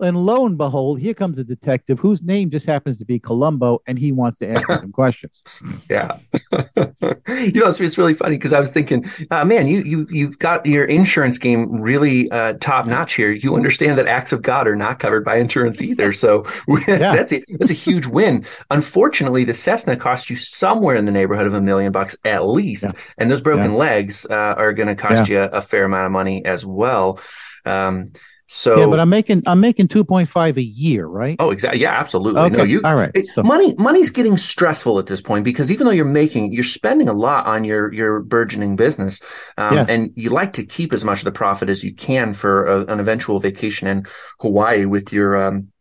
and 0.00 0.16
lo 0.24 0.46
and 0.46 0.56
behold, 0.56 1.00
here 1.00 1.14
comes 1.14 1.38
a 1.38 1.44
detective 1.44 1.98
whose 1.98 2.22
name 2.22 2.50
just 2.50 2.66
happens 2.66 2.98
to 2.98 3.04
be 3.04 3.18
Columbo, 3.18 3.82
and 3.86 3.98
he 3.98 4.12
wants 4.12 4.38
to 4.38 4.50
ask 4.50 4.68
me 4.68 4.76
some 4.76 4.92
questions. 4.92 5.42
Yeah, 5.90 6.18
you 6.52 7.60
know, 7.60 7.68
it's, 7.68 7.80
it's 7.80 7.98
really 7.98 8.14
funny 8.14 8.36
because 8.36 8.52
I 8.52 8.60
was 8.60 8.70
thinking, 8.70 9.10
uh, 9.30 9.44
man, 9.44 9.68
you 9.68 9.82
you 9.82 10.06
you've 10.10 10.38
got 10.38 10.64
your 10.66 10.84
insurance 10.84 11.38
game 11.38 11.80
really 11.80 12.30
uh, 12.30 12.54
top 12.54 12.86
notch 12.86 13.14
here. 13.14 13.30
You 13.30 13.56
understand 13.56 13.98
that 13.98 14.06
acts 14.06 14.32
of 14.32 14.42
God 14.42 14.66
are 14.66 14.76
not 14.76 14.98
covered 14.98 15.24
by 15.24 15.36
insurance 15.36 15.80
either, 15.82 16.12
so 16.12 16.46
that's 16.86 17.32
a, 17.32 17.44
that's 17.58 17.70
a 17.70 17.74
huge 17.74 18.06
win. 18.06 18.46
Unfortunately, 18.70 19.44
the 19.44 19.54
Cessna 19.54 19.96
cost 19.96 20.30
you 20.30 20.36
somewhere 20.36 20.96
in 20.96 21.04
the 21.04 21.12
neighborhood 21.12 21.46
of 21.46 21.54
a 21.54 21.60
million 21.60 21.92
bucks 21.92 22.16
at 22.24 22.46
least, 22.46 22.84
yeah. 22.84 22.92
and 23.18 23.30
those 23.30 23.42
broken 23.42 23.72
yeah. 23.72 23.78
legs 23.78 24.26
uh, 24.30 24.54
are 24.56 24.72
going 24.72 24.88
to 24.88 24.96
cost 24.96 25.28
you 25.28 25.40
a 25.40 25.60
fair 25.60 25.84
amount 25.84 26.06
of 26.06 26.12
money 26.12 26.44
as 26.44 26.64
well. 26.64 27.20
Um, 27.66 28.12
so 28.48 28.78
yeah, 28.78 28.86
but 28.86 29.00
I'm 29.00 29.08
making 29.08 29.42
I'm 29.46 29.60
making 29.60 29.88
two 29.88 30.04
point 30.04 30.28
five 30.28 30.56
a 30.56 30.62
year, 30.62 31.04
right? 31.04 31.34
Oh, 31.40 31.50
exactly. 31.50 31.80
Yeah, 31.80 31.98
absolutely. 31.98 32.40
Okay. 32.42 32.56
No, 32.56 32.62
you 32.62 32.80
all 32.84 32.94
right. 32.94 33.12
So. 33.26 33.42
Money 33.42 33.74
money's 33.76 34.10
getting 34.10 34.36
stressful 34.36 35.00
at 35.00 35.06
this 35.06 35.20
point 35.20 35.44
because 35.44 35.72
even 35.72 35.84
though 35.84 35.92
you're 35.92 36.04
making 36.04 36.52
you're 36.52 36.62
spending 36.62 37.08
a 37.08 37.12
lot 37.12 37.46
on 37.46 37.64
your 37.64 37.92
your 37.92 38.20
burgeoning 38.20 38.76
business, 38.76 39.20
um, 39.58 39.74
yes. 39.74 39.88
and 39.88 40.12
you 40.14 40.30
like 40.30 40.52
to 40.54 40.64
keep 40.64 40.92
as 40.92 41.04
much 41.04 41.18
of 41.18 41.24
the 41.24 41.32
profit 41.32 41.68
as 41.68 41.82
you 41.82 41.92
can 41.92 42.34
for 42.34 42.66
a, 42.66 42.86
an 42.86 43.00
eventual 43.00 43.40
vacation 43.40 43.88
in 43.88 44.06
Hawaii 44.38 44.84
with 44.84 45.12
your 45.12 45.42
um, 45.42 45.72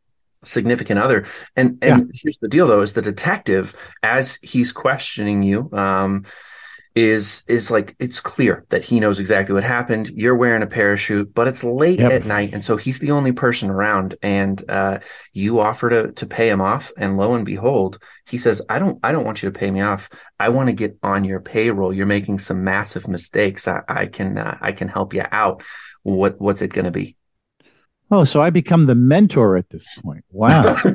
significant 0.44 1.00
other. 1.00 1.28
And 1.56 1.78
and 1.84 2.08
yeah. 2.08 2.20
here's 2.24 2.40
the 2.40 2.48
deal 2.48 2.66
though: 2.66 2.82
is 2.82 2.94
the 2.94 3.02
detective 3.04 3.76
as 4.02 4.40
he's 4.42 4.72
questioning 4.72 5.44
you. 5.44 5.70
Um, 5.72 6.26
is 6.96 7.44
is 7.48 7.70
like 7.70 7.94
it's 8.00 8.22
clear 8.22 8.66
that 8.70 8.86
he 8.86 9.02
knows 9.02 9.20
exactly 9.20 9.54
what 9.54 9.66
happened. 9.66 10.10
You're 10.10 10.36
wearing 10.36 10.64
a 10.64 10.68
parachute, 10.68 11.34
but 11.34 11.48
it's 11.48 11.62
late 11.62 12.00
yep. 12.00 12.12
at 12.12 12.26
night, 12.26 12.54
and 12.54 12.64
so 12.64 12.78
he's 12.78 13.00
the 13.00 13.12
only 13.12 13.34
person 13.34 13.70
around. 13.70 14.16
And 14.22 14.64
uh, 14.70 15.00
you 15.34 15.60
offer 15.60 15.90
to 15.90 16.12
to 16.14 16.26
pay 16.26 16.50
him 16.50 16.62
off, 16.62 16.94
and 16.98 17.18
lo 17.18 17.36
and 17.36 17.46
behold, 17.46 18.00
he 18.26 18.38
says, 18.38 18.62
"I 18.70 18.80
don't 18.80 18.98
I 19.04 19.12
don't 19.12 19.26
want 19.26 19.44
you 19.44 19.52
to 19.52 19.60
pay 19.60 19.70
me 19.70 19.82
off. 19.82 20.10
I 20.40 20.50
want 20.50 20.68
to 20.68 20.74
get 20.74 20.98
on 21.04 21.26
your 21.26 21.42
payroll. 21.42 21.94
You're 21.94 22.06
making 22.06 22.40
some 22.40 22.64
massive 22.64 23.10
mistakes. 23.10 23.68
I, 23.68 23.82
I 23.90 24.06
can 24.06 24.38
uh, 24.38 24.58
I 24.62 24.72
can 24.72 24.88
help 24.88 25.14
you 25.14 25.26
out. 25.32 25.64
What 26.04 26.40
what's 26.40 26.62
it 26.62 26.72
going 26.72 26.86
to 26.86 26.92
be?" 26.92 27.18
Oh, 28.10 28.24
so 28.24 28.42
I 28.42 28.52
become 28.52 28.86
the 28.86 28.96
mentor 28.96 29.58
at 29.58 29.70
this 29.70 29.86
point. 30.02 30.24
Wow. 30.30 30.78
so, 30.78 30.94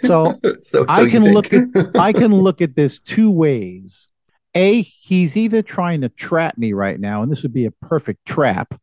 so, 0.02 0.38
so, 0.62 0.86
I 0.88 1.08
can 1.08 1.32
look 1.32 1.52
at 1.52 1.64
I 1.96 2.12
can 2.12 2.32
look 2.32 2.60
at 2.60 2.76
this 2.76 3.00
two 3.00 3.30
ways. 3.30 4.08
A, 4.54 4.82
he's 4.82 5.36
either 5.36 5.62
trying 5.62 6.02
to 6.02 6.08
trap 6.08 6.58
me 6.58 6.72
right 6.72 6.98
now, 7.00 7.22
and 7.22 7.30
this 7.30 7.42
would 7.42 7.54
be 7.54 7.66
a 7.66 7.70
perfect 7.70 8.24
trap. 8.26 8.78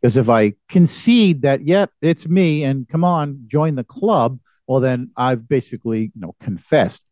Because 0.00 0.16
if 0.16 0.28
I 0.28 0.54
concede 0.68 1.42
that, 1.42 1.66
yep, 1.66 1.90
it's 2.00 2.28
me, 2.28 2.62
and 2.64 2.88
come 2.88 3.02
on, 3.02 3.44
join 3.48 3.74
the 3.74 3.84
club, 3.84 4.38
well, 4.68 4.80
then 4.80 5.10
I've 5.16 5.48
basically, 5.48 6.12
you 6.14 6.20
know, 6.20 6.36
confessed. 6.40 7.04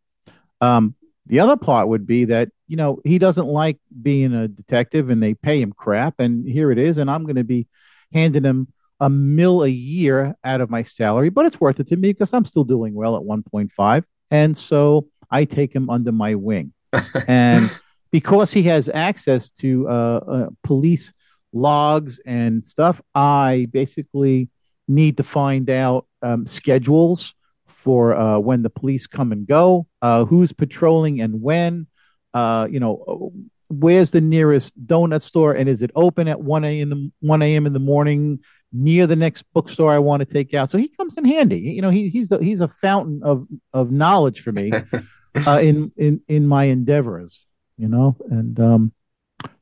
Um, 0.60 0.94
the 1.26 1.40
other 1.40 1.56
part 1.56 1.88
would 1.88 2.06
be 2.06 2.26
that, 2.26 2.50
you 2.68 2.76
know, 2.76 3.00
he 3.04 3.18
doesn't 3.18 3.46
like 3.46 3.78
being 4.02 4.32
a 4.32 4.46
detective 4.46 5.10
and 5.10 5.22
they 5.22 5.34
pay 5.34 5.60
him 5.60 5.72
crap. 5.72 6.20
And 6.20 6.48
here 6.48 6.70
it 6.70 6.78
is. 6.78 6.98
And 6.98 7.10
I'm 7.10 7.24
going 7.24 7.36
to 7.36 7.44
be 7.44 7.66
handing 8.12 8.44
him 8.44 8.68
a 9.00 9.10
mill 9.10 9.64
a 9.64 9.68
year 9.68 10.36
out 10.44 10.60
of 10.60 10.70
my 10.70 10.82
salary, 10.82 11.28
but 11.28 11.46
it's 11.46 11.60
worth 11.60 11.80
it 11.80 11.88
to 11.88 11.96
me 11.96 12.12
because 12.12 12.32
I'm 12.32 12.44
still 12.44 12.64
doing 12.64 12.94
well 12.94 13.16
at 13.16 13.22
1.5. 13.22 14.04
And 14.30 14.56
so 14.56 15.08
I 15.30 15.44
take 15.44 15.74
him 15.74 15.90
under 15.90 16.12
my 16.12 16.34
wing. 16.34 16.72
and 17.26 17.70
because 18.10 18.52
he 18.52 18.62
has 18.64 18.88
access 18.92 19.50
to 19.50 19.88
uh, 19.88 20.20
uh, 20.28 20.46
police 20.62 21.12
logs 21.52 22.20
and 22.20 22.64
stuff, 22.64 23.00
I 23.14 23.68
basically 23.72 24.48
need 24.88 25.16
to 25.16 25.24
find 25.24 25.68
out 25.70 26.06
um, 26.22 26.46
schedules 26.46 27.34
for 27.66 28.14
uh, 28.14 28.38
when 28.38 28.62
the 28.62 28.70
police 28.70 29.06
come 29.06 29.32
and 29.32 29.46
go, 29.46 29.86
uh, 30.02 30.24
who's 30.24 30.52
patrolling 30.52 31.20
and 31.20 31.42
when, 31.42 31.86
uh, 32.34 32.66
you 32.70 32.80
know, 32.80 33.32
where's 33.68 34.10
the 34.10 34.20
nearest 34.20 34.86
donut 34.86 35.22
store 35.22 35.52
and 35.52 35.68
is 35.68 35.82
it 35.82 35.90
open 35.94 36.28
at 36.28 36.40
1 36.40 36.64
a.m. 36.64 36.82
in 36.82 36.88
the 36.90 37.12
1 37.20 37.42
a.m. 37.42 37.66
in 37.66 37.72
the 37.72 37.80
morning 37.80 38.40
near 38.72 39.06
the 39.06 39.16
next 39.16 39.42
bookstore 39.54 39.92
I 39.92 39.98
want 39.98 40.20
to 40.20 40.26
take 40.26 40.54
out. 40.54 40.70
So 40.70 40.78
he 40.78 40.88
comes 40.88 41.16
in 41.16 41.24
handy. 41.24 41.58
You 41.58 41.82
know, 41.82 41.90
he, 41.90 42.08
he's 42.08 42.28
the, 42.28 42.38
he's 42.38 42.60
a 42.60 42.68
fountain 42.68 43.20
of 43.22 43.46
of 43.72 43.90
knowledge 43.90 44.40
for 44.40 44.52
me 44.52 44.72
uh, 45.46 45.60
in 45.60 45.92
in 45.96 46.20
in 46.28 46.46
my 46.46 46.64
endeavors 46.64 47.45
you 47.76 47.88
know, 47.88 48.16
and 48.30 48.58
um, 48.60 48.92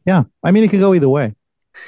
yeah, 0.06 0.24
I 0.42 0.50
mean, 0.50 0.64
it 0.64 0.68
could 0.68 0.80
go 0.80 0.94
either 0.94 1.08
way. 1.08 1.34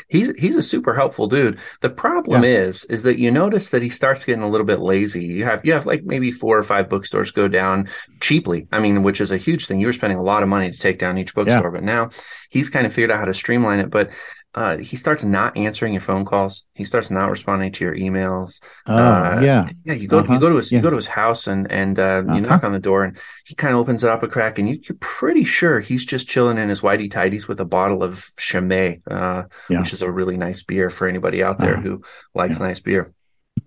He's 0.08 0.30
he's 0.36 0.56
a 0.56 0.62
super 0.62 0.94
helpful 0.94 1.28
dude. 1.28 1.58
The 1.80 1.90
problem 1.90 2.42
yeah. 2.42 2.50
is 2.50 2.84
is 2.86 3.04
that 3.04 3.18
you 3.18 3.30
notice 3.30 3.70
that 3.70 3.82
he 3.82 3.90
starts 3.90 4.24
getting 4.24 4.42
a 4.42 4.48
little 4.48 4.66
bit 4.66 4.80
lazy. 4.80 5.24
You 5.24 5.44
have 5.44 5.64
you 5.64 5.72
have 5.72 5.86
like 5.86 6.04
maybe 6.04 6.32
four 6.32 6.58
or 6.58 6.62
five 6.62 6.88
bookstores 6.88 7.30
go 7.30 7.46
down 7.46 7.88
cheaply. 8.20 8.66
I 8.72 8.80
mean, 8.80 9.04
which 9.04 9.20
is 9.20 9.30
a 9.30 9.36
huge 9.36 9.66
thing. 9.66 9.80
You 9.80 9.86
were 9.86 9.92
spending 9.92 10.18
a 10.18 10.22
lot 10.22 10.42
of 10.42 10.48
money 10.48 10.70
to 10.70 10.76
take 10.76 10.98
down 10.98 11.18
each 11.18 11.34
bookstore, 11.34 11.70
yeah. 11.70 11.70
but 11.70 11.84
now 11.84 12.10
he's 12.50 12.68
kind 12.68 12.84
of 12.84 12.92
figured 12.92 13.12
out 13.12 13.20
how 13.20 13.26
to 13.26 13.34
streamline 13.34 13.78
it. 13.78 13.90
But 13.90 14.10
uh, 14.56 14.78
he 14.78 14.96
starts 14.96 15.22
not 15.22 15.54
answering 15.54 15.92
your 15.92 16.00
phone 16.00 16.24
calls. 16.24 16.64
He 16.72 16.84
starts 16.84 17.10
not 17.10 17.30
responding 17.30 17.72
to 17.72 17.84
your 17.84 17.94
emails. 17.94 18.62
Oh, 18.86 18.96
uh, 18.96 19.40
yeah, 19.42 19.68
yeah. 19.84 19.92
You 19.92 20.08
go, 20.08 20.20
uh-huh. 20.20 20.32
you 20.32 20.40
go 20.40 20.48
to 20.48 20.56
his, 20.56 20.72
yeah. 20.72 20.78
you 20.78 20.82
go 20.82 20.88
to 20.88 20.96
his 20.96 21.06
house, 21.06 21.46
and 21.46 21.70
and 21.70 21.98
uh, 21.98 22.02
uh-huh. 22.26 22.34
you 22.34 22.40
knock 22.40 22.64
on 22.64 22.72
the 22.72 22.78
door, 22.78 23.04
and 23.04 23.18
he 23.44 23.54
kind 23.54 23.74
of 23.74 23.80
opens 23.80 24.02
it 24.02 24.08
up 24.08 24.22
a 24.22 24.28
crack, 24.28 24.58
and 24.58 24.66
you, 24.66 24.80
are 24.88 24.96
pretty 24.98 25.44
sure 25.44 25.80
he's 25.80 26.06
just 26.06 26.26
chilling 26.26 26.56
in 26.56 26.70
his 26.70 26.80
whitey 26.80 27.10
tidies 27.10 27.46
with 27.46 27.60
a 27.60 27.66
bottle 27.66 28.02
of 28.02 28.30
Chimay, 28.38 29.02
uh, 29.10 29.42
yeah. 29.68 29.80
which 29.80 29.92
is 29.92 30.00
a 30.00 30.10
really 30.10 30.38
nice 30.38 30.62
beer 30.62 30.88
for 30.88 31.06
anybody 31.06 31.42
out 31.42 31.58
there 31.58 31.74
uh-huh. 31.74 31.82
who 31.82 32.02
likes 32.34 32.54
yeah. 32.54 32.66
nice 32.66 32.80
beer. 32.80 33.12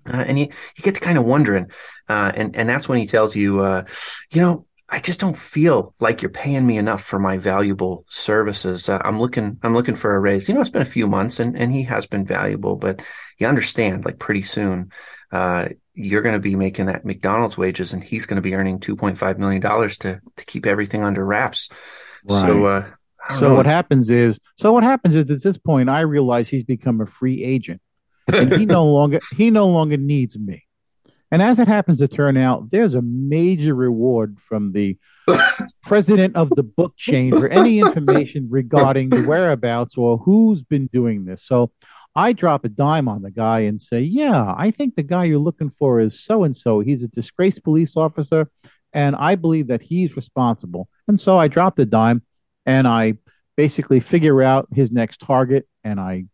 Uh, 0.08 0.17
and 0.17 0.39
you 0.39 0.47
you 0.75 0.84
get 0.84 0.95
to 0.95 1.02
kind 1.02 1.19
of 1.19 1.23
wondering, 1.23 1.67
uh, 2.08 2.32
and 2.34 2.56
and 2.56 2.67
that's 2.67 2.89
when 2.89 2.97
he 2.97 3.06
tells 3.06 3.36
you, 3.36 3.63
you 4.32 4.41
know, 4.41 4.65
I 4.91 4.99
just 4.99 5.19
don't 5.19 5.38
feel 5.38 5.93
like 5.99 6.21
you're 6.21 6.32
paying 6.32 6.65
me 6.65 6.78
enough 6.78 7.04
for 7.04 7.19
my 7.19 7.38
valuable 7.38 8.06
services. 8.10 8.89
Uh, 8.89 8.99
I'm 9.04 9.19
looking, 9.19 9.60
I'm 9.62 9.75
looking 9.75 9.95
for 9.95 10.15
a 10.15 10.19
raise. 10.19 10.47
You 10.47 10.56
know, 10.56 10.62
it's 10.62 10.69
been 10.69 10.82
a 10.82 10.86
few 10.86 11.06
months 11.08 11.39
and, 11.39 11.56
and 11.56 11.71
he 11.71 11.84
has 11.84 12.08
been 12.08 12.25
valuable, 12.25 12.75
but 12.75 13.02
you 13.38 13.47
understand 13.47 14.04
like 14.04 14.17
pretty 14.17 14.41
soon, 14.41 14.91
uh, 15.32 15.69
you're 15.93 16.23
going 16.23 16.34
to 16.34 16.39
be 16.39 16.56
making 16.56 16.88
that 16.88 17.06
McDonald's 17.06 17.58
wages 17.58 17.93
and 17.93 18.04
he's 18.04 18.25
going 18.25 18.38
to 18.38 18.41
be 18.41 18.56
earning 18.56 18.80
$2.5 18.80 19.38
million 19.38 19.62
to, 19.62 20.21
to 20.38 20.45
keep 20.45 20.65
everything 20.65 21.04
under 21.04 21.23
wraps. 21.23 21.69
Right. 22.25 22.47
So, 22.47 22.65
uh, 22.65 22.89
so 23.38 23.49
know. 23.49 23.56
what 23.56 23.67
happens 23.67 24.10
is, 24.10 24.39
so 24.56 24.73
what 24.73 24.84
happens 24.84 25.15
is 25.15 25.30
at 25.30 25.43
this 25.43 25.58
point, 25.58 25.89
I 25.89 26.02
realize 26.02 26.49
he's 26.49 26.63
become 26.63 26.99
a 26.99 27.06
free 27.06 27.43
agent 27.43 27.82
and 28.28 28.52
he 28.54 28.65
no 28.65 28.86
longer, 28.91 29.19
he 29.38 29.52
no 29.52 29.67
longer 29.67 29.97
needs 29.97 30.38
me. 30.39 30.65
And 31.32 31.42
as 31.42 31.60
it 31.60 31.68
happens 31.68 32.00
to 32.00 32.08
turn 32.08 32.38
out, 32.38 32.72
there's 32.72 32.96
a 32.96 33.02
major 33.02 33.76
reward 33.76 34.38
from 34.42 34.72
the 34.72 34.98
president 35.84 36.36
of 36.36 36.50
the 36.50 36.63
book 36.63 36.96
chain 36.98 37.32
for 37.32 37.48
any 37.48 37.80
information 37.80 38.48
regarding 38.50 39.10
the 39.10 39.24
whereabouts 39.24 39.96
or 39.96 40.18
who's 40.18 40.63
been 40.63 40.88
doing 40.88 41.26
this. 41.26 41.44
So 41.44 41.72
I 42.15 42.34
drop 42.34 42.65
a 42.65 42.70
dime 42.70 43.08
on 43.08 43.22
the 43.22 43.32
guy 43.32 43.62
and 43.62 43.82
say, 43.82 44.02
Yeah, 44.02 44.56
I 44.58 44.72
think 44.72 44.96
the 44.96 45.04
guy 45.04 45.26
you're 45.26 45.38
looking 45.39 45.70
for 45.70 46.00
is 46.00 46.20
so 46.20 46.44
and 46.44 46.56
so. 46.56 46.80
He's 46.80 47.04
a 47.04 47.08
disgraced 47.08 47.63
police 47.63 47.96
officer, 47.96 48.50
and 48.94 49.15
I 49.15 49.36
believe 49.36 49.67
that 49.67 49.84
he's 49.84 50.15
responsible. 50.15 50.90
And 51.08 51.19
so 51.19 51.38
I 51.38 51.48
drop 51.48 51.75
the 51.75 51.86
dime 51.86 52.23
and 52.65 52.88
I 52.88 53.13
basically 53.56 54.00
figure 54.00 54.42
out 54.42 54.67
his 54.73 54.92
next 54.92 55.21
target 55.21 55.67
and 55.84 56.00
I 56.00 56.25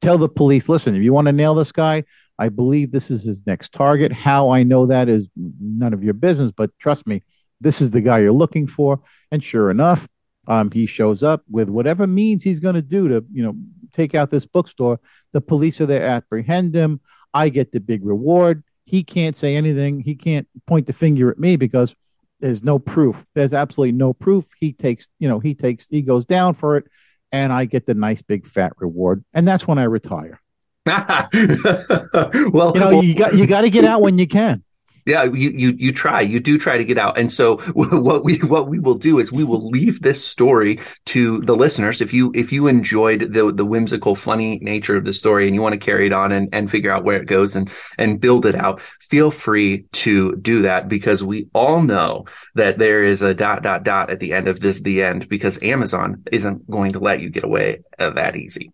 tell 0.00 0.18
the 0.18 0.28
police, 0.28 0.68
listen, 0.68 0.94
if 0.94 1.02
you 1.02 1.12
want 1.12 1.26
to 1.26 1.32
nail 1.32 1.54
this 1.54 1.72
guy, 1.72 2.04
I 2.38 2.48
believe 2.48 2.90
this 2.90 3.10
is 3.10 3.24
his 3.24 3.46
next 3.46 3.72
target. 3.72 4.12
How 4.12 4.50
I 4.50 4.62
know 4.62 4.86
that 4.86 5.08
is 5.08 5.28
none 5.36 5.94
of 5.94 6.02
your 6.02 6.14
business, 6.14 6.52
but 6.56 6.70
trust 6.78 7.06
me, 7.06 7.22
this 7.60 7.80
is 7.80 7.92
the 7.92 8.00
guy 8.00 8.18
you're 8.18 8.32
looking 8.32 8.66
for. 8.66 9.00
And 9.30 9.42
sure 9.42 9.70
enough, 9.70 10.08
um, 10.46 10.70
he 10.70 10.86
shows 10.86 11.22
up 11.22 11.42
with 11.48 11.68
whatever 11.68 12.06
means 12.06 12.42
he's 12.42 12.58
going 12.58 12.74
to 12.74 12.82
do 12.82 13.08
to, 13.08 13.24
you 13.32 13.42
know, 13.42 13.54
take 13.92 14.14
out 14.14 14.30
this 14.30 14.46
bookstore. 14.46 15.00
The 15.32 15.40
police 15.40 15.80
are 15.80 15.86
there 15.86 16.06
apprehend 16.06 16.74
him. 16.74 17.00
I 17.32 17.48
get 17.48 17.72
the 17.72 17.80
big 17.80 18.04
reward. 18.04 18.62
He 18.84 19.02
can't 19.02 19.36
say 19.36 19.56
anything. 19.56 20.00
He 20.00 20.14
can't 20.14 20.46
point 20.66 20.86
the 20.86 20.92
finger 20.92 21.30
at 21.30 21.38
me 21.38 21.56
because 21.56 21.94
there's 22.40 22.62
no 22.62 22.78
proof. 22.78 23.24
There's 23.34 23.54
absolutely 23.54 23.92
no 23.92 24.12
proof. 24.12 24.46
He 24.60 24.72
takes, 24.72 25.08
you 25.18 25.28
know, 25.28 25.38
he 25.38 25.54
takes, 25.54 25.86
he 25.88 26.02
goes 26.02 26.26
down 26.26 26.54
for 26.54 26.76
it, 26.76 26.84
and 27.32 27.52
I 27.52 27.64
get 27.64 27.86
the 27.86 27.94
nice 27.94 28.20
big 28.20 28.46
fat 28.46 28.72
reward. 28.78 29.24
And 29.32 29.48
that's 29.48 29.66
when 29.66 29.78
I 29.78 29.84
retire. 29.84 30.40
well, 32.52 32.72
you 32.74 32.80
know, 32.80 33.00
you 33.00 33.14
got 33.14 33.36
you 33.36 33.46
got 33.46 33.62
to 33.62 33.70
get 33.70 33.84
out 33.84 34.02
when 34.02 34.18
you 34.18 34.26
can. 34.26 34.62
Yeah, 35.06 35.24
you, 35.24 35.50
you 35.50 35.74
you 35.76 35.92
try. 35.92 36.22
You 36.22 36.40
do 36.40 36.56
try 36.56 36.78
to 36.78 36.84
get 36.84 36.96
out. 36.96 37.18
And 37.18 37.30
so 37.30 37.58
what 37.74 38.24
we 38.24 38.38
what 38.38 38.68
we 38.68 38.78
will 38.78 38.96
do 38.96 39.18
is 39.18 39.30
we 39.30 39.44
will 39.44 39.68
leave 39.68 40.00
this 40.00 40.24
story 40.24 40.80
to 41.06 41.40
the 41.42 41.56
listeners. 41.56 42.00
If 42.00 42.14
you 42.14 42.32
if 42.34 42.52
you 42.52 42.66
enjoyed 42.68 43.32
the 43.32 43.52
the 43.52 43.66
whimsical, 43.66 44.14
funny 44.14 44.58
nature 44.60 44.96
of 44.96 45.04
the 45.04 45.12
story 45.12 45.46
and 45.46 45.54
you 45.54 45.60
want 45.60 45.74
to 45.74 45.78
carry 45.78 46.06
it 46.06 46.12
on 46.12 46.32
and, 46.32 46.48
and 46.54 46.70
figure 46.70 46.90
out 46.90 47.04
where 47.04 47.20
it 47.20 47.26
goes 47.26 47.54
and 47.54 47.70
and 47.98 48.20
build 48.20 48.46
it 48.46 48.54
out, 48.54 48.80
feel 49.00 49.30
free 49.30 49.84
to 49.92 50.36
do 50.36 50.62
that 50.62 50.88
because 50.88 51.22
we 51.22 51.48
all 51.54 51.82
know 51.82 52.24
that 52.54 52.78
there 52.78 53.04
is 53.04 53.20
a 53.20 53.34
dot 53.34 53.62
dot 53.62 53.84
dot 53.84 54.10
at 54.10 54.20
the 54.20 54.32
end 54.32 54.48
of 54.48 54.60
this 54.60 54.80
the 54.80 55.02
end 55.02 55.28
because 55.28 55.62
Amazon 55.62 56.22
isn't 56.32 56.68
going 56.70 56.92
to 56.92 56.98
let 56.98 57.20
you 57.20 57.28
get 57.28 57.44
away 57.44 57.82
uh, 57.98 58.10
that 58.10 58.36
easy. 58.36 58.72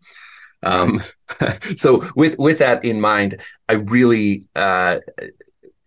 Um, 0.62 1.02
so 1.76 2.10
with 2.14 2.38
with 2.38 2.58
that 2.58 2.84
in 2.84 3.00
mind, 3.00 3.40
I 3.68 3.74
really 3.74 4.44
uh, 4.54 4.98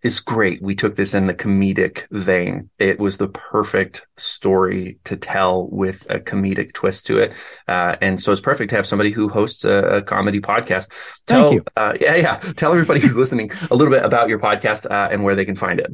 is 0.04 0.20
great. 0.20 0.60
We 0.60 0.74
took 0.74 0.96
this 0.96 1.14
in 1.14 1.26
the 1.26 1.34
comedic 1.34 2.06
vein. 2.10 2.68
It 2.78 3.00
was 3.00 3.16
the 3.16 3.28
perfect 3.28 4.06
story 4.18 4.98
to 5.04 5.16
tell 5.16 5.66
with 5.66 6.08
a 6.10 6.20
comedic 6.20 6.74
twist 6.74 7.06
to 7.06 7.18
it. 7.18 7.32
Uh, 7.66 7.96
and 8.02 8.22
so 8.22 8.30
it's 8.30 8.42
perfect 8.42 8.68
to 8.70 8.76
have 8.76 8.86
somebody 8.86 9.10
who 9.10 9.30
hosts 9.30 9.64
a, 9.64 9.72
a 9.72 10.02
comedy 10.02 10.40
podcast. 10.40 10.90
Tell, 11.26 11.48
Thank 11.48 11.54
you. 11.54 11.64
Uh, 11.74 11.94
yeah, 11.98 12.16
yeah. 12.16 12.36
Tell 12.54 12.72
everybody 12.72 13.00
who's 13.00 13.16
listening 13.16 13.50
a 13.70 13.74
little 13.74 13.92
bit 13.92 14.04
about 14.04 14.28
your 14.28 14.38
podcast 14.38 14.88
uh, 14.88 15.08
and 15.10 15.24
where 15.24 15.34
they 15.34 15.46
can 15.46 15.56
find 15.56 15.80
it. 15.80 15.90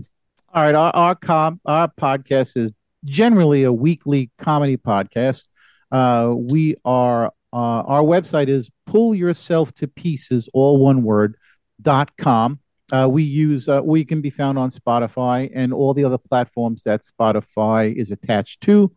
All 0.53 0.65
right. 0.65 0.75
Our, 0.75 0.91
our, 0.93 1.15
com- 1.15 1.61
our 1.65 1.87
podcast 1.87 2.57
is 2.57 2.73
generally 3.05 3.63
a 3.63 3.73
weekly 3.73 4.33
comedy 4.39 4.77
podcast. 4.77 5.45
Uh, 5.93 6.35
we 6.37 6.75
are, 6.85 7.33
uh, 7.53 7.83
our 7.87 8.03
website 8.03 8.49
is 8.49 8.71
pull 8.87 9.15
yourself 9.15 9.73
to 9.75 9.89
pieces, 9.89 10.49
all 10.53 10.79
one 10.79 11.03
word, 11.03 11.37
dot 11.81 12.17
com 12.17 12.61
uh, 12.93 13.09
we 13.11 13.23
use 13.23 13.69
uh, 13.69 13.81
we 13.83 14.05
can 14.05 14.21
be 14.21 14.31
found 14.31 14.59
on 14.59 14.71
Spotify 14.71 15.51
and 15.55 15.73
all 15.73 15.95
the 15.95 16.05
other 16.05 16.19
platforms 16.19 16.83
that 16.85 17.03
Spotify 17.05 17.95
is 17.95 18.11
attached 18.11 18.63
to. 18.63 18.93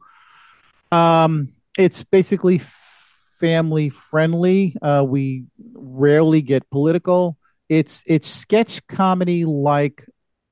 Um, 0.92 1.50
it's 1.78 2.04
basically 2.04 2.60
family 3.40 3.90
friendly. 3.90 4.76
Uh, 4.82 5.04
we 5.08 5.46
rarely 5.74 6.42
get 6.42 6.70
political. 6.70 7.38
It's 7.70 8.04
it's 8.06 8.28
sketch 8.28 8.86
comedy 8.88 9.46
like 9.46 10.06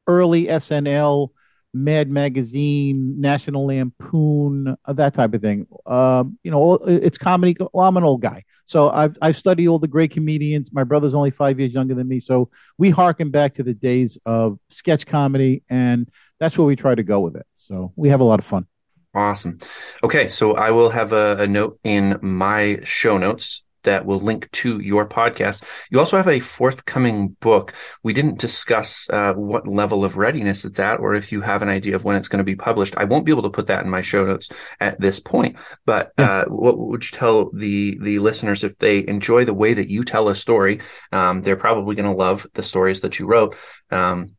early 0.08 0.46
SNL, 0.46 1.30
Mad 1.74 2.10
Magazine, 2.10 3.20
National 3.20 3.66
Lampoon, 3.68 4.76
uh, 4.86 4.94
that 4.94 5.14
type 5.14 5.34
of 5.34 5.42
thing. 5.42 5.68
Um, 5.86 6.38
you 6.44 6.52
know, 6.52 6.76
it's 6.86 7.18
comedy. 7.18 7.56
Well, 7.74 7.88
I'm 7.88 7.98
an 7.98 8.04
old 8.04 8.22
guy, 8.22 8.44
so 8.66 8.90
I've 8.90 9.18
I've 9.22 9.38
studied 9.38 9.68
all 9.68 9.80
the 9.80 9.88
great 9.88 10.12
comedians. 10.12 10.74
My 10.74 10.84
brother's 10.84 11.14
only 11.14 11.32
five 11.32 11.60
years 11.60 11.74
younger 11.74 11.96
than 11.96 12.08
me, 12.08 12.20
so 12.20 12.50
we 12.78 12.90
harken 12.90 13.30
back 13.30 13.54
to 13.56 13.64
the 13.64 13.74
days 13.74 14.18
of 14.26 14.60
sketch 14.70 15.06
comedy, 15.06 15.64
and 15.70 16.10
that's 16.40 16.58
where 16.58 16.66
we 16.66 16.76
try 16.76 16.96
to 16.96 17.04
go 17.04 17.20
with 17.22 17.36
it. 17.36 17.46
So 17.56 17.94
we 17.96 18.10
have 18.10 18.20
a 18.20 18.26
lot 18.26 18.40
of 18.40 18.46
fun. 18.46 18.68
Awesome. 19.14 19.60
Okay, 20.04 20.30
so 20.30 20.56
I 20.56 20.72
will 20.72 20.90
have 20.90 21.12
a, 21.12 21.38
a 21.38 21.48
note 21.48 21.80
in 21.84 22.18
my 22.22 22.80
show 22.84 23.18
notes 23.18 23.64
that 23.84 24.06
will 24.06 24.20
link 24.20 24.50
to 24.52 24.80
your 24.80 25.08
podcast. 25.08 25.64
You 25.90 26.00
also 26.00 26.18
have 26.18 26.28
a 26.28 26.40
forthcoming 26.40 27.30
book. 27.40 27.74
We 28.04 28.14
didn't 28.14 28.40
discuss 28.40 29.10
uh, 29.10 29.34
what 29.34 29.68
level 29.68 30.04
of 30.04 30.18
readiness 30.18 30.66
it's 30.66 30.80
at, 30.80 31.00
or 31.00 31.16
if 31.16 31.32
you 31.32 31.42
have 31.42 31.62
an 31.62 31.70
idea 31.70 31.96
of 31.96 32.04
when 32.04 32.16
it's 32.16 32.28
going 32.28 32.40
to 32.40 32.44
be 32.44 32.56
published. 32.56 32.96
I 32.98 33.06
won't 33.06 33.26
be 33.26 33.32
able 33.32 33.44
to 33.44 33.50
put 33.50 33.68
that 33.68 33.84
in 33.84 33.90
my 33.90 34.02
show 34.02 34.26
notes 34.26 34.50
at 34.80 35.00
this 35.00 35.20
point. 35.20 35.58
But 35.86 36.12
uh, 36.18 36.46
what 36.46 36.78
would 36.78 37.04
you 37.10 37.18
tell 37.18 37.52
the 37.52 37.98
the 38.00 38.20
listeners 38.20 38.64
if 38.64 38.78
they 38.78 39.08
enjoy 39.08 39.46
the 39.46 39.54
way 39.54 39.74
that 39.74 39.90
you 39.90 40.04
tell 40.04 40.30
a 40.30 40.36
story? 40.36 40.82
Um, 41.12 41.42
they're 41.42 41.56
probably 41.56 41.96
going 41.96 42.10
to 42.12 42.18
love 42.18 42.48
the 42.54 42.64
stories 42.64 43.02
that 43.02 43.20
you 43.20 43.26
wrote. 43.26 43.56
Um, 43.90 44.36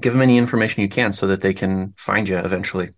give 0.00 0.12
them 0.12 0.22
any 0.22 0.38
information 0.38 0.82
you 0.82 0.88
can 0.88 1.12
so 1.12 1.26
that 1.28 1.40
they 1.40 1.54
can 1.54 1.94
find 1.96 2.28
you 2.28 2.38
eventually. 2.38 2.90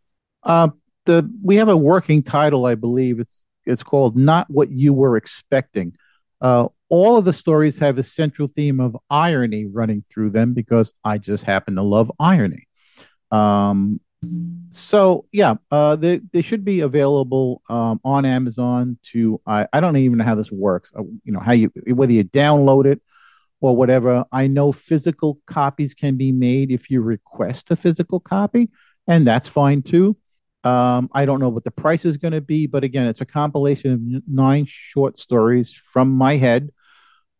Uh, 0.42 0.68
the 1.04 1.30
we 1.42 1.56
have 1.56 1.68
a 1.68 1.76
working 1.76 2.22
title, 2.22 2.66
I 2.66 2.74
believe. 2.74 3.20
It's 3.20 3.43
it's 3.66 3.82
called 3.82 4.16
Not 4.16 4.50
What 4.50 4.70
You 4.70 4.92
Were 4.92 5.16
Expecting. 5.16 5.94
Uh, 6.40 6.68
all 6.88 7.16
of 7.16 7.24
the 7.24 7.32
stories 7.32 7.78
have 7.78 7.98
a 7.98 8.02
central 8.02 8.48
theme 8.48 8.78
of 8.80 8.96
irony 9.08 9.66
running 9.66 10.04
through 10.10 10.30
them 10.30 10.52
because 10.54 10.92
I 11.02 11.18
just 11.18 11.44
happen 11.44 11.76
to 11.76 11.82
love 11.82 12.12
irony. 12.20 12.68
Um, 13.30 14.00
so 14.70 15.26
yeah, 15.32 15.56
uh, 15.70 15.96
they 15.96 16.20
they 16.32 16.42
should 16.42 16.64
be 16.64 16.80
available 16.80 17.62
um, 17.68 18.00
on 18.04 18.24
Amazon. 18.24 18.98
To 19.12 19.40
I, 19.46 19.66
I 19.72 19.80
don't 19.80 19.96
even 19.96 20.18
know 20.18 20.24
how 20.24 20.34
this 20.34 20.52
works. 20.52 20.90
Uh, 20.96 21.02
you 21.24 21.32
know 21.32 21.40
how 21.40 21.52
you 21.52 21.70
whether 21.86 22.12
you 22.12 22.24
download 22.24 22.86
it 22.86 23.02
or 23.60 23.76
whatever. 23.76 24.24
I 24.32 24.46
know 24.46 24.72
physical 24.72 25.38
copies 25.46 25.94
can 25.94 26.16
be 26.16 26.32
made 26.32 26.70
if 26.70 26.90
you 26.90 27.00
request 27.00 27.70
a 27.70 27.76
physical 27.76 28.20
copy, 28.20 28.70
and 29.06 29.26
that's 29.26 29.48
fine 29.48 29.82
too. 29.82 30.16
Um, 30.64 31.10
I 31.12 31.26
don't 31.26 31.40
know 31.40 31.50
what 31.50 31.64
the 31.64 31.70
price 31.70 32.04
is 32.06 32.16
going 32.16 32.32
to 32.32 32.40
be, 32.40 32.66
but 32.66 32.84
again, 32.84 33.06
it's 33.06 33.20
a 33.20 33.26
compilation 33.26 33.92
of 33.92 34.22
nine 34.26 34.64
short 34.66 35.18
stories 35.18 35.72
from 35.72 36.10
my 36.10 36.36
head. 36.36 36.70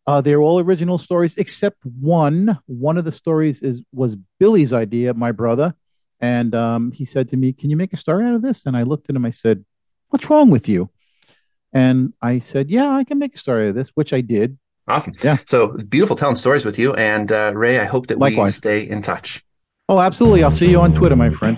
Uh, 0.07 0.21
they're 0.21 0.41
all 0.41 0.59
original 0.59 0.99
stories 0.99 1.35
except 1.37 1.83
one. 1.83 2.59
One 2.67 2.97
of 2.97 3.05
the 3.05 3.11
stories 3.11 3.61
is 3.63 3.81
was 3.91 4.15
Billy's 4.39 4.71
idea, 4.71 5.15
my 5.15 5.31
brother, 5.31 5.73
and 6.19 6.53
um, 6.53 6.91
he 6.91 7.05
said 7.05 7.29
to 7.29 7.37
me, 7.37 7.53
"Can 7.53 7.71
you 7.71 7.77
make 7.77 7.93
a 7.93 7.97
story 7.97 8.25
out 8.25 8.35
of 8.35 8.43
this?" 8.43 8.67
And 8.67 8.77
I 8.77 8.83
looked 8.83 9.09
at 9.09 9.15
him. 9.15 9.25
I 9.25 9.31
said, 9.31 9.65
"What's 10.09 10.29
wrong 10.29 10.51
with 10.51 10.69
you?" 10.69 10.91
And 11.73 12.13
I 12.21 12.37
said, 12.37 12.69
"Yeah, 12.69 12.91
I 12.91 13.03
can 13.03 13.17
make 13.17 13.33
a 13.33 13.39
story 13.39 13.69
of 13.69 13.73
this," 13.75 13.89
which 13.95 14.13
I 14.13 14.21
did. 14.21 14.59
Awesome. 14.87 15.15
Yeah. 15.23 15.37
So 15.47 15.69
beautiful 15.69 16.15
telling 16.15 16.35
stories 16.35 16.63
with 16.63 16.77
you, 16.77 16.93
and 16.93 17.31
uh, 17.31 17.51
Ray. 17.55 17.79
I 17.79 17.85
hope 17.85 18.05
that 18.07 18.19
Likewise. 18.19 18.49
we 18.49 18.57
stay 18.57 18.87
in 18.87 19.01
touch. 19.01 19.43
Oh, 19.89 19.99
absolutely. 19.99 20.43
I'll 20.43 20.51
see 20.51 20.69
you 20.69 20.79
on 20.79 20.93
Twitter, 20.93 21.15
my 21.15 21.31
friend. 21.31 21.57